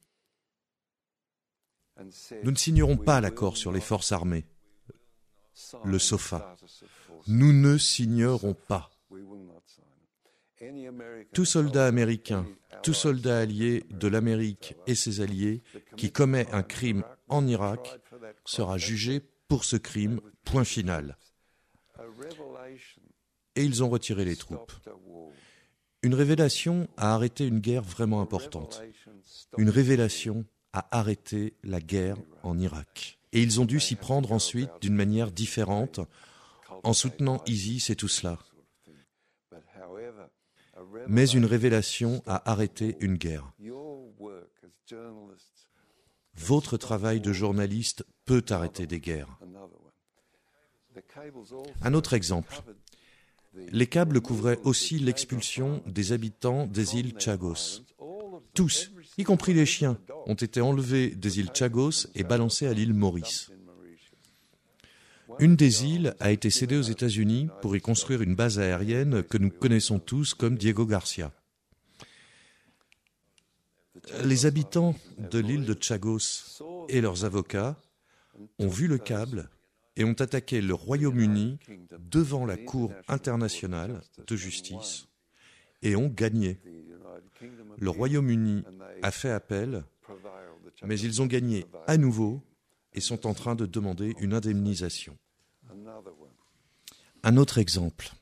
Nous 2.43 2.51
ne 2.51 2.57
signerons 2.57 2.97
pas 2.97 3.20
l'accord 3.20 3.57
sur 3.57 3.72
les 3.72 3.80
forces 3.80 4.12
armées, 4.12 4.45
le 5.84 5.99
SOFA. 5.99 6.57
Nous 7.26 7.53
ne 7.53 7.76
signerons 7.78 8.55
pas. 8.55 8.91
Tout 11.32 11.45
soldat 11.45 11.86
américain, 11.86 12.47
tout 12.82 12.95
soldat 12.95 13.39
allié 13.39 13.84
de 13.91 14.09
l'Amérique 14.09 14.74
et 14.86 14.95
ses 14.95 15.20
alliés 15.20 15.62
qui 15.97 16.11
commet 16.11 16.49
un 16.53 16.62
crime 16.62 17.05
en 17.28 17.47
Irak 17.47 18.01
sera 18.45 18.78
jugé 18.78 19.20
pour 19.49 19.64
ce 19.64 19.76
crime, 19.76 20.20
point 20.45 20.64
final. 20.64 21.16
Et 23.57 23.65
ils 23.65 23.83
ont 23.83 23.89
retiré 23.89 24.25
les 24.25 24.37
troupes. 24.37 24.73
Une 26.03 26.15
révélation 26.15 26.89
a 26.97 27.15
arrêté 27.15 27.47
une 27.47 27.59
guerre 27.59 27.83
vraiment 27.83 28.21
importante. 28.21 28.83
Une 29.57 29.71
révélation 29.71 30.45
a 30.73 30.87
arrêté 30.97 31.55
la 31.65 31.81
guerre 31.81 32.17
en 32.43 32.59
Irak. 32.59 33.19
Et 33.33 33.43
ils 33.43 33.61
ont 33.61 33.65
dû 33.65 33.81
s'y 33.81 33.97
prendre 33.97 34.33
ensuite 34.33 34.71
d'une 34.81 34.95
manière 34.95 35.33
différente, 35.33 36.01
en 36.85 36.93
soutenant 36.93 37.43
ISIS 37.47 37.91
et 37.91 37.97
tout 37.97 38.09
cela. 38.09 38.39
Mais 41.09 41.27
une 41.27 41.45
révélation 41.45 42.23
a 42.27 42.49
arrêté 42.51 42.97
une 43.01 43.17
guerre. 43.17 43.53
Votre 46.35 46.77
travail 46.77 47.21
de 47.21 47.33
journaliste 47.33 48.05
peut 48.25 48.45
arrêter 48.51 48.87
des 48.87 49.01
guerres. 49.01 49.39
Un 51.83 51.95
autre 51.95 52.15
exemple. 52.15 52.63
Les 53.55 53.87
câbles 53.87 54.21
couvraient 54.21 54.61
aussi 54.65 54.99
l'expulsion 54.99 55.83
des 55.87 56.13
habitants 56.13 56.67
des 56.67 56.97
îles 56.97 57.15
Chagos. 57.19 57.83
Tous, 58.55 58.93
y 59.17 59.25
compris 59.25 59.55
les 59.55 59.67
chiens, 59.67 59.99
ont 60.27 60.35
été 60.35 60.61
enlevés 60.61 61.11
des 61.11 61.39
îles 61.39 61.51
Chagos 61.55 62.07
et 62.15 62.25
balancés 62.25 62.67
à 62.67 62.73
l'île 62.73 62.95
Maurice. 62.95 63.51
Une 65.39 65.57
des 65.57 65.85
îles 65.85 66.15
a 66.21 66.33
été 66.33 66.51
cédée 66.51 66.77
aux 66.77 66.83
États-Unis 66.83 67.49
pour 67.63 67.77
y 67.77 67.81
construire 67.81 68.23
une 68.23 68.35
base 68.35 68.59
aérienne 68.59 69.23
que 69.23 69.39
nous 69.39 69.51
connaissons 69.51 69.99
tous 69.99 70.35
comme 70.35 70.57
Diego 70.57 70.85
Garcia. 70.85 71.33
Les 74.25 74.47
habitants 74.47 74.95
de 75.19 75.39
l'île 75.39 75.65
de 75.65 75.77
Chagos 75.79 76.63
et 76.89 77.01
leurs 77.01 77.25
avocats 77.25 77.77
ont 78.59 78.69
vu 78.69 78.87
le 78.87 78.99
câble 78.99 79.49
et 79.99 80.05
ont 80.05 80.13
attaqué 80.13 80.61
le 80.63 80.73
Royaume-Uni 80.73 81.59
devant 81.99 82.47
la 82.47 82.57
Cour 82.57 82.93
internationale 83.09 84.01
de 84.27 84.37
justice 84.37 85.09
et 85.83 85.97
ont 85.97 86.09
gagné. 86.09 86.61
Le 87.79 87.91
Royaume-Uni 87.91 88.63
a 89.03 89.11
fait 89.11 89.31
appel, 89.31 89.85
mais 90.85 90.99
ils 90.99 91.21
ont 91.21 91.27
gagné 91.27 91.67
à 91.87 91.97
nouveau 91.97 92.41
et 92.95 93.01
sont 93.01 93.27
en 93.27 93.35
train 93.35 93.57
de 93.57 93.67
demander 93.67 94.15
une 94.21 94.35
indemnisation. 94.35 95.19
Un 97.25 97.37
autre 97.37 97.59
exemple. 97.59 98.13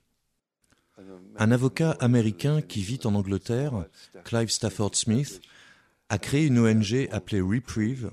Un 1.37 1.53
avocat 1.53 1.91
américain 2.01 2.63
qui 2.63 2.81
vit 2.81 3.01
en 3.05 3.15
Angleterre, 3.15 3.85
Clive 4.25 4.49
Stafford 4.49 4.95
Smith, 4.95 5.43
a 6.09 6.19
créé 6.19 6.47
une 6.47 6.59
ONG 6.59 7.09
appelée 7.13 7.43
Reprieve 7.43 8.11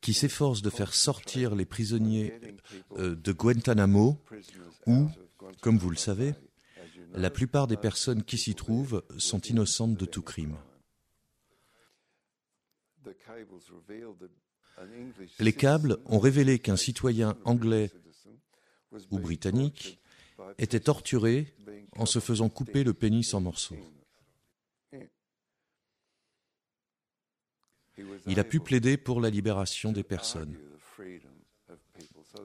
qui 0.00 0.14
s'efforce 0.14 0.62
de 0.62 0.70
faire 0.70 0.94
sortir 0.94 1.54
les 1.54 1.66
prisonniers 1.66 2.32
euh, 2.96 3.14
de 3.14 3.32
Guantanamo, 3.32 4.18
où, 4.86 5.08
comme 5.60 5.78
vous 5.78 5.90
le 5.90 5.96
savez, 5.96 6.34
la 7.14 7.30
plupart 7.30 7.66
des 7.66 7.76
personnes 7.76 8.22
qui 8.22 8.38
s'y 8.38 8.54
trouvent 8.54 9.04
sont 9.18 9.40
innocentes 9.40 9.96
de 9.96 10.06
tout 10.06 10.22
crime. 10.22 10.56
Les 15.38 15.52
câbles 15.52 15.98
ont 16.06 16.18
révélé 16.18 16.58
qu'un 16.58 16.76
citoyen 16.76 17.36
anglais 17.44 17.90
ou 19.10 19.18
britannique 19.18 20.00
était 20.58 20.80
torturé 20.80 21.54
en 21.96 22.06
se 22.06 22.18
faisant 22.18 22.48
couper 22.48 22.84
le 22.84 22.94
pénis 22.94 23.34
en 23.34 23.40
morceaux. 23.40 23.76
Il 28.26 28.40
a 28.40 28.44
pu 28.44 28.60
plaider 28.60 28.96
pour 28.96 29.20
la 29.20 29.30
libération 29.30 29.92
des 29.92 30.02
personnes. 30.02 30.56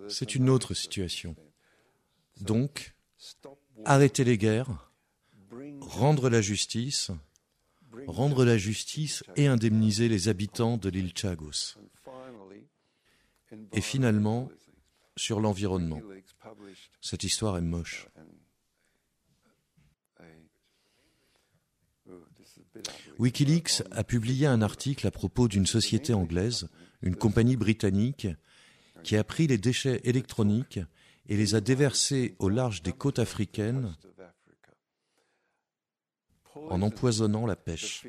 C'est 0.07 0.35
une 0.35 0.49
autre 0.49 0.73
situation. 0.73 1.35
Donc, 2.41 2.95
arrêter 3.85 4.23
les 4.23 4.37
guerres, 4.37 4.91
rendre 5.81 6.29
la 6.29 6.41
justice, 6.41 7.11
rendre 8.07 8.45
la 8.45 8.57
justice 8.57 9.23
et 9.35 9.47
indemniser 9.47 10.09
les 10.09 10.27
habitants 10.27 10.77
de 10.77 10.89
l'île 10.89 11.13
Chagos. 11.15 11.77
Et 13.71 13.81
finalement, 13.81 14.49
sur 15.15 15.39
l'environnement. 15.39 16.01
Cette 17.01 17.23
histoire 17.23 17.57
est 17.57 17.61
moche. 17.61 18.07
Wikileaks 23.17 23.83
a 23.91 24.03
publié 24.03 24.47
un 24.47 24.61
article 24.61 25.07
à 25.07 25.11
propos 25.11 25.47
d'une 25.47 25.65
société 25.65 26.13
anglaise, 26.13 26.69
une 27.01 27.15
compagnie 27.15 27.55
britannique, 27.55 28.27
qui 29.03 29.15
a 29.15 29.23
pris 29.23 29.47
les 29.47 29.57
déchets 29.57 30.01
électroniques 30.03 30.79
et 31.27 31.37
les 31.37 31.55
a 31.55 31.61
déversés 31.61 32.35
au 32.39 32.49
large 32.49 32.81
des 32.81 32.93
côtes 32.93 33.19
africaines 33.19 33.95
en 36.55 36.81
empoisonnant 36.81 37.45
la 37.45 37.55
pêche. 37.55 38.05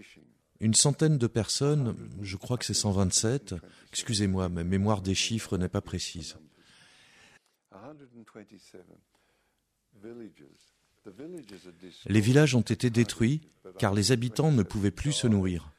Une 0.61 0.75
centaine 0.75 1.19
de 1.19 1.27
personnes, 1.27 1.97
je 2.23 2.37
crois 2.37 2.57
que 2.57 2.65
c'est 2.65 2.75
127, 2.75 3.55
excusez-moi, 3.91 4.49
ma 4.49 4.65
mémoire 4.65 5.03
des 5.03 5.15
chiffres 5.15 5.59
n'est 5.59 5.69
pas 5.69 5.83
précise. 5.83 6.37
Les 12.07 12.21
villages 12.21 12.55
ont 12.55 12.61
été 12.61 12.91
détruits 12.91 13.41
car 13.79 13.95
les 13.95 14.13
habitants 14.13 14.53
ne 14.53 14.63
pouvaient 14.63 14.91
plus 14.91 15.13
se 15.13 15.27
nourrir. 15.27 15.73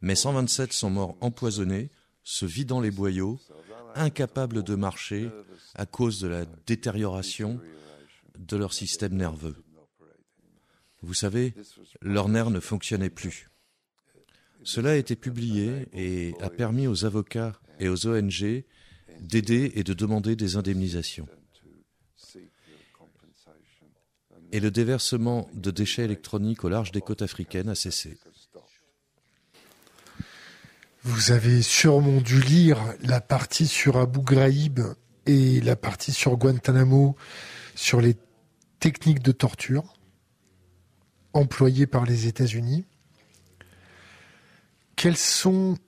mais 0.00 0.14
127 0.14 0.72
sont 0.72 0.90
morts 0.90 1.16
empoisonnés, 1.20 1.90
se 2.24 2.46
vidant 2.46 2.80
les 2.80 2.90
boyaux, 2.90 3.38
incapables 3.94 4.62
de 4.62 4.74
marcher 4.74 5.30
à 5.74 5.86
cause 5.86 6.20
de 6.20 6.28
la 6.28 6.44
détérioration 6.66 7.60
de 8.38 8.56
leur 8.56 8.72
système 8.72 9.14
nerveux. 9.14 9.56
Vous 11.02 11.14
savez, 11.14 11.54
leurs 12.00 12.28
nerfs 12.28 12.50
ne 12.50 12.60
fonctionnaient 12.60 13.10
plus. 13.10 13.50
Cela 14.64 14.92
a 14.92 14.96
été 14.96 15.16
publié 15.16 15.88
et 15.92 16.34
a 16.40 16.48
permis 16.48 16.86
aux 16.86 17.04
avocats 17.04 17.60
et 17.80 17.88
aux 17.88 18.06
ONG 18.06 18.64
d'aider 19.20 19.72
et 19.74 19.82
de 19.82 19.94
demander 19.94 20.36
des 20.36 20.56
indemnisations. 20.56 21.28
Et 24.52 24.60
le 24.60 24.70
déversement 24.70 25.48
de 25.54 25.70
déchets 25.70 26.04
électroniques 26.04 26.62
au 26.62 26.68
large 26.68 26.92
des 26.92 27.00
côtes 27.00 27.22
africaines 27.22 27.70
a 27.70 27.74
cessé. 27.74 28.18
Vous 31.04 31.32
avez 31.32 31.62
sûrement 31.62 32.20
dû 32.20 32.40
lire 32.40 32.78
la 33.00 33.20
partie 33.20 33.66
sur 33.66 33.96
Abu 33.96 34.20
Ghraib 34.20 34.80
et 35.26 35.60
la 35.62 35.74
partie 35.74 36.12
sur 36.12 36.36
Guantanamo 36.36 37.16
sur 37.74 38.00
les 38.00 38.16
techniques 38.78 39.22
de 39.22 39.32
torture 39.32 39.94
employées 41.32 41.86
par 41.86 42.04
les 42.04 42.26
États-Unis. 42.26 42.84
Quelles 44.96 45.16
sont 45.16 45.78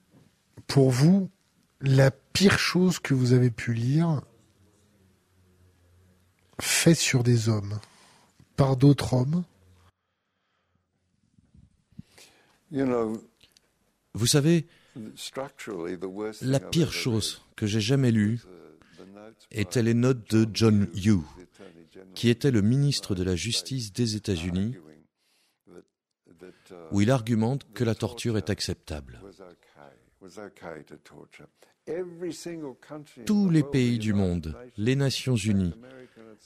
pour 0.65 0.89
vous 0.89 1.29
la 1.81 2.09
pire 2.09 2.57
chose 2.57 2.97
que 2.97 3.13
vous 3.13 3.33
avez 3.33 3.51
pu 3.51 3.73
lire 3.73 4.21
faite 6.59 6.97
sur 6.97 7.23
des 7.23 7.47
hommes? 7.47 7.79
Par 8.55 8.77
d'autres 8.77 9.13
hommes 9.13 9.43
Vous 14.13 14.27
savez, 14.27 14.65
la 16.41 16.59
pire 16.59 16.91
chose 16.91 17.41
que 17.55 17.65
j'ai 17.65 17.81
jamais 17.81 18.11
lue 18.11 18.41
étaient 19.51 19.83
les 19.83 19.93
notes 19.93 20.29
de 20.33 20.47
John 20.53 20.87
Yoo, 20.93 21.23
qui 22.13 22.29
était 22.29 22.51
le 22.51 22.61
ministre 22.61 23.15
de 23.15 23.23
la 23.23 23.35
Justice 23.35 23.93
des 23.93 24.15
États-Unis, 24.15 24.75
où 26.91 27.01
il 27.01 27.11
argumente 27.11 27.71
que 27.73 27.83
la 27.83 27.95
torture 27.95 28.37
est 28.37 28.49
acceptable. 28.49 29.19
Tous 33.25 33.49
les 33.49 33.63
pays 33.63 33.99
du 33.99 34.13
monde, 34.13 34.57
les 34.77 34.95
Nations 34.95 35.35
Unies, 35.35 35.75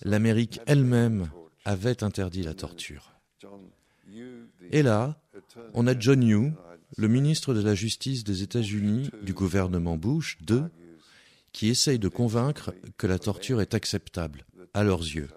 l'Amérique 0.04 0.60
elle-même 0.66 1.30
avaient 1.66 2.04
interdit 2.04 2.44
la 2.44 2.54
torture. 2.54 3.14
Et 4.72 4.82
là, 4.82 5.22
on 5.74 5.88
a 5.88 5.98
John 5.98 6.24
Yoo, 6.24 6.52
le 6.98 7.08
ministre 7.08 7.54
de 7.54 7.62
la 7.62 7.76
Justice 7.76 8.24
des 8.24 8.44
États-Unis 8.44 9.10
du 9.22 9.34
gouvernement 9.34 9.98
Bush 9.98 10.38
II, 10.50 10.64
qui 11.52 11.70
essaye 11.70 12.00
de 12.00 12.08
convaincre 12.08 12.74
que 12.98 13.08
la 13.08 13.20
torture 13.20 13.62
est 13.62 13.74
acceptable 13.74 14.46
à 14.74 14.84
leurs 14.84 15.02
yeux. 15.02 15.30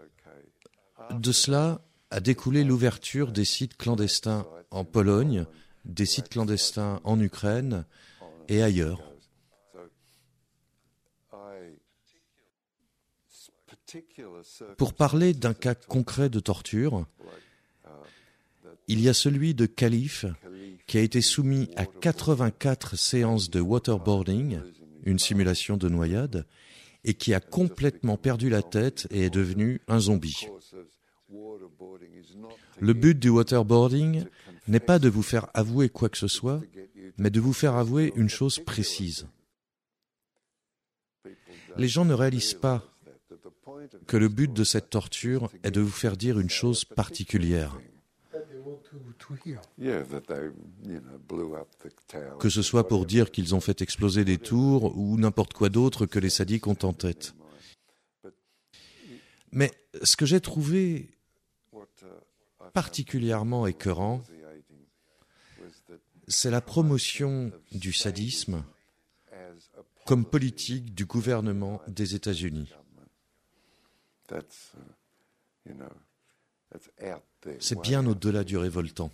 De 1.10 1.32
cela 1.32 1.80
a 2.10 2.20
découlé 2.20 2.64
l'ouverture 2.64 3.32
des 3.32 3.44
sites 3.44 3.76
clandestins 3.76 4.46
en 4.70 4.84
Pologne, 4.84 5.46
des 5.84 6.06
sites 6.06 6.28
clandestins 6.28 7.00
en 7.04 7.18
Ukraine 7.20 7.84
et 8.48 8.62
ailleurs. 8.62 9.11
Pour 14.76 14.94
parler 14.94 15.34
d'un 15.34 15.54
cas 15.54 15.74
concret 15.74 16.28
de 16.28 16.40
torture, 16.40 17.06
il 18.88 19.00
y 19.00 19.08
a 19.08 19.14
celui 19.14 19.54
de 19.54 19.66
Khalif 19.66 20.26
qui 20.86 20.98
a 20.98 21.00
été 21.00 21.20
soumis 21.20 21.70
à 21.76 21.86
84 21.86 22.96
séances 22.96 23.50
de 23.50 23.60
waterboarding, 23.60 24.60
une 25.04 25.18
simulation 25.18 25.76
de 25.76 25.88
noyade, 25.88 26.46
et 27.04 27.14
qui 27.14 27.34
a 27.34 27.40
complètement 27.40 28.16
perdu 28.16 28.48
la 28.48 28.62
tête 28.62 29.06
et 29.10 29.22
est 29.22 29.30
devenu 29.30 29.80
un 29.88 29.98
zombie. 29.98 30.48
Le 32.80 32.92
but 32.92 33.18
du 33.18 33.28
waterboarding 33.28 34.24
n'est 34.68 34.80
pas 34.80 34.98
de 34.98 35.08
vous 35.08 35.22
faire 35.22 35.48
avouer 35.54 35.88
quoi 35.88 36.08
que 36.08 36.18
ce 36.18 36.28
soit, 36.28 36.60
mais 37.18 37.30
de 37.30 37.40
vous 37.40 37.52
faire 37.52 37.74
avouer 37.74 38.12
une 38.16 38.28
chose 38.28 38.58
précise. 38.58 39.26
Les 41.76 41.88
gens 41.88 42.04
ne 42.04 42.14
réalisent 42.14 42.54
pas 42.54 42.91
que 44.06 44.16
le 44.16 44.28
but 44.28 44.52
de 44.52 44.64
cette 44.64 44.90
torture 44.90 45.50
est 45.62 45.70
de 45.70 45.80
vous 45.80 45.90
faire 45.90 46.16
dire 46.16 46.38
une 46.38 46.50
chose 46.50 46.84
particulière. 46.84 47.78
Que 52.38 52.48
ce 52.48 52.62
soit 52.62 52.88
pour 52.88 53.06
dire 53.06 53.30
qu'ils 53.30 53.54
ont 53.54 53.60
fait 53.60 53.82
exploser 53.82 54.24
des 54.24 54.38
tours 54.38 54.96
ou 54.96 55.16
n'importe 55.18 55.52
quoi 55.52 55.68
d'autre 55.68 56.06
que 56.06 56.18
les 56.18 56.30
sadiques 56.30 56.66
ont 56.66 56.78
en 56.82 56.92
tête. 56.92 57.34
Mais 59.50 59.70
ce 60.02 60.16
que 60.16 60.26
j'ai 60.26 60.40
trouvé 60.40 61.10
particulièrement 62.72 63.66
écœurant, 63.66 64.22
c'est 66.28 66.50
la 66.50 66.60
promotion 66.60 67.52
du 67.72 67.92
sadisme 67.92 68.64
comme 70.06 70.24
politique 70.24 70.94
du 70.94 71.04
gouvernement 71.04 71.80
des 71.86 72.14
États-Unis. 72.14 72.72
C'est 77.58 77.80
bien 77.80 78.06
au-delà 78.06 78.44
du 78.44 78.56
révoltant. 78.56 79.10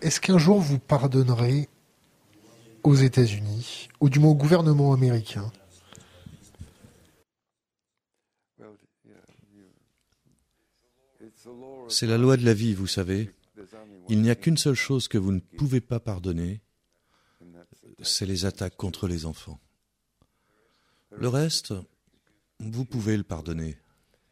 Est-ce 0.00 0.20
qu'un 0.20 0.38
jour 0.38 0.60
vous 0.60 0.78
pardonnerez 0.78 1.68
aux 2.84 2.94
États-Unis, 2.94 3.88
ou 4.00 4.08
du 4.08 4.20
moins 4.20 4.30
au 4.30 4.36
gouvernement 4.36 4.92
américain? 4.92 5.50
C'est 11.88 12.06
la 12.06 12.18
loi 12.18 12.36
de 12.36 12.44
la 12.44 12.54
vie, 12.54 12.74
vous 12.74 12.86
savez. 12.86 13.32
Il 14.08 14.22
n'y 14.22 14.30
a 14.30 14.34
qu'une 14.34 14.56
seule 14.56 14.74
chose 14.74 15.08
que 15.08 15.18
vous 15.18 15.32
ne 15.32 15.40
pouvez 15.40 15.80
pas 15.80 16.00
pardonner, 16.00 16.60
c'est 18.02 18.26
les 18.26 18.44
attaques 18.44 18.76
contre 18.76 19.08
les 19.08 19.26
enfants. 19.26 19.58
Le 21.10 21.28
reste, 21.28 21.74
vous 22.60 22.84
pouvez 22.84 23.16
le 23.16 23.22
pardonner. 23.22 23.76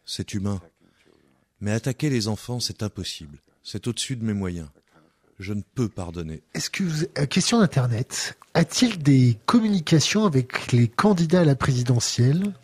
C'est 0.04 0.34
humain. 0.34 0.60
Mais 1.60 1.72
attaquer 1.72 2.10
les 2.10 2.28
enfants, 2.28 2.60
c'est 2.60 2.82
impossible. 2.82 3.38
C'est 3.62 3.86
au-dessus 3.86 4.16
de 4.16 4.24
mes 4.24 4.34
moyens. 4.34 4.68
Je 5.38 5.52
ne 5.52 5.62
peux 5.74 5.88
pardonner. 5.88 6.42
Est-ce 6.54 6.70
que, 6.70 6.84
vous, 6.84 7.04
euh, 7.18 7.26
question 7.26 7.58
d'Internet, 7.60 8.38
a-t-il 8.54 9.02
des 9.02 9.38
communications 9.46 10.24
avec 10.24 10.72
les 10.72 10.88
candidats 10.88 11.40
à 11.40 11.44
la 11.44 11.56
présidentielle 11.56 12.54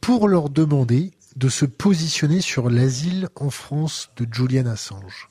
pour 0.00 0.28
leur 0.28 0.50
demander 0.50 1.12
de 1.36 1.48
se 1.48 1.64
positionner 1.64 2.40
sur 2.40 2.68
l'asile 2.68 3.28
en 3.36 3.50
France 3.50 4.10
de 4.16 4.26
Julian 4.30 4.66
Assange? 4.66 5.30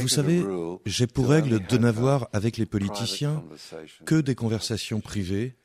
Vous 0.00 0.08
savez, 0.08 0.44
j'ai 0.86 1.06
pour 1.06 1.28
règle 1.28 1.66
de 1.66 1.78
n'avoir 1.78 2.28
avec 2.32 2.56
les 2.56 2.66
politiciens 2.66 3.44
que 4.04 4.20
des 4.20 4.34
conversations 4.34 5.00
privées 5.00 5.56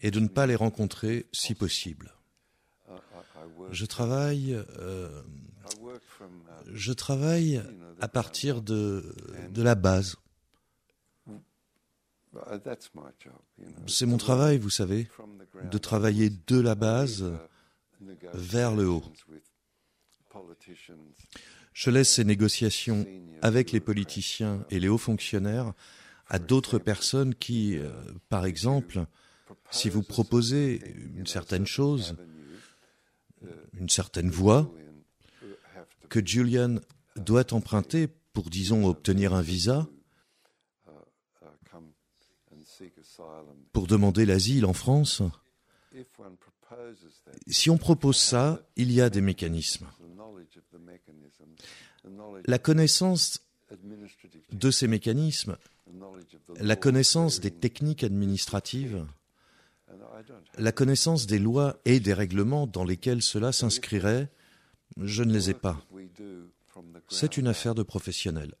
et 0.00 0.10
de 0.10 0.20
ne 0.20 0.28
pas 0.28 0.46
les 0.46 0.56
rencontrer 0.56 1.26
si 1.32 1.54
possible. 1.54 2.12
Je 3.70 3.84
travaille, 3.84 4.54
euh, 4.78 5.22
je 6.72 6.92
travaille 6.92 7.62
à 8.00 8.08
partir 8.08 8.62
de, 8.62 9.14
de 9.50 9.62
la 9.62 9.74
base. 9.74 10.16
C'est 13.86 14.06
mon 14.06 14.16
travail, 14.16 14.58
vous 14.58 14.70
savez, 14.70 15.08
de 15.62 15.78
travailler 15.78 16.30
de 16.30 16.60
la 16.60 16.74
base 16.74 17.24
vers 18.34 18.74
le 18.74 18.88
haut. 18.88 19.04
Je 21.78 21.90
laisse 21.90 22.12
ces 22.12 22.24
négociations 22.24 23.06
avec 23.40 23.70
les 23.70 23.78
politiciens 23.78 24.66
et 24.68 24.80
les 24.80 24.88
hauts 24.88 24.98
fonctionnaires 24.98 25.74
à 26.26 26.40
d'autres 26.40 26.80
personnes 26.80 27.36
qui, 27.36 27.78
euh, 27.78 27.92
par 28.28 28.46
exemple, 28.46 29.06
si 29.70 29.88
vous 29.88 30.02
proposez 30.02 30.82
une 31.14 31.28
certaine 31.28 31.68
chose, 31.68 32.16
une 33.78 33.88
certaine 33.88 34.28
voie, 34.28 34.68
que 36.08 36.18
Julian 36.18 36.80
doit 37.14 37.54
emprunter 37.54 38.08
pour, 38.32 38.50
disons, 38.50 38.84
obtenir 38.84 39.32
un 39.32 39.42
visa, 39.42 39.86
pour 43.72 43.86
demander 43.86 44.26
l'asile 44.26 44.66
en 44.66 44.72
France, 44.72 45.22
si 47.46 47.70
on 47.70 47.78
propose 47.78 48.16
ça, 48.16 48.66
il 48.74 48.90
y 48.90 49.00
a 49.00 49.10
des 49.10 49.20
mécanismes. 49.20 49.86
La 52.46 52.58
connaissance 52.58 53.40
de 54.52 54.70
ces 54.70 54.88
mécanismes, 54.88 55.56
la 56.58 56.76
connaissance 56.76 57.40
des 57.40 57.50
techniques 57.50 58.04
administratives, 58.04 59.06
la 60.56 60.72
connaissance 60.72 61.26
des 61.26 61.38
lois 61.38 61.78
et 61.84 62.00
des 62.00 62.14
règlements 62.14 62.66
dans 62.66 62.84
lesquels 62.84 63.22
cela 63.22 63.52
s'inscrirait, 63.52 64.30
Je 65.00 65.22
ne 65.22 65.32
les 65.32 65.50
ai 65.50 65.54
pas. 65.54 65.80
C'est 67.08 67.36
une 67.36 67.46
affaire 67.46 67.74
de 67.74 67.82
professionnels. 67.82 68.54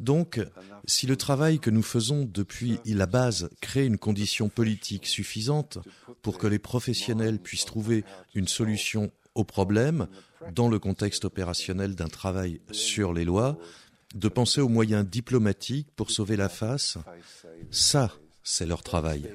Donc, 0.00 0.40
si 0.86 1.06
le 1.06 1.16
travail 1.16 1.58
que 1.58 1.70
nous 1.70 1.82
faisons 1.82 2.24
depuis 2.24 2.78
la 2.84 3.06
base 3.06 3.48
crée 3.60 3.86
une 3.86 3.98
condition 3.98 4.48
politique 4.48 5.06
suffisante 5.06 5.78
pour 6.22 6.38
que 6.38 6.46
les 6.46 6.58
professionnels 6.58 7.38
puissent 7.38 7.64
trouver 7.64 8.04
une 8.34 8.48
solution 8.48 9.10
au 9.36 9.44
problème 9.44 10.08
dans 10.52 10.68
le 10.68 10.78
contexte 10.78 11.24
opérationnel 11.24 11.94
d'un 11.94 12.08
travail 12.08 12.60
sur 12.72 13.12
les 13.12 13.24
lois, 13.24 13.56
de 14.14 14.28
penser 14.28 14.60
aux 14.60 14.68
moyens 14.68 15.06
diplomatiques 15.06 15.88
pour 15.94 16.10
sauver 16.10 16.36
la 16.36 16.48
face, 16.48 16.98
ça, 17.70 18.12
c'est 18.42 18.66
leur 18.66 18.82
travail. 18.82 19.30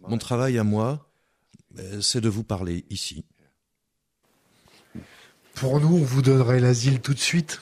Mon 0.00 0.18
travail 0.18 0.58
à 0.58 0.64
moi, 0.64 1.10
euh, 1.78 2.00
c'est 2.00 2.20
de 2.20 2.28
vous 2.28 2.44
parler 2.44 2.84
ici. 2.90 3.24
Pour 5.54 5.80
nous, 5.80 5.96
on 5.96 6.04
vous 6.04 6.22
donnerait 6.22 6.60
l'asile 6.60 7.00
tout 7.00 7.14
de 7.14 7.18
suite. 7.18 7.60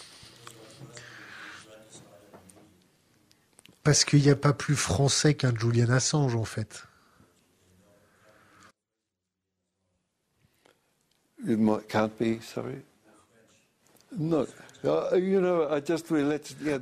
Parce 3.83 4.05
qu'il 4.05 4.21
n'y 4.21 4.31
a 4.31 4.37
pas 4.37 4.53
plus 4.53 4.77
français 4.77 5.35
qu'un 5.35 5.57
Julian 5.57 5.91
Assange, 5.91 6.37
en 6.37 6.45
fait. 6.45 6.87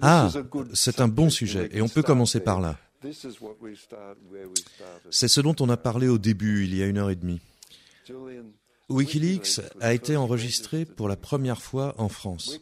Ah, 0.03 0.29
c'est 0.73 1.01
un 1.01 1.09
bon 1.09 1.31
sujet 1.31 1.69
et 1.73 1.83
on 1.83 1.89
peut 1.89 2.03
commencer 2.03 2.41
par 2.41 2.61
là. 2.61 2.79
C'est 5.11 5.29
ce 5.29 5.41
dont 5.41 5.57
on 5.61 5.69
a 5.69 5.77
parlé 5.77 6.09
au 6.09 6.19
début, 6.19 6.65
il 6.65 6.75
y 6.75 6.83
a 6.83 6.87
une 6.87 6.99
heure 6.99 7.11
et 7.11 7.17
demie. 7.17 7.41
Wikileaks 8.91 9.61
a 9.81 9.95
été 9.95 10.17
enregistré 10.17 10.85
pour 10.85 11.09
la 11.09 11.17
première 11.17 11.63
fois 11.63 11.95
en 11.99 12.09
France. 12.09 12.61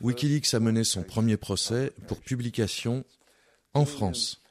Wikileaks 0.00 0.54
a 0.54 0.60
mené 0.60 0.84
son 0.84 1.02
premier 1.02 1.36
procès 1.36 1.92
pour 2.06 2.20
publication 2.20 3.04
en 3.74 3.84
France. 3.84 4.42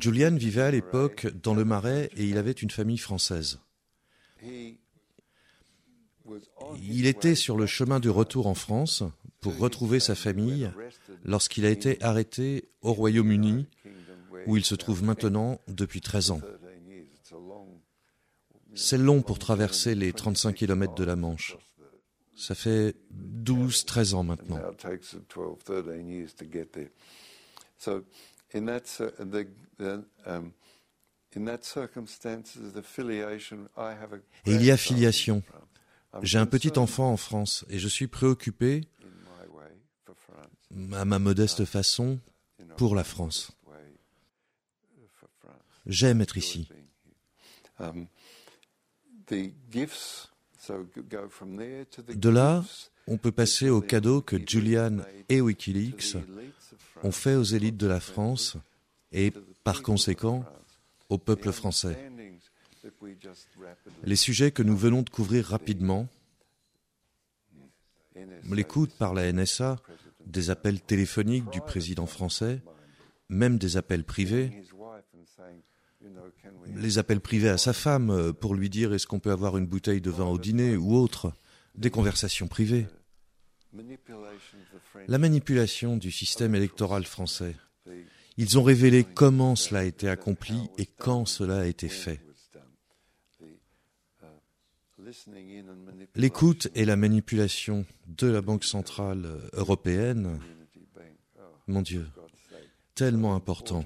Julian 0.00 0.34
vivait 0.34 0.62
à 0.62 0.70
l'époque 0.70 1.26
dans 1.42 1.54
le 1.54 1.64
Marais 1.64 2.10
et 2.16 2.24
il 2.24 2.38
avait 2.38 2.52
une 2.52 2.70
famille 2.70 2.98
française. 2.98 3.60
Il 6.82 7.06
était 7.06 7.34
sur 7.34 7.56
le 7.56 7.66
chemin 7.66 8.00
du 8.00 8.10
retour 8.10 8.46
en 8.46 8.54
France 8.54 9.02
pour 9.40 9.58
retrouver 9.58 10.00
sa 10.00 10.14
famille 10.14 10.70
lorsqu'il 11.24 11.66
a 11.66 11.70
été 11.70 12.02
arrêté 12.02 12.68
au 12.80 12.92
Royaume-Uni, 12.92 13.66
où 14.46 14.56
il 14.56 14.64
se 14.64 14.74
trouve 14.74 15.02
maintenant 15.02 15.60
depuis 15.68 16.00
13 16.00 16.30
ans. 16.32 16.40
C'est 18.74 18.98
long 18.98 19.20
pour 19.22 19.38
traverser 19.38 19.94
les 19.94 20.12
35 20.12 20.54
km 20.54 20.94
de 20.94 21.04
la 21.04 21.16
Manche. 21.16 21.56
Ça 22.34 22.54
fait 22.54 22.96
12, 23.10 23.84
13 23.84 24.14
ans 24.14 24.22
maintenant. 24.24 24.60
Et 34.46 34.54
il 34.54 34.64
y 34.64 34.70
a 34.70 34.76
filiation. 34.76 35.42
J'ai 36.20 36.38
un 36.38 36.46
petit 36.46 36.78
enfant 36.78 37.10
en 37.10 37.16
France 37.16 37.64
et 37.70 37.78
je 37.78 37.88
suis 37.88 38.06
préoccupé, 38.06 38.82
à 40.92 41.04
ma 41.04 41.18
modeste 41.18 41.64
façon, 41.64 42.20
pour 42.76 42.94
la 42.94 43.04
France. 43.04 43.52
J'aime 45.86 46.20
être 46.20 46.36
ici. 46.36 46.68
De 52.14 52.28
là, 52.28 52.64
on 53.06 53.16
peut 53.16 53.32
passer 53.32 53.70
aux 53.70 53.80
cadeaux 53.80 54.20
que 54.22 54.36
Julian 54.46 54.98
et 55.28 55.40
Wikileaks 55.40 56.16
ont 57.02 57.12
fait 57.12 57.34
aux 57.34 57.42
élites 57.42 57.76
de 57.76 57.86
la 57.86 58.00
France 58.00 58.56
et, 59.10 59.32
par 59.64 59.82
conséquent, 59.82 60.44
au 61.08 61.18
peuple 61.18 61.52
français. 61.52 61.98
Les 64.04 64.16
sujets 64.16 64.50
que 64.50 64.62
nous 64.62 64.76
venons 64.76 65.02
de 65.02 65.10
couvrir 65.10 65.46
rapidement, 65.46 66.08
l'écoute 68.50 68.92
par 68.98 69.14
la 69.14 69.32
NSA, 69.32 69.76
des 70.26 70.50
appels 70.50 70.80
téléphoniques 70.80 71.50
du 71.50 71.60
président 71.60 72.06
français, 72.06 72.62
même 73.28 73.58
des 73.58 73.76
appels 73.76 74.04
privés, 74.04 74.50
les 76.74 76.98
appels 76.98 77.20
privés 77.20 77.48
à 77.48 77.58
sa 77.58 77.72
femme 77.72 78.10
euh, 78.10 78.32
pour 78.32 78.54
lui 78.54 78.70
dire 78.70 78.92
est-ce 78.92 79.06
qu'on 79.06 79.20
peut 79.20 79.30
avoir 79.30 79.56
une 79.56 79.66
bouteille 79.66 80.00
de 80.00 80.10
vin 80.10 80.26
au 80.26 80.38
dîner 80.38 80.76
ou 80.76 80.94
autre, 80.94 81.32
des 81.74 81.90
conversations 81.90 82.48
privées. 82.48 82.86
La 85.08 85.18
manipulation 85.18 85.96
du 85.96 86.10
système 86.10 86.54
électoral 86.54 87.04
français. 87.04 87.56
Ils 88.36 88.58
ont 88.58 88.62
révélé 88.62 89.04
comment 89.04 89.56
cela 89.56 89.80
a 89.80 89.84
été 89.84 90.08
accompli 90.08 90.68
et 90.78 90.86
quand 90.86 91.26
cela 91.26 91.60
a 91.60 91.66
été 91.66 91.88
fait. 91.88 92.20
L'écoute 96.14 96.68
et 96.74 96.84
la 96.84 96.96
manipulation 96.96 97.84
de 98.06 98.26
la 98.28 98.40
Banque 98.40 98.64
centrale 98.64 99.26
européenne, 99.52 100.40
mon 101.66 101.82
Dieu, 101.82 102.06
tellement 102.94 103.34
important. 103.34 103.84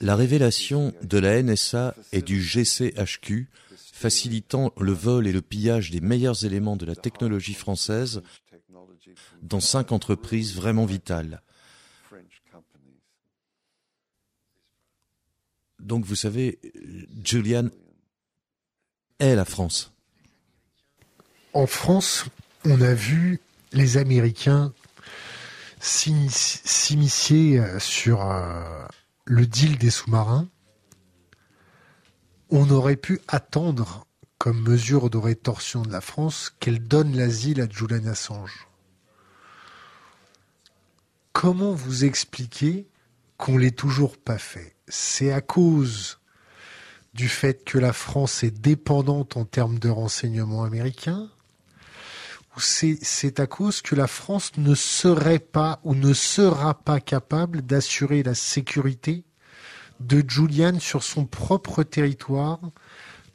La 0.00 0.16
révélation 0.16 0.94
de 1.02 1.18
la 1.18 1.42
NSA 1.42 1.94
et 2.12 2.22
du 2.22 2.40
GCHQ 2.40 3.48
facilitant 3.92 4.72
le 4.80 4.92
vol 4.92 5.26
et 5.26 5.32
le 5.32 5.42
pillage 5.42 5.90
des 5.90 6.00
meilleurs 6.00 6.44
éléments 6.44 6.76
de 6.76 6.86
la 6.86 6.96
technologie 6.96 7.54
française 7.54 8.22
dans 9.42 9.60
cinq 9.60 9.92
entreprises 9.92 10.54
vraiment 10.54 10.86
vitales. 10.86 11.42
Donc 15.82 16.04
vous 16.04 16.16
savez, 16.16 16.58
Julian 17.24 17.68
est 19.18 19.34
la 19.34 19.44
France. 19.44 19.92
En 21.52 21.66
France, 21.66 22.24
on 22.64 22.80
a 22.80 22.94
vu 22.94 23.40
les 23.72 23.98
Américains 23.98 24.72
s'initier 25.82 27.58
euh, 27.58 27.78
sur 27.80 28.22
euh, 28.22 28.86
le 29.24 29.46
deal 29.46 29.78
des 29.78 29.90
sous-marins, 29.90 30.48
on 32.50 32.70
aurait 32.70 32.96
pu 32.96 33.20
attendre 33.28 34.06
comme 34.38 34.62
mesure 34.62 35.10
de 35.10 35.18
rétorsion 35.18 35.82
de 35.82 35.92
la 35.92 36.00
France 36.00 36.54
qu'elle 36.60 36.86
donne 36.86 37.16
l'asile 37.16 37.60
à 37.60 37.68
Julian 37.68 38.06
Assange. 38.06 38.68
Comment 41.32 41.72
vous 41.72 42.04
expliquer 42.04 42.88
qu'on 43.36 43.56
l'ait 43.56 43.70
toujours 43.70 44.16
pas 44.18 44.38
fait? 44.38 44.76
C'est 44.94 45.32
à 45.32 45.40
cause 45.40 46.18
du 47.14 47.28
fait 47.28 47.64
que 47.64 47.78
la 47.78 47.94
France 47.94 48.42
est 48.42 48.50
dépendante 48.50 49.38
en 49.38 49.46
termes 49.46 49.78
de 49.78 49.88
renseignements 49.88 50.64
américains 50.64 51.30
c'est 52.58 53.40
à 53.40 53.46
cause 53.46 53.80
que 53.80 53.94
la 53.94 54.06
France 54.06 54.52
ne 54.58 54.74
serait 54.74 55.38
pas 55.38 55.80
ou 55.84 55.94
ne 55.94 56.12
sera 56.12 56.74
pas 56.74 57.00
capable 57.00 57.62
d'assurer 57.62 58.22
la 58.22 58.34
sécurité 58.34 59.24
de 60.00 60.22
Julian 60.28 60.78
sur 60.78 61.02
son 61.02 61.24
propre 61.24 61.82
territoire 61.82 62.60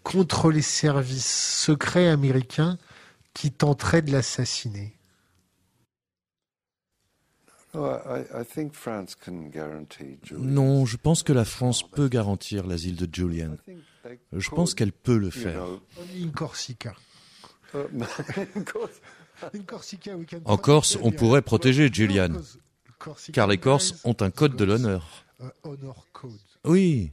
contre 0.04 0.52
les 0.52 0.62
services 0.62 1.64
secrets 1.64 2.08
américains 2.08 2.78
qui 3.34 3.52
tenteraient 3.52 4.04
de 4.04 4.12
l'assassiner? 4.12 4.97
Non, 10.38 10.86
je 10.86 10.98
pense 10.98 11.24
que 11.24 11.34
la 11.34 11.46
France 11.46 11.88
peut 11.90 12.08
garantir 12.08 12.66
l'asile 12.66 12.96
de 12.96 13.08
Julian. 13.14 13.58
Je 14.34 14.50
pense 14.50 14.74
qu'elle 14.74 14.92
peut 14.92 15.18
le 15.18 15.30
faire. 15.30 15.66
Corsica. 16.34 16.94
En 20.46 20.58
Corse, 20.58 20.98
on 21.04 21.12
pourrait 21.12 21.44
protéger 21.44 21.90
Julian, 21.94 22.42
car 23.34 23.48
les 23.48 23.60
Corses 23.60 24.02
ont 24.04 24.16
un 24.22 24.32
code 24.32 24.56
de 24.56 24.66
l'honneur. 24.66 25.26
Oui. 26.66 27.12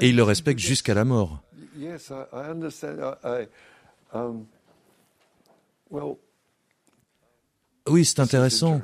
Et 0.00 0.08
ils 0.08 0.16
le 0.16 0.22
respectent 0.22 0.60
jusqu'à 0.60 0.94
la 0.94 1.04
mort. 1.04 1.42
Oui, 7.88 8.04
c'est 8.04 8.20
intéressant. 8.20 8.80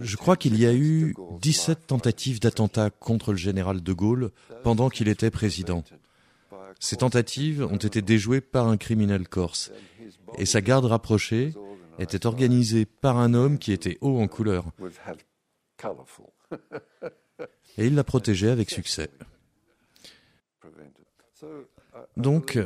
Je 0.00 0.16
crois 0.16 0.36
qu'il 0.36 0.58
y 0.58 0.66
a 0.66 0.74
eu 0.74 1.14
17 1.40 1.86
tentatives 1.86 2.40
d'attentat 2.40 2.90
contre 2.90 3.32
le 3.32 3.38
général 3.38 3.82
de 3.82 3.92
Gaulle 3.92 4.30
pendant 4.62 4.88
qu'il 4.88 5.08
était 5.08 5.30
président. 5.30 5.82
Ces 6.78 6.96
tentatives 6.96 7.64
ont 7.64 7.76
été 7.76 8.02
déjouées 8.02 8.40
par 8.40 8.68
un 8.68 8.76
criminel 8.76 9.28
corse. 9.28 9.72
Et 10.38 10.46
sa 10.46 10.60
garde 10.60 10.84
rapprochée 10.84 11.52
était 11.98 12.26
organisé 12.26 12.84
par 12.84 13.18
un 13.18 13.34
homme 13.34 13.58
qui 13.58 13.72
était 13.72 13.98
haut 14.00 14.20
en 14.20 14.28
couleur. 14.28 14.66
Et 17.78 17.86
il 17.86 17.94
l'a 17.94 18.04
protégé 18.04 18.50
avec 18.50 18.70
succès. 18.70 19.10
Donc, 22.16 22.58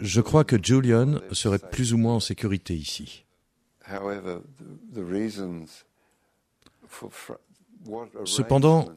je 0.00 0.20
crois 0.20 0.44
que 0.44 0.56
Julian 0.62 1.20
serait 1.32 1.58
plus 1.58 1.92
ou 1.92 1.98
moins 1.98 2.14
en 2.14 2.20
sécurité 2.20 2.74
ici. 2.74 3.24
Cependant, 8.24 8.88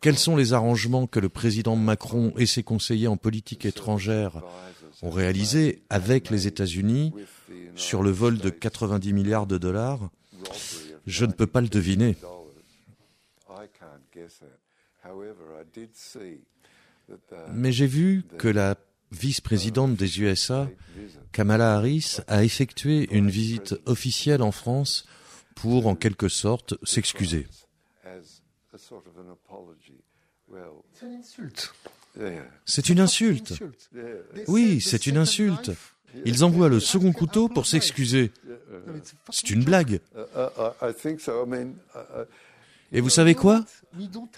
quels 0.00 0.18
sont 0.18 0.36
les 0.36 0.52
arrangements 0.52 1.06
que 1.06 1.20
le 1.20 1.28
président 1.28 1.76
Macron 1.76 2.32
et 2.36 2.46
ses 2.46 2.62
conseillers 2.62 3.08
en 3.08 3.16
politique 3.16 3.64
étrangère 3.66 4.42
ont 5.02 5.10
réalisés 5.10 5.82
avec 5.90 6.30
les 6.30 6.46
États-Unis 6.46 7.12
sur 7.74 8.02
le 8.02 8.10
vol 8.10 8.38
de 8.38 8.50
90 8.50 9.12
milliards 9.12 9.46
de 9.46 9.58
dollars? 9.58 10.10
Je 11.06 11.24
ne 11.24 11.32
peux 11.32 11.46
pas 11.46 11.60
le 11.60 11.68
deviner. 11.68 12.16
Mais 17.52 17.72
j'ai 17.72 17.86
vu 17.86 18.24
que 18.38 18.48
la 18.48 18.76
vice-présidente 19.12 19.96
des 19.96 20.20
USA, 20.20 20.68
Kamala 21.32 21.74
Harris, 21.74 22.18
a 22.28 22.44
effectué 22.44 23.08
une 23.12 23.30
visite 23.30 23.74
officielle 23.86 24.42
en 24.42 24.52
France 24.52 25.06
pour, 25.54 25.86
en 25.86 25.96
quelque 25.96 26.28
sorte, 26.28 26.74
s'excuser. 26.84 27.46
C'est 30.94 31.02
une 31.02 31.18
insulte. 31.18 31.74
C'est 32.64 32.88
une 32.88 33.00
insulte. 33.00 33.62
Oui, 34.48 34.80
c'est 34.80 35.06
une 35.06 35.16
insulte. 35.16 35.70
Ils 36.24 36.44
envoient 36.44 36.68
le 36.68 36.80
second 36.80 37.12
couteau 37.12 37.48
pour 37.48 37.66
s'excuser. 37.66 38.32
C'est 39.30 39.50
une 39.50 39.64
blague. 39.64 40.00
Et 42.92 43.00
vous 43.00 43.10
savez 43.10 43.34
quoi? 43.34 43.64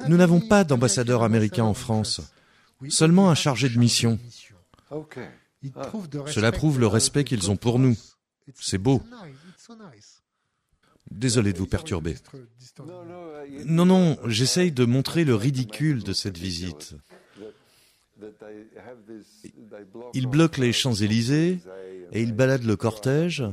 Nous 0.09 0.17
n'avons 0.17 0.41
pas 0.41 0.65
d'ambassadeur 0.65 1.23
américain 1.23 1.65
en 1.65 1.75
France, 1.75 2.21
seulement 2.89 3.31
un 3.31 3.35
chargé 3.35 3.69
de 3.69 3.79
mission. 3.79 4.19
Cela 6.27 6.53
prouve 6.53 6.81
le 6.81 6.87
respect 6.87 7.25
qu'ils 7.25 7.51
ont 7.51 7.57
pour 7.57 7.79
nous. 7.79 7.97
C'est 8.55 8.79
beau. 8.79 9.03
Désolé 11.11 11.53
de 11.53 11.59
vous 11.59 11.67
perturber. 11.67 12.17
Non, 13.67 13.87
non, 13.87 14.19
j'essaye 14.27 14.73
de 14.73 14.85
montrer 14.85 15.25
le 15.25 15.35
ridicule 15.35 16.03
de 16.03 16.13
cette 16.13 16.39
visite. 16.39 16.95
Ils 20.15 20.27
bloquent 20.27 20.61
les 20.61 20.73
Champs-Élysées 20.73 21.59
et 22.13 22.23
ils 22.23 22.33
baladent 22.33 22.65
le 22.65 22.77
cortège. 22.77 23.45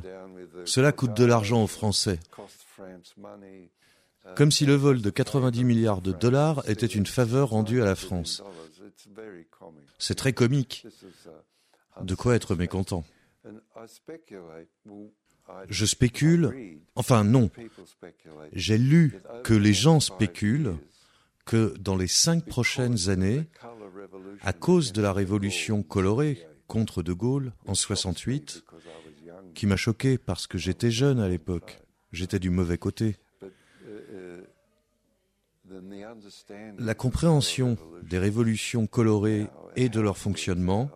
Cela 0.65 0.91
coûte 0.91 1.15
de 1.15 1.25
l'argent 1.25 1.63
aux 1.63 1.67
Français. 1.67 2.19
Comme 4.35 4.51
si 4.51 4.65
le 4.65 4.75
vol 4.75 5.01
de 5.01 5.09
90 5.09 5.63
milliards 5.63 6.01
de 6.01 6.11
dollars 6.11 6.63
était 6.69 6.85
une 6.85 7.05
faveur 7.05 7.49
rendue 7.49 7.81
à 7.81 7.85
la 7.85 7.95
France. 7.95 8.43
C'est 9.99 10.15
très 10.15 10.33
comique. 10.33 10.87
De 12.01 12.15
quoi 12.15 12.35
être 12.35 12.55
mécontent. 12.55 13.03
Je 15.67 15.85
spécule, 15.85 16.79
enfin 16.95 17.23
non, 17.23 17.49
j'ai 18.53 18.77
lu 18.77 19.19
que 19.43 19.53
les 19.53 19.73
gens 19.73 19.99
spéculent 19.99 20.75
que 21.45 21.73
dans 21.79 21.95
les 21.95 22.07
cinq 22.07 22.45
prochaines 22.45 23.09
années, 23.09 23.47
à 24.41 24.53
cause 24.53 24.93
de 24.93 25.01
la 25.01 25.11
révolution 25.11 25.81
colorée 25.81 26.45
contre 26.67 27.01
De 27.01 27.13
Gaulle 27.13 27.53
en 27.65 27.73
68, 27.73 28.63
qui 29.55 29.65
m'a 29.65 29.75
choqué 29.75 30.17
parce 30.19 30.45
que 30.45 30.59
j'étais 30.59 30.91
jeune 30.91 31.19
à 31.19 31.27
l'époque, 31.27 31.81
j'étais 32.11 32.39
du 32.39 32.51
mauvais 32.51 32.77
côté. 32.77 33.17
La 36.77 36.95
compréhension 36.95 37.77
des 38.03 38.19
révolutions 38.19 38.87
colorées 38.87 39.47
et 39.75 39.89
de 39.89 39.99
leur 39.99 40.17
fonctionnement 40.17 40.89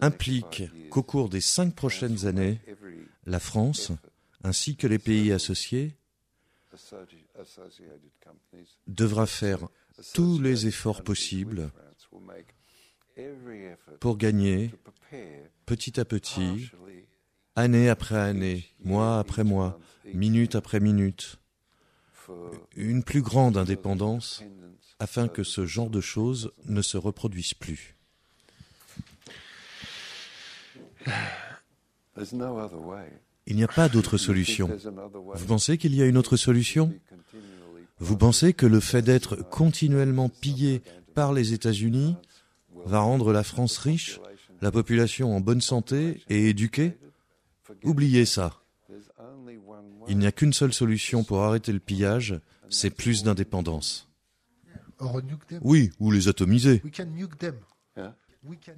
implique 0.00 0.64
qu'au 0.90 1.02
cours 1.02 1.28
des 1.28 1.40
cinq 1.40 1.74
prochaines 1.74 2.26
années, 2.26 2.60
la 3.26 3.40
France, 3.40 3.92
ainsi 4.42 4.76
que 4.76 4.86
les 4.86 4.98
pays 4.98 5.32
associés, 5.32 5.96
devra 8.86 9.26
faire 9.26 9.68
tous 10.14 10.40
les 10.40 10.66
efforts 10.66 11.02
possibles 11.02 11.70
pour 13.98 14.16
gagner 14.16 14.72
petit 15.66 16.00
à 16.00 16.04
petit, 16.04 16.70
année 17.56 17.88
après 17.88 18.18
année, 18.18 18.66
mois 18.82 19.18
après 19.18 19.44
mois, 19.44 19.78
minute 20.14 20.54
après 20.54 20.80
minute, 20.80 21.39
une 22.76 23.02
plus 23.02 23.22
grande 23.22 23.56
indépendance 23.56 24.42
afin 24.98 25.28
que 25.28 25.42
ce 25.42 25.66
genre 25.66 25.90
de 25.90 26.00
choses 26.00 26.52
ne 26.66 26.82
se 26.82 26.96
reproduise 26.96 27.54
plus. 27.54 27.96
Il 33.46 33.56
n'y 33.56 33.64
a 33.64 33.68
pas 33.68 33.88
d'autre 33.88 34.18
solution. 34.18 34.70
Vous 35.34 35.46
pensez 35.46 35.78
qu'il 35.78 35.94
y 35.94 36.02
a 36.02 36.06
une 36.06 36.18
autre 36.18 36.36
solution? 36.36 36.92
Vous 37.98 38.16
pensez 38.16 38.52
que 38.52 38.66
le 38.66 38.80
fait 38.80 39.02
d'être 39.02 39.36
continuellement 39.36 40.28
pillé 40.28 40.82
par 41.14 41.32
les 41.32 41.52
États-Unis 41.52 42.16
va 42.86 43.00
rendre 43.00 43.32
la 43.32 43.42
France 43.42 43.78
riche, 43.78 44.20
la 44.60 44.70
population 44.70 45.34
en 45.34 45.40
bonne 45.40 45.60
santé 45.60 46.22
et 46.28 46.48
éduquée? 46.48 46.96
Oubliez 47.84 48.26
ça. 48.26 48.59
Il 50.10 50.18
n'y 50.18 50.26
a 50.26 50.32
qu'une 50.32 50.52
seule 50.52 50.72
solution 50.72 51.22
pour 51.22 51.42
arrêter 51.42 51.72
le 51.72 51.78
pillage, 51.78 52.40
c'est 52.68 52.90
plus 52.90 53.22
d'indépendance. 53.22 54.08
Oui, 55.62 55.92
ou 56.00 56.10
les 56.10 56.26
atomiser. 56.26 56.82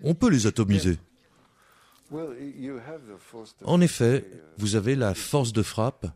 On 0.02 0.14
peut 0.14 0.28
les 0.28 0.46
atomiser. 0.46 0.98
En 3.64 3.80
effet, 3.80 4.30
vous 4.58 4.76
avez 4.76 4.94
la 4.94 5.14
force 5.14 5.54
de 5.54 5.62
frappe, 5.62 6.06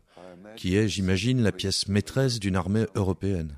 qui 0.55 0.75
est, 0.75 0.87
j'imagine, 0.87 1.41
la 1.41 1.51
pièce 1.51 1.87
maîtresse 1.87 2.39
d'une 2.39 2.55
armée 2.55 2.85
européenne. 2.93 3.57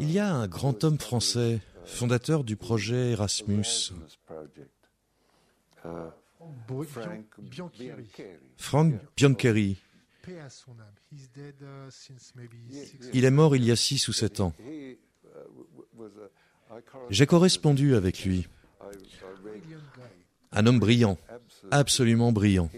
Il 0.00 0.10
y 0.10 0.18
a 0.18 0.34
un 0.34 0.48
grand 0.48 0.82
homme 0.82 0.98
français, 0.98 1.60
fondateur 1.84 2.42
du 2.42 2.56
projet 2.56 3.12
Erasmus, 3.12 3.92
Frank 8.56 8.94
Biancheri. 9.16 9.76
Il 13.12 13.24
est 13.24 13.30
mort 13.30 13.56
il 13.56 13.64
y 13.64 13.70
a 13.70 13.76
six 13.76 14.08
ou 14.08 14.12
sept 14.12 14.40
ans. 14.40 14.54
J'ai 17.10 17.26
correspondu 17.26 17.94
avec 17.94 18.24
lui. 18.24 18.46
Un 20.52 20.66
homme 20.66 20.78
brillant, 20.78 21.18
absolument 21.70 22.32
brillant. 22.32 22.70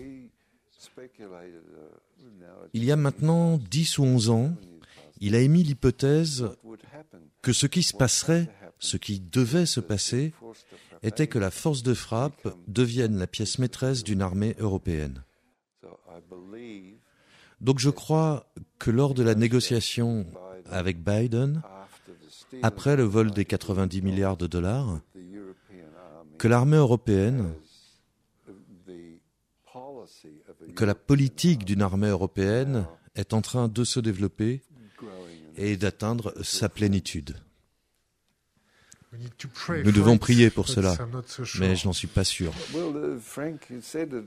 Il 2.73 2.85
y 2.85 2.93
a 2.93 2.97
maintenant 2.97 3.59
dix 3.59 3.99
ou 3.99 4.05
onze 4.05 4.31
ans, 4.31 4.55
il 5.21 5.35
a 5.35 5.41
émis 5.41 5.63
l'hypothèse 5.63 6.49
que 7.43 7.53
ce 7.53 7.67
qui 7.67 7.83
se 7.83 7.95
passerait, 7.95 8.49
ce 8.79 8.97
qui 8.97 9.21
devait 9.21 9.67
se 9.67 9.81
passer, 9.81 10.35
était 11.03 11.27
que 11.27 11.39
la 11.39 11.51
force 11.51 11.83
de 11.83 11.95
frappe 11.95 12.49
devienne 12.69 13.19
la 13.19 13.27
pièce 13.27 13.59
maîtresse 13.59 14.03
d'une 14.03 14.23
armée 14.23 14.55
européenne. 14.59 15.23
Donc 17.61 17.79
je 17.79 17.91
crois 17.91 18.47
que 18.79 18.91
lors 18.91 19.15
de 19.15 19.23
la 19.23 19.35
négociation 19.35 20.27
avec 20.71 21.03
Biden, 21.03 21.63
après 22.63 22.97
le 22.97 23.05
vol 23.05 23.31
des 23.31 23.45
90 23.45 24.03
milliards 24.03 24.37
de 24.37 24.47
dollars, 24.47 25.01
que 26.39 26.49
l'armée 26.49 26.77
européenne, 26.77 27.53
que 30.75 30.85
la 30.85 30.95
politique 30.95 31.65
d'une 31.65 31.83
armée 31.83 32.09
européenne 32.09 32.87
est 33.15 33.33
en 33.33 33.41
train 33.41 33.69
de 33.69 33.85
se 33.85 34.01
développer 34.01 34.63
et 35.57 35.77
d'atteindre 35.77 36.35
sa 36.43 36.69
plénitude. 36.69 37.37
Nous 39.85 39.93
devons 39.93 40.19
prier 40.19 40.51
pour 40.51 40.69
cela, 40.69 40.97
mais 41.59 41.77
je 41.77 41.87
n'en 41.87 41.93
suis 41.93 42.09
pas 42.09 42.25
sûr. 42.25 42.53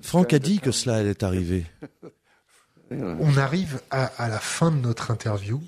Franck 0.02 0.34
a 0.34 0.40
dit 0.40 0.60
que 0.60 0.72
cela 0.72 0.98
allait 0.98 1.24
arriver. 1.24 1.66
On 2.92 3.38
arrive 3.38 3.82
à, 3.92 4.30
la 4.30 4.40
fin 4.40 4.72
de 4.72 4.78
notre 4.78 5.12
interview. 5.12 5.62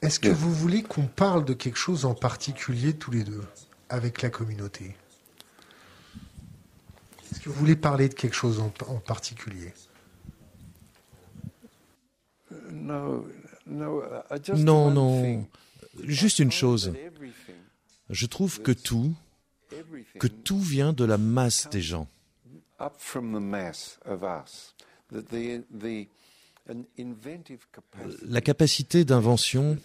Est-ce 0.00 0.20
que 0.20 0.28
vous 0.28 0.52
voulez 0.52 0.82
qu'on 0.82 1.06
parle 1.06 1.44
de 1.44 1.52
quelque 1.52 1.78
chose 1.78 2.04
en 2.04 2.14
particulier 2.14 2.94
tous 2.94 3.10
les 3.10 3.24
deux 3.24 3.42
avec 3.88 4.22
la 4.22 4.30
communauté? 4.30 4.96
Est-ce 7.30 7.40
que 7.40 7.48
vous 7.48 7.54
voulez 7.54 7.76
parler 7.76 8.08
de 8.08 8.14
quelque 8.14 8.36
chose 8.36 8.60
en, 8.60 8.72
en 8.86 9.00
particulier? 9.00 9.72
Non, 14.56 14.90
non. 14.90 15.46
Juste 16.02 16.38
une 16.38 16.52
chose. 16.52 16.92
Je 18.10 18.26
trouve 18.26 18.60
que 18.60 18.72
tout, 18.72 19.14
que 20.18 20.26
tout 20.26 20.60
vient 20.60 20.92
de 20.92 21.04
la 21.04 21.18
masse 21.18 21.68
des 21.70 21.82
gens. 21.82 22.08
La 28.22 28.40
capacité 28.40 29.04
d'invention 29.04 29.78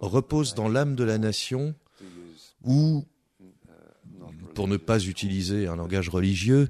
repose 0.00 0.54
dans 0.54 0.68
l'âme 0.68 0.94
de 0.96 1.04
la 1.04 1.18
nation 1.18 1.74
ou, 2.64 3.04
pour 4.54 4.68
ne 4.68 4.76
pas 4.76 5.04
utiliser 5.04 5.66
un 5.66 5.76
langage 5.76 6.08
religieux, 6.08 6.68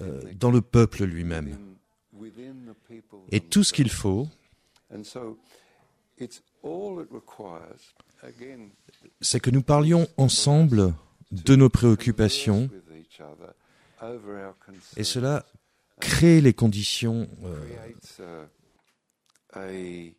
euh, 0.00 0.20
dans 0.34 0.50
le 0.50 0.60
peuple 0.60 1.04
lui-même. 1.04 1.56
Et 3.30 3.40
tout 3.40 3.64
ce 3.64 3.72
qu'il 3.72 3.90
faut, 3.90 4.28
c'est 9.20 9.40
que 9.40 9.50
nous 9.50 9.62
parlions 9.62 10.08
ensemble 10.16 10.94
de 11.30 11.56
nos 11.56 11.68
préoccupations 11.68 12.70
et 14.96 15.04
cela 15.04 15.44
crée 16.00 16.40
les 16.40 16.52
conditions 16.52 17.28
euh, 19.56 20.10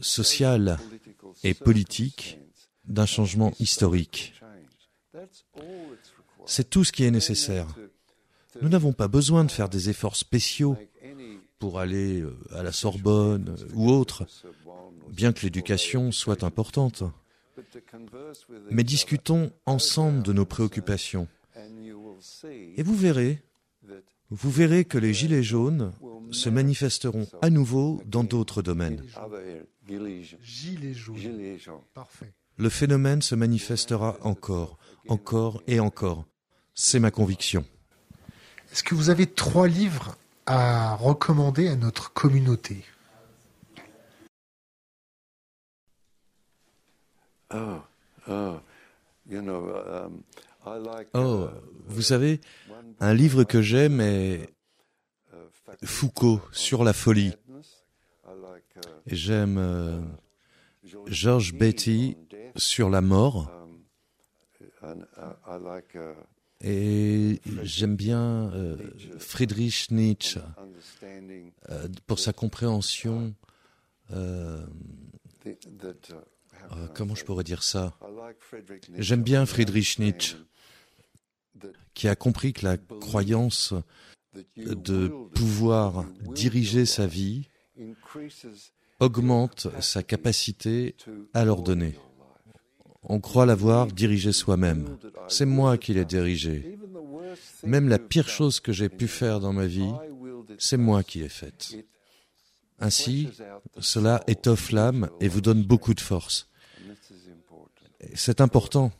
sociales 0.00 0.78
et 1.42 1.54
politiques 1.54 2.38
d'un 2.84 3.06
changement 3.06 3.52
historique. 3.58 4.40
C'est 6.46 6.70
tout 6.70 6.84
ce 6.84 6.92
qui 6.92 7.04
est 7.04 7.10
nécessaire. 7.10 7.66
Nous 8.62 8.68
n'avons 8.68 8.92
pas 8.92 9.08
besoin 9.08 9.44
de 9.44 9.50
faire 9.50 9.68
des 9.68 9.90
efforts 9.90 10.16
spéciaux 10.16 10.76
pour 11.66 11.80
aller 11.80 12.20
euh, 12.20 12.32
à 12.52 12.62
la 12.62 12.70
Sorbonne 12.70 13.56
ou 13.74 13.90
autre, 13.90 14.24
bien 15.10 15.32
que 15.32 15.40
l'éducation 15.42 16.12
soit 16.12 16.44
importante. 16.44 17.02
Mais 18.70 18.84
discutons 18.84 19.50
ensemble 19.66 20.22
de 20.22 20.32
nos 20.32 20.44
préoccupations. 20.44 21.26
Et 22.76 22.84
vous 22.84 22.94
verrez, 22.94 23.42
vous 24.30 24.50
verrez 24.52 24.84
que 24.84 24.96
les 24.96 25.12
gilets 25.12 25.42
jaunes 25.42 25.90
se 26.30 26.48
manifesteront 26.48 27.26
à 27.42 27.50
nouveau 27.50 28.00
dans 28.06 28.22
d'autres 28.22 28.62
domaines. 28.62 29.02
Gilets 30.40 30.94
jaunes. 30.94 31.80
Parfait. 31.94 32.32
Le 32.58 32.68
phénomène 32.68 33.22
se 33.22 33.34
manifestera 33.34 34.18
encore, 34.20 34.78
encore 35.08 35.64
et 35.66 35.80
encore. 35.80 36.26
C'est 36.76 37.00
ma 37.00 37.10
conviction. 37.10 37.64
Est-ce 38.70 38.84
que 38.84 38.94
vous 38.94 39.10
avez 39.10 39.26
trois 39.26 39.66
livres 39.66 40.16
à 40.46 40.94
recommander 40.96 41.68
à 41.68 41.76
notre 41.76 42.12
communauté 42.12 42.84
Oh, 47.54 47.78
oh, 48.28 48.56
um, 49.30 50.22
oh 51.14 51.14
uh, 51.14 51.48
vous 51.86 52.02
savez, 52.02 52.40
un 52.98 53.14
livre 53.14 53.44
que 53.44 53.62
j'aime 53.62 54.00
est 54.00 54.52
Foucault 55.84 56.40
sur 56.52 56.82
la 56.82 56.92
folie. 56.92 57.34
Et 59.06 59.14
j'aime 59.14 59.58
euh, 59.58 60.00
George 61.06 61.54
Beatty 61.54 62.16
sur 62.56 62.90
la 62.90 63.00
mort. 63.00 63.50
Et 66.62 67.40
j'aime 67.62 67.96
bien 67.96 68.50
euh, 68.54 68.76
Friedrich 69.18 69.90
Nietzsche 69.90 70.40
euh, 71.68 71.88
pour 72.06 72.18
sa 72.18 72.32
compréhension. 72.32 73.34
Euh, 74.12 74.64
comment 76.94 77.14
je 77.14 77.24
pourrais 77.24 77.44
dire 77.44 77.62
ça? 77.62 77.98
J'aime 78.96 79.22
bien 79.22 79.44
Friedrich 79.44 79.98
Nietzsche 79.98 80.36
qui 81.94 82.08
a 82.08 82.16
compris 82.16 82.52
que 82.52 82.64
la 82.64 82.76
croyance 82.76 83.74
de 84.56 85.08
pouvoir 85.34 86.04
diriger 86.34 86.86
sa 86.86 87.06
vie 87.06 87.48
augmente 89.00 89.68
sa 89.80 90.02
capacité 90.02 90.94
à 91.34 91.44
l'ordonner. 91.44 91.98
On 93.08 93.20
croit 93.20 93.46
l'avoir 93.46 93.86
dirigé 93.86 94.32
soi-même. 94.32 94.98
C'est 95.28 95.46
moi 95.46 95.78
qui 95.78 95.94
l'ai 95.94 96.04
dirigé. 96.04 96.78
Même 97.62 97.88
la 97.88 97.98
pire 97.98 98.28
chose 98.28 98.60
que 98.60 98.72
j'ai 98.72 98.88
pu 98.88 99.06
faire 99.06 99.40
dans 99.40 99.52
ma 99.52 99.66
vie, 99.66 99.92
c'est 100.58 100.76
moi 100.76 101.02
qui 101.02 101.20
l'ai 101.20 101.28
faite. 101.28 101.76
Ainsi, 102.78 103.28
cela 103.78 104.22
étoffe 104.26 104.70
l'âme 104.72 105.08
et 105.20 105.28
vous 105.28 105.40
donne 105.40 105.62
beaucoup 105.62 105.94
de 105.94 106.00
force. 106.00 106.48
C'est 108.14 108.40
important. 108.40 108.92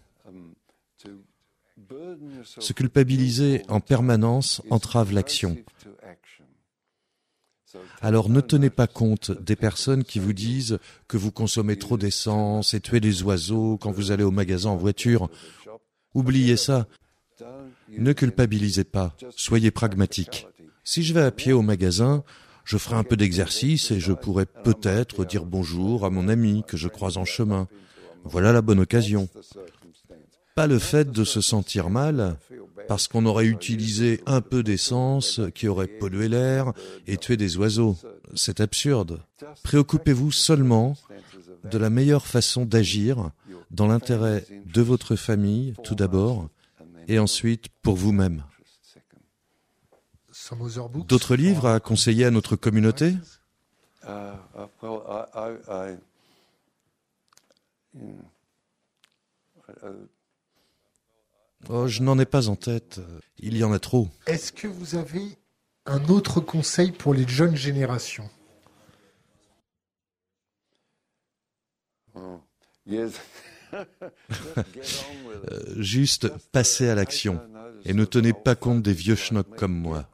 Se 2.59 2.73
culpabiliser 2.73 3.62
en 3.69 3.81
permanence 3.81 4.62
entrave 4.70 5.12
l'action. 5.12 5.57
Alors 8.01 8.28
ne 8.28 8.40
tenez 8.40 8.70
pas 8.70 8.86
compte 8.86 9.31
des 9.31 9.57
personnes 9.57 10.05
qui 10.05 10.19
vous 10.19 10.32
disent 10.32 10.78
que 11.09 11.16
vous 11.16 11.32
consommez 11.32 11.77
trop 11.77 11.97
d'essence 11.97 12.74
et 12.74 12.81
tuez 12.81 13.01
des 13.01 13.23
oiseaux 13.23 13.78
quand 13.81 13.90
vous 13.90 14.11
allez 14.11 14.24
au 14.24 14.31
magasin 14.31 14.70
en 14.70 14.77
voiture. 14.77 15.28
Oubliez 16.15 16.57
ça. 16.57 16.86
Ne 17.89 18.12
culpabilisez 18.12 18.85
pas, 18.85 19.15
soyez 19.36 19.70
pragmatique. 19.70 20.47
Si 20.85 21.03
je 21.03 21.15
vais 21.15 21.23
à 21.23 21.31
pied 21.31 21.53
au 21.53 21.62
magasin, 21.62 22.24
je 22.65 22.78
ferai 22.78 22.97
un 22.97 23.05
peu 23.05 23.16
d'exercice 23.16 23.90
et 23.90 24.01
je 24.01 24.12
pourrai 24.12 24.47
peut-être 24.47 25.24
dire 25.24 25.44
bonjour 25.44 26.05
à 26.05 26.11
mon 26.11 26.28
ami 26.28 26.65
que 26.66 26.77
je 26.77 26.89
croise 26.89 27.16
en 27.16 27.24
chemin. 27.24 27.69
Voilà 28.24 28.53
la 28.53 28.62
bonne 28.62 28.81
occasion. 28.81 29.28
Pas 30.55 30.66
le 30.66 30.78
fait 30.78 31.11
de 31.11 31.24
se 31.24 31.40
sentir 31.40 31.90
mal 31.90 32.39
parce 32.89 33.09
qu'on 33.09 33.27
aurait 33.27 33.47
utilisé 33.47 34.21
un 34.27 34.41
peu 34.41 34.63
d'essence 34.63 35.41
qui 35.55 35.69
aurait 35.69 35.87
pollué 35.87 36.29
l'air 36.29 36.73
et 37.07 37.17
tué 37.17 37.37
des 37.37 37.57
oiseaux. 37.57 37.97
C'est 38.35 38.61
absurde. 38.61 39.23
Préoccupez-vous 39.63 40.33
seulement 40.33 40.97
de 41.65 41.79
la 41.79 41.91
meilleure 41.91 42.27
façon 42.27 42.65
d'agir 42.65 43.31
dans 43.71 43.87
l'intérêt 43.87 44.45
de 44.67 44.83
votre 44.83 45.17
famille 45.17 45.75
tout 45.83 45.95
d'abord 45.95 46.49
et 47.09 47.19
ensuite 47.19 47.69
pour 47.83 47.97
vous-même. 47.97 48.45
D'autres 51.09 51.35
livres 51.35 51.67
à 51.69 51.81
conseiller 51.81 52.25
à 52.25 52.31
notre 52.31 52.57
communauté? 52.57 53.15
Oh, 61.69 61.87
je 61.89 62.03
n'en 62.03 62.19
ai 62.19 62.27
pas 62.27 62.49
en 62.49 62.57
tête. 62.57 63.01
Il 63.39 63.57
y 63.57 63.65
en 63.65 63.73
a 63.73 63.79
trop. 63.79 64.09
Est-ce 64.27 64.53
que 64.53 64.69
vous 64.69 64.95
avez 64.95 65.37
un 65.87 66.05
autre 66.09 66.41
conseil 66.41 66.93
pour 66.93 67.15
les 67.15 67.27
jeunes 67.27 67.57
générations? 67.57 68.29
Euh, 75.51 75.75
Juste 75.77 76.29
passer 76.53 76.89
à 76.89 76.95
l'action 76.95 77.41
et 77.85 77.93
ne 77.93 78.05
tenez 78.05 78.33
pas 78.33 78.55
compte 78.55 78.83
des 78.83 78.93
vieux 78.93 79.17
schnocks 79.17 79.55
comme 79.57 79.75
moi. 79.75 80.09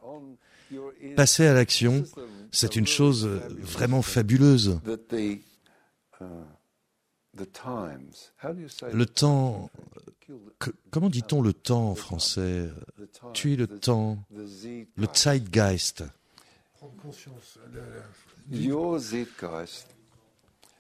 Passer 1.16 1.46
à 1.46 1.52
l'action, 1.54 2.02
c'est 2.50 2.74
une 2.74 2.86
chose 2.86 3.26
vraiment 3.26 4.02
fabuleuse. 4.02 4.80
Le 7.34 9.06
temps, 9.06 9.70
comment 10.90 11.08
dit-on 11.08 11.40
le 11.40 11.52
temps 11.52 11.90
en 11.90 11.94
français? 11.94 12.68
Tu 13.32 13.54
es 13.54 13.56
le 13.56 13.66
temps, 13.66 14.18
le 14.30 14.46
Zeitgeist. 15.14 16.04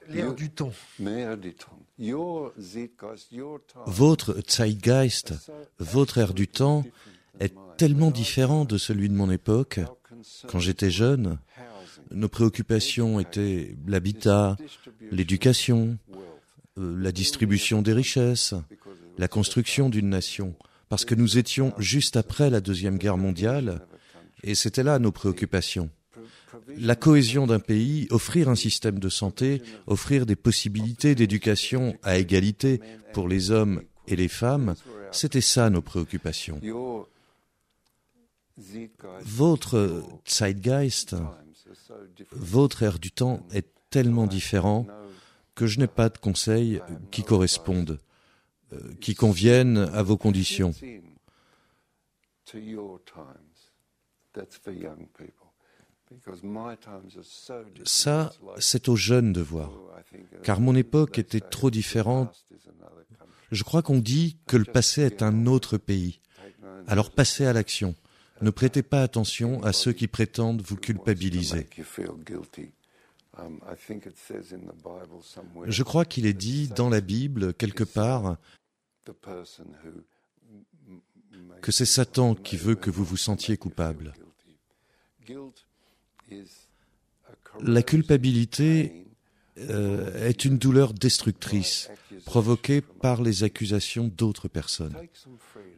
L'air 0.08 0.34
du 0.34 0.50
temps. 0.50 0.72
Votre 3.86 4.36
Zeitgeist, 4.46 5.34
votre 5.78 6.18
air 6.18 6.34
du 6.34 6.48
temps, 6.48 6.84
est 7.40 7.54
tellement 7.78 8.10
différent 8.10 8.64
de 8.66 8.76
celui 8.76 9.08
de 9.08 9.14
mon 9.14 9.30
époque. 9.30 9.80
Quand 10.48 10.58
j'étais 10.58 10.90
jeune, 10.90 11.38
nos 12.10 12.28
préoccupations 12.28 13.20
étaient 13.20 13.74
l'habitat, 13.86 14.56
l'éducation, 15.10 15.96
euh, 16.78 16.96
la 16.98 17.12
distribution 17.12 17.82
des 17.82 17.92
richesses, 17.92 18.54
la 19.18 19.28
construction 19.28 19.88
d'une 19.88 20.08
nation, 20.08 20.54
parce 20.88 21.04
que 21.04 21.14
nous 21.14 21.38
étions 21.38 21.74
juste 21.78 22.16
après 22.16 22.50
la 22.50 22.60
Deuxième 22.60 22.98
Guerre 22.98 23.18
mondiale, 23.18 23.86
et 24.42 24.54
c'était 24.54 24.82
là 24.82 24.98
nos 24.98 25.12
préoccupations. 25.12 25.90
La 26.78 26.96
cohésion 26.96 27.46
d'un 27.46 27.60
pays, 27.60 28.06
offrir 28.10 28.48
un 28.48 28.54
système 28.54 28.98
de 28.98 29.08
santé, 29.08 29.62
offrir 29.86 30.26
des 30.26 30.36
possibilités 30.36 31.14
d'éducation 31.14 31.96
à 32.02 32.18
égalité 32.18 32.80
pour 33.12 33.28
les 33.28 33.50
hommes 33.50 33.82
et 34.06 34.16
les 34.16 34.28
femmes, 34.28 34.74
c'était 35.10 35.40
ça 35.40 35.70
nos 35.70 35.82
préoccupations. 35.82 36.60
Votre 39.24 40.02
zeitgeist, 40.26 41.16
votre 42.30 42.82
ère 42.82 42.98
du 42.98 43.10
temps 43.10 43.46
est 43.52 43.66
tellement 43.90 44.26
différent 44.26 44.86
que 45.62 45.68
je 45.68 45.78
n'ai 45.78 45.86
pas 45.86 46.08
de 46.08 46.18
conseils 46.18 46.82
qui 47.12 47.22
correspondent. 47.22 48.00
qui 49.00 49.14
conviennent 49.14 49.78
à 49.78 50.02
vos 50.02 50.16
conditions. 50.16 50.72
Ça, 57.84 58.32
c'est 58.58 58.88
aux 58.88 58.96
jeunes 58.96 59.32
de 59.32 59.40
voir, 59.40 59.70
car 60.42 60.58
mon 60.60 60.74
époque 60.74 61.18
était 61.18 61.40
trop 61.40 61.70
différente. 61.70 62.46
Je 63.52 63.62
crois 63.62 63.82
qu'on 63.82 63.98
dit 63.98 64.38
que 64.46 64.56
le 64.56 64.64
passé 64.64 65.02
est 65.02 65.22
un 65.22 65.46
autre 65.46 65.76
pays. 65.76 66.18
Alors 66.88 67.10
passez 67.10 67.44
à 67.44 67.52
l'action. 67.52 67.94
Ne 68.40 68.50
prêtez 68.50 68.82
pas 68.82 69.02
attention 69.02 69.62
à 69.62 69.72
ceux 69.72 69.92
qui 69.92 70.08
prétendent 70.08 70.62
vous 70.62 70.76
culpabiliser. 70.76 71.68
Je 75.66 75.82
crois 75.82 76.04
qu'il 76.04 76.26
est 76.26 76.32
dit 76.32 76.68
dans 76.68 76.88
la 76.88 77.00
Bible, 77.00 77.54
quelque 77.54 77.84
part, 77.84 78.36
que 81.62 81.72
c'est 81.72 81.86
Satan 81.86 82.34
qui 82.34 82.56
veut 82.56 82.74
que 82.74 82.90
vous 82.90 83.04
vous 83.04 83.16
sentiez 83.16 83.56
coupable. 83.56 84.12
La 87.60 87.82
culpabilité 87.82 89.06
euh, 89.58 90.26
est 90.26 90.44
une 90.44 90.58
douleur 90.58 90.94
destructrice 90.94 91.90
provoquée 92.24 92.80
par 92.80 93.22
les 93.22 93.44
accusations 93.44 94.08
d'autres 94.08 94.48
personnes. 94.48 94.96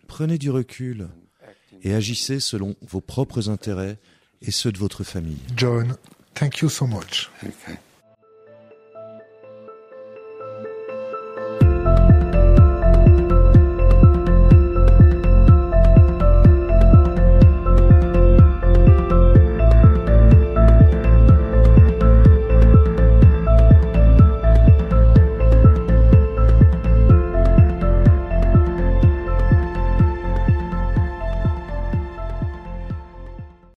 Prenez 0.07 0.39
du 0.39 0.51
recul 0.51 1.09
et 1.83 1.95
agissez 1.95 2.41
selon 2.41 2.77
vos 2.83 3.01
propres 3.01 3.51
intérêts 3.51 3.99
et 4.43 4.51
ceux 4.51 4.71
de 4.71 4.79
votre 4.79 5.05
famille. 5.05 5.41
John, 5.57 5.97
thank 6.35 6.63
you 6.63 6.69
so 6.69 6.87
much. 6.87 7.31